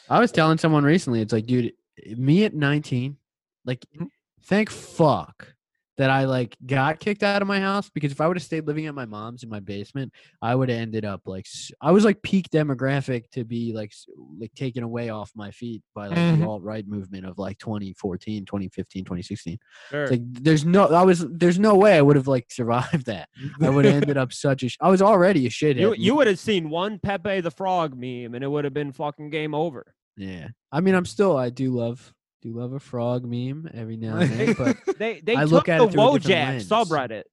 [0.09, 1.73] I was telling someone recently, it's like, dude,
[2.17, 3.17] me at 19,
[3.65, 4.09] like, Mhm.
[4.43, 5.53] thank fuck
[5.99, 8.65] that I like got kicked out of my house because if I would have stayed
[8.65, 11.45] living at my mom's in my basement, I would have ended up like
[11.81, 13.91] I was like peak demographic to be like
[14.39, 16.39] like taken away off my feet by like Mhm.
[16.39, 19.57] the alt right movement of like 2014, 2015, 2016.
[19.89, 20.07] Sure.
[20.07, 23.27] Like there's no I was there's no way I would have like survived that.
[23.61, 25.79] I would have ended up such a I was already a shithead.
[25.81, 28.93] you you would have seen one Pepe the Frog meme, and it would have been
[28.93, 29.93] fucking game over.
[30.15, 30.47] Yeah.
[30.71, 34.31] I mean, I'm still I do love do love a frog meme every now and
[34.31, 36.69] then, but They they I took look at the it through a different Wojak lens.
[36.69, 37.23] subreddit.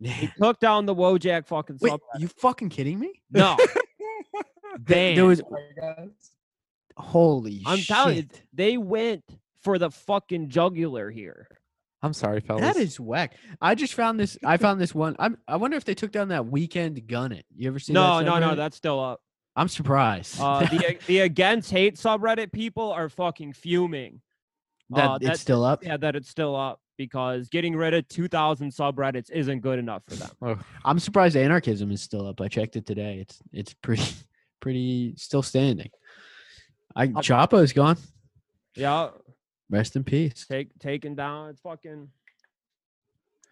[0.00, 2.20] They took down the Wojak fucking wait, subreddit.
[2.20, 3.20] you fucking kidding me?
[3.30, 3.56] No,
[4.86, 5.42] There was
[6.96, 7.86] holy I'm shit.
[7.86, 9.24] telling you, they went
[9.62, 11.46] for the fucking jugular here.
[12.02, 12.62] I'm sorry, fellas.
[12.62, 13.36] that is whack.
[13.60, 14.38] I just found this.
[14.44, 15.16] I found this one.
[15.18, 15.36] I'm.
[15.46, 17.42] I wonder if they took down that WeekendGunnit.
[17.56, 17.92] You ever see?
[17.92, 18.56] No, that no, no, subreddit?
[18.56, 19.20] that's still up.
[19.56, 20.40] I'm surprised.
[20.40, 24.22] Uh, the the against hate subreddit people are fucking fuming.
[24.90, 25.84] That uh, it's still up.
[25.84, 30.16] Yeah, that it's still up because getting rid of 2,000 subreddits isn't good enough for
[30.16, 30.64] them.
[30.84, 32.40] I'm surprised anarchism is still up.
[32.40, 33.18] I checked it today.
[33.20, 34.04] It's it's pretty
[34.60, 35.90] pretty still standing.
[36.94, 37.96] I Chapo is gone.
[38.76, 39.10] Yeah,
[39.70, 40.46] Rest in peace.
[40.50, 41.50] take taken down.
[41.50, 42.08] It's fucking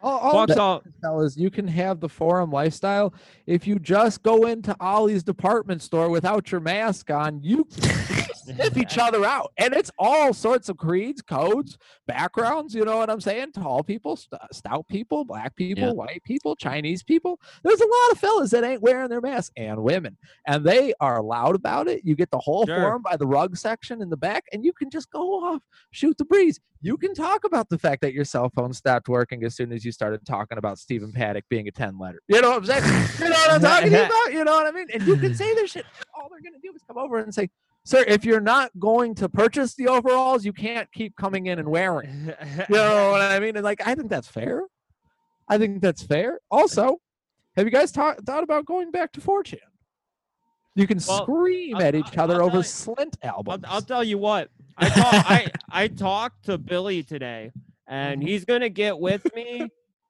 [0.01, 0.85] all, all fucks that, up.
[1.01, 3.15] fellas, you can have the forum lifestyle
[3.47, 7.43] if you just go into Ollie's department store without your mask on.
[7.43, 7.67] You
[8.55, 12.75] sniff each other out, and it's all sorts of creeds, codes, backgrounds.
[12.75, 13.53] You know what I'm saying?
[13.53, 15.93] Tall people, st- stout people, black people, Yeah.
[15.93, 17.39] white people, Chinese people.
[17.63, 20.17] There's a lot of fellas that ain't wearing their masks, and women,
[20.47, 22.03] and they are loud about it.
[22.05, 22.81] You get the whole Sure.
[22.81, 26.17] forum by the rug section in the back, and you can just go off, shoot
[26.19, 26.59] the breeze.
[26.81, 29.85] You can talk about the fact that your cell phone stopped working as soon as
[29.85, 32.21] you started talking about Stephen Paddock being a 10 letter.
[32.29, 32.85] You know what I'm saying?
[33.19, 34.33] You know what I'm talking about?
[34.33, 34.87] You know what I mean?
[34.95, 35.85] And you can say this shit.
[36.17, 37.51] All they're gonna do is come over and say,
[37.85, 41.69] Sir, if you're not going to purchase the overalls, you can't keep coming in and
[41.69, 42.35] wearing.
[42.69, 43.57] You know what I mean?
[43.57, 44.63] And like, I think that's fair.
[45.49, 46.41] I think that's fair.
[46.51, 47.01] Also,
[47.57, 49.59] have you guys ta- thought about going back to 4chan?
[50.75, 53.65] You can Well, scream I'll- at I'll- each other I'll over you- Slint I'll, albums.
[53.67, 54.51] I'll tell you what.
[54.77, 57.51] I talk, I I talked to Billy today,
[57.89, 58.29] and mm-hmm.
[58.29, 59.69] he's gonna get with me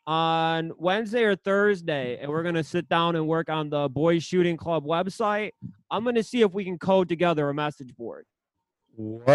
[0.09, 4.57] on Wednesday or Thursday, and we're gonna sit down and work on the Boys Shooting
[4.57, 5.51] Club website.
[5.91, 8.25] I'm gonna see if we can code together a message board.
[8.97, 9.27] What?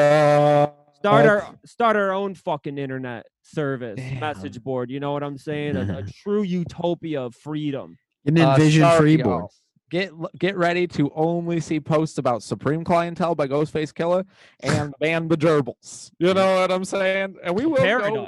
[0.95, 4.20] Start our start our own fucking internet service Damn.
[4.20, 4.90] message board.
[4.90, 5.76] You know what I'm saying?
[5.76, 7.95] A, a true utopia of freedom.
[8.26, 9.41] An Uh, envision sorry, freeboard.
[9.41, 9.52] y'all.
[9.91, 14.26] Get get ready to only see posts about Supreme Clientele by Ghostface Killah
[14.62, 16.10] and the band The Gerbils.
[16.18, 17.36] You know what I'm saying?
[17.44, 18.28] And we will go.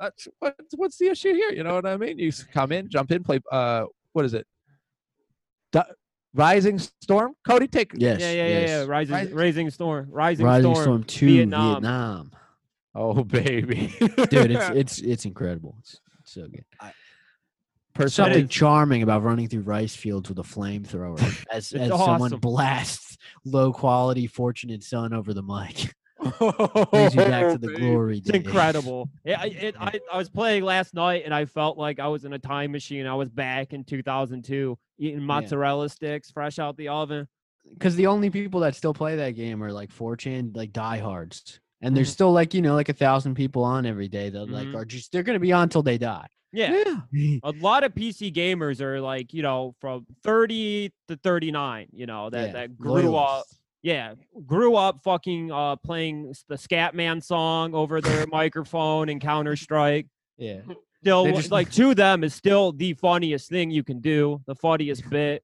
[0.00, 0.26] Paradise.
[0.26, 1.50] That's, what's, what's the issue here?
[1.50, 2.18] You know what I mean?
[2.18, 3.40] You come in, jump in, play.
[3.50, 4.46] Uh, what is it?
[5.72, 5.86] Du-
[6.34, 7.34] Rising Storm.
[7.46, 7.92] Cody, take.
[7.96, 8.20] Yes.
[8.20, 8.84] yeah, yeah, yeah, yeah.
[8.86, 10.08] Rising, Rising- Rising Storm.
[10.10, 10.84] Rising, Rising Storm.
[10.84, 11.72] Storm 2 Vietnam.
[11.74, 12.30] Vietnam.
[12.92, 15.76] Oh baby, Dude, it's it's it's incredible.
[15.78, 16.64] It's, it's so good.
[17.94, 18.32] personally.
[18.32, 21.20] Something charming about running through rice fields with a flamethrower
[21.52, 25.94] as, It's as someone blasts low quality Fortunate Son over the mic.
[26.20, 28.42] Brings you back to the glory It's days.
[28.44, 29.08] incredible.
[29.24, 32.24] Yeah, I, it, I, I was playing last night and I felt like I was
[32.24, 33.06] in a time machine.
[33.06, 37.26] I was back in 2002 eating mozzarella sticks fresh out the oven.
[37.72, 41.60] Because the only people that still play that game are like 4chan, like diehards.
[41.82, 42.14] And there's Mhm.
[42.14, 44.74] still like, you know, like a thousand people on every day that like Mhm.
[44.74, 46.26] are just they're gonna be on till they die.
[46.52, 46.96] Yeah.
[47.12, 47.38] Yeah.
[47.44, 52.28] A lot of PC gamers are like, you know, from 30 to 39, you know,
[52.28, 53.44] that, Yeah, that grew up.
[53.82, 54.14] Yeah,
[54.46, 60.06] grew up fucking uh, playing the Scatman song over their microphone and Counter Strike.
[60.36, 60.60] Yeah.
[61.00, 64.54] Still, They're just- like to them is still the funniest thing you can do, the
[64.54, 65.42] funniest bit.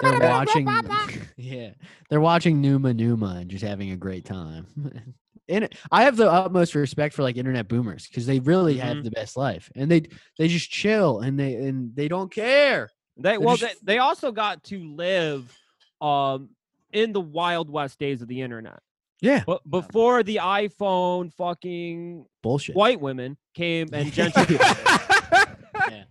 [0.00, 0.68] They're watching
[1.36, 1.70] Yeah.
[2.08, 4.66] They're watching Numa Numa and just having a great time.
[5.48, 9.04] And I have the utmost respect for like internet boomers because they really have Mhm.
[9.04, 9.70] the best life.
[9.74, 10.04] And they
[10.38, 12.88] they just chill and they and they don't care.
[13.18, 15.52] They well, they, they also got to live
[16.00, 16.50] um
[16.92, 18.80] in the wild west days of the internet.
[19.20, 19.44] Yeah.
[19.46, 22.74] But before the iPhone, fucking Bullshit.
[22.74, 25.58] white women came and gentrified.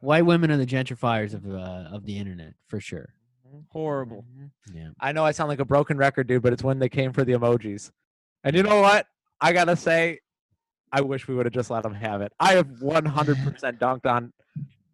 [0.00, 3.08] White women are the gentrifiers of uh, of the internet for sure.
[3.70, 4.24] Horrible.
[4.72, 4.90] Yeah.
[5.00, 7.24] I know I sound like a broken record, dude, but it's when they came for
[7.24, 7.90] the emojis.
[8.44, 9.06] And you know what?
[9.40, 10.20] I gotta say,
[10.92, 12.32] I wish we would have just let them have it.
[12.38, 14.32] I have 100% dunked on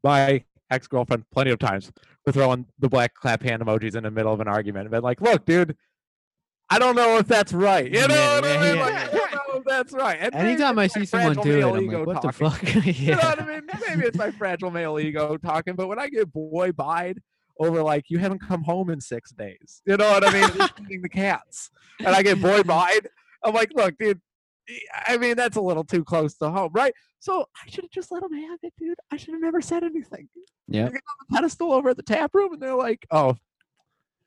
[0.03, 1.93] my ex girlfriend plenty of times
[2.25, 5.03] for throwing the black clap hand emojis in the middle of an argument and been
[5.03, 5.77] like, look, dude,
[6.71, 7.85] I don't know if that's right.
[7.91, 8.77] You know Yeah, what I mean?
[8.77, 8.95] yeah, Like.
[8.95, 10.19] I don't know if that's right.
[10.21, 12.73] And Anytime I see someone do it, I'm like, what the talking.
[12.75, 12.87] fuck?
[12.99, 13.63] You know what I mean?
[13.89, 17.19] Maybe it's my fragile male ego talking, but when I get boy bide
[17.59, 20.49] over like you haven't come home in six days, you know what I mean?
[20.57, 23.09] Just the cats, and I get boy bide,
[23.45, 24.21] I'm like, look, dude.
[25.07, 26.95] I mean, that's a little too close to home, right?
[27.19, 28.97] So I should have just let them have it, dude.
[29.11, 30.29] I should have never said anything.
[30.69, 30.85] Yeah.
[30.85, 33.37] Get on the pedestal over at the tap room, and they're like, "Oh,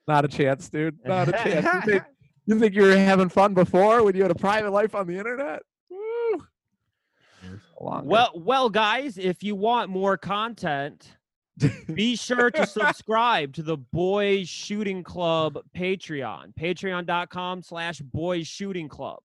[0.08, 0.98] not a chance, dude.
[1.06, 2.04] Not a chance." You think,
[2.46, 5.18] you think you were having fun before when you had a private life on the
[5.18, 5.62] internet?
[5.90, 6.46] Woo.
[7.80, 11.18] Well, well, guys, if you want more content,
[11.94, 16.54] be sure to subscribe to the Boys Shooting Club Patreon.
[16.60, 19.20] Patreon.com slash Boys Shooting Club.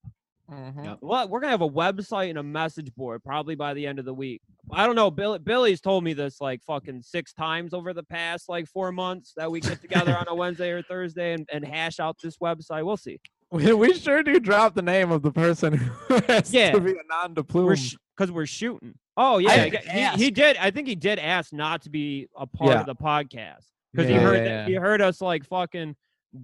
[0.51, 0.85] Mhm.
[0.85, 0.98] Yep.
[1.01, 4.05] Well, we're gonna have a website and a message board probably by the end of
[4.05, 4.43] the week.
[4.72, 5.10] I don't know.
[5.10, 9.32] Bill, Billy's told me this like fucking six times over the past like four months
[9.36, 12.85] that we get together on a Wednesday or Thursday and, and hash out this website.
[12.85, 13.20] We'll see.
[13.52, 16.72] We, we sure do drop the name of the person who has Yeah.
[16.72, 17.64] to be a non-deplume.
[17.66, 17.77] We're
[18.16, 18.94] because we're shooting.
[19.16, 20.18] Oh yeah, I I got- asked.
[20.18, 20.56] he, he did.
[20.56, 22.81] I think he did ask not to be a part Yeah.
[22.81, 25.97] of the podcast because he heard yeah, that, he heard us like fucking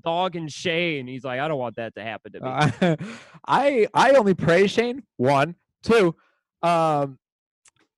[0.03, 1.07] dog and Shane.
[1.07, 2.49] he's like, I don't want that to happen to me.
[2.49, 2.97] Uh,
[3.47, 5.03] I I only pray Shane.
[5.17, 6.15] One, two.
[6.63, 7.19] Um,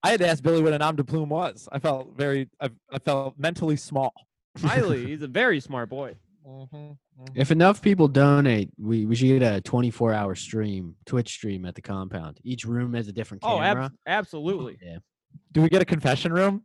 [0.03, 1.69] I had to ask Billy what a de plume was.
[1.73, 2.49] I felt very.
[2.61, 4.13] I, I felt mentally small.
[4.61, 6.15] Highly, he's a very smart boy.
[7.35, 11.75] If enough people donate, we, we should get a 24 hour stream, Twitch stream at
[11.75, 12.39] the compound.
[12.43, 13.85] Each room has a different Oh, camera.
[13.87, 14.79] ab- absolutely.
[14.81, 14.99] yeah.
[15.53, 16.63] Do we get a confession room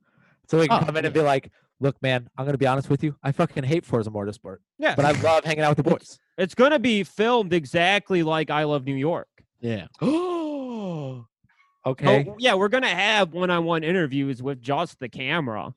[0.48, 1.52] so we can Oh, come in and be like,
[1.84, 3.16] "Look, man, I'm gonna be honest with you.
[3.22, 6.56] I fucking hate Forza Motorsport, Yeah, but I love hanging out with the boys." it's
[6.56, 9.28] gonna be filmed exactly like I Love New York.
[9.60, 9.88] Yeah.
[10.02, 11.26] Oh,
[11.86, 15.74] okay, Oh, yeah, we're gonna have one-on-one interviews with just the camera.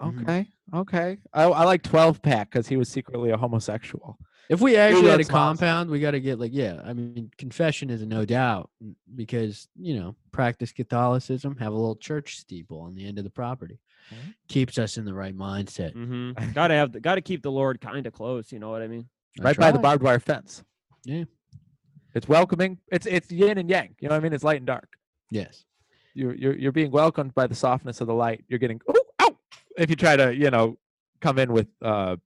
[0.00, 0.22] Mhm.
[0.22, 1.18] okay, okay.
[1.32, 4.18] I, I like 12 pack because he was secretly a homosexual.
[4.50, 5.58] If we actually had a that's awesome.
[5.58, 8.68] compound, we got to get like, yeah, I mean, confession is a no doubt
[9.14, 13.30] because, you know, practice Catholicism, have a little church steeple on the end of the
[13.30, 13.78] property.
[14.12, 14.34] Mhm.
[14.48, 15.94] Keeps us in the right mindset.
[15.94, 16.50] Mm-hmm.
[16.52, 18.50] gotta have, the, gotta keep the Lord kind of close.
[18.50, 19.08] You know what I mean?
[19.36, 20.64] That's right by the barbed wire fence.
[21.04, 21.24] Yeah.
[22.12, 22.78] It's welcoming.
[22.90, 23.94] It's it's yin and yang.
[24.00, 24.32] You know what I mean?
[24.32, 24.88] It's light and dark.
[25.30, 25.64] Yes.
[26.14, 28.44] You're you're you're being welcomed by the softness of the light.
[28.48, 29.38] You're getting oh ow
[29.78, 30.76] if you try to you know
[31.20, 32.16] come in with uh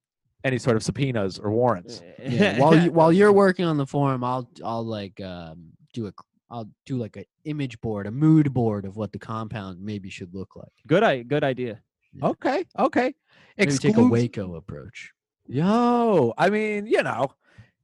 [0.45, 2.03] any sort of subpoenas or warrants.
[2.23, 2.59] Yeah.
[2.61, 6.29] while you, while you're working on the forum, I'll I'll like um do a c-
[6.51, 10.35] I'll do like an image board, a mood board of what the compound maybe should
[10.35, 10.73] look like.
[10.87, 11.81] good, I good idea.
[12.23, 13.15] Okay, okay.
[13.59, 15.11] Maybe take a Waco approach.
[15.47, 17.33] Yo, I mean, you know,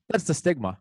[0.09, 0.79] that's the stigma.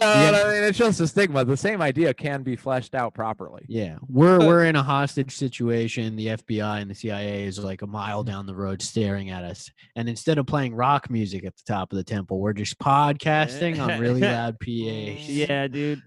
[0.00, 0.42] No, Yeah.
[0.44, 1.44] I mean, it's just a stigma.
[1.44, 3.64] The same idea can be fleshed out properly.
[3.66, 6.14] Yeah, we're we're in a hostage situation.
[6.14, 9.68] The FBI and the CIA is like a mile down the road staring at us,
[9.96, 13.80] and instead of playing rock music at the top of the temple, we're just podcasting
[13.80, 14.66] on really loud PA.
[14.70, 16.02] Yeah, dude.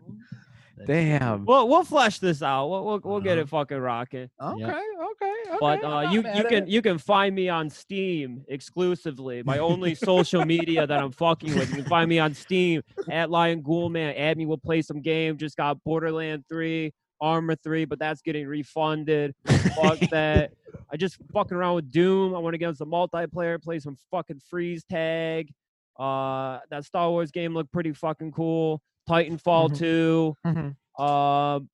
[0.88, 1.46] That's- Damn.
[1.46, 2.68] We'll we'll flesh this out.
[2.70, 3.42] We'll we'll, we'll get Uh-huh.
[3.42, 4.30] it fucking rocking.
[4.42, 4.70] Okay, Yep.
[4.70, 4.82] okay,
[5.12, 5.58] okay.
[5.60, 6.68] But uh, you you can it.
[6.68, 9.44] you can find me on Steam exclusively.
[9.44, 11.70] My only social media that I'm fucking with.
[11.70, 14.18] You can find me on Steam at Lion Ghoulman.
[14.20, 14.46] Add me.
[14.46, 15.38] We'll play some game.
[15.38, 16.92] Just got Borderland Three,
[17.22, 19.34] Arma Three, but that's getting refunded.
[19.46, 20.52] Fuck that.
[20.92, 22.36] I just fucking around with Doom.
[22.36, 25.52] I want to get on some multiplayer, play some fucking freeze tag.
[26.00, 28.82] Uh, that Star Wars game looked pretty fucking cool.
[29.10, 29.78] Titanfall Mhm.
[29.78, 30.36] 2.
[30.46, 30.76] Mhm.
[31.04, 31.70] Um,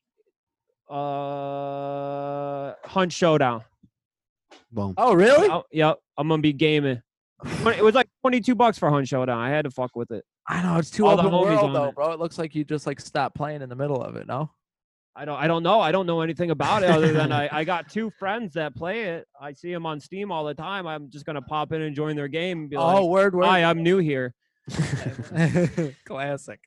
[0.90, 3.64] uh, Hunt Showdown.
[4.72, 4.94] Boom.
[4.98, 5.48] Oh, really?
[5.72, 7.02] Yep, I'm gonna be gaming.
[7.66, 9.38] It was like 22 bucks for Hunt Showdown.
[9.40, 10.26] I had to fuck with it.
[10.48, 11.96] I know it's too all the open homies world though, it.
[11.96, 12.12] bro.
[12.12, 14.28] It looks like you just like stopped playing in the middle of it.
[14.28, 14.50] No.
[15.16, 15.38] I don't.
[15.38, 15.80] I don't know.
[15.82, 19.02] I don't know anything about it other than I, I got two friends that play
[19.06, 19.28] it.
[19.40, 20.88] I see them on Steam all the time.
[20.88, 23.46] I'm just gonna pop in and join their game and be like, oh, word, word.
[23.46, 24.34] "Hi, I'm new here."
[26.06, 26.60] Classic.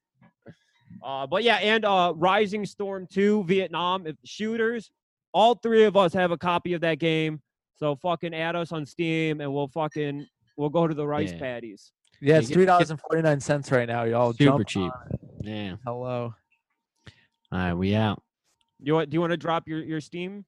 [1.05, 4.91] Uh, but yeah, and uh, Rising Storm 2 Vietnam if shooters.
[5.35, 7.41] All three of us have a copy of that game.
[7.77, 10.27] So fucking add us on Steam, and we'll fucking
[10.57, 11.39] we'll go to the rice Yeah.
[11.39, 11.93] patties.
[12.21, 14.33] Yeah, it's three dollars and forty nine cents right now, y'all.
[14.33, 14.83] Super Jump cheap.
[14.93, 15.19] on.
[15.41, 15.77] Yeah.
[15.85, 16.35] Hello.
[17.51, 18.23] All right, we out.
[18.81, 19.11] You want?
[19.11, 20.45] Do you want to drop your your Steam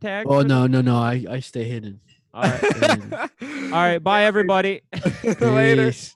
[0.00, 0.26] tag?
[0.28, 0.96] Oh no, no, no.
[0.96, 2.00] I I stay hidden.
[2.32, 3.12] All right.
[3.12, 3.98] All All right.
[3.98, 4.80] Bye, everybody.
[5.40, 5.86] Later.
[5.88, 6.14] Peace.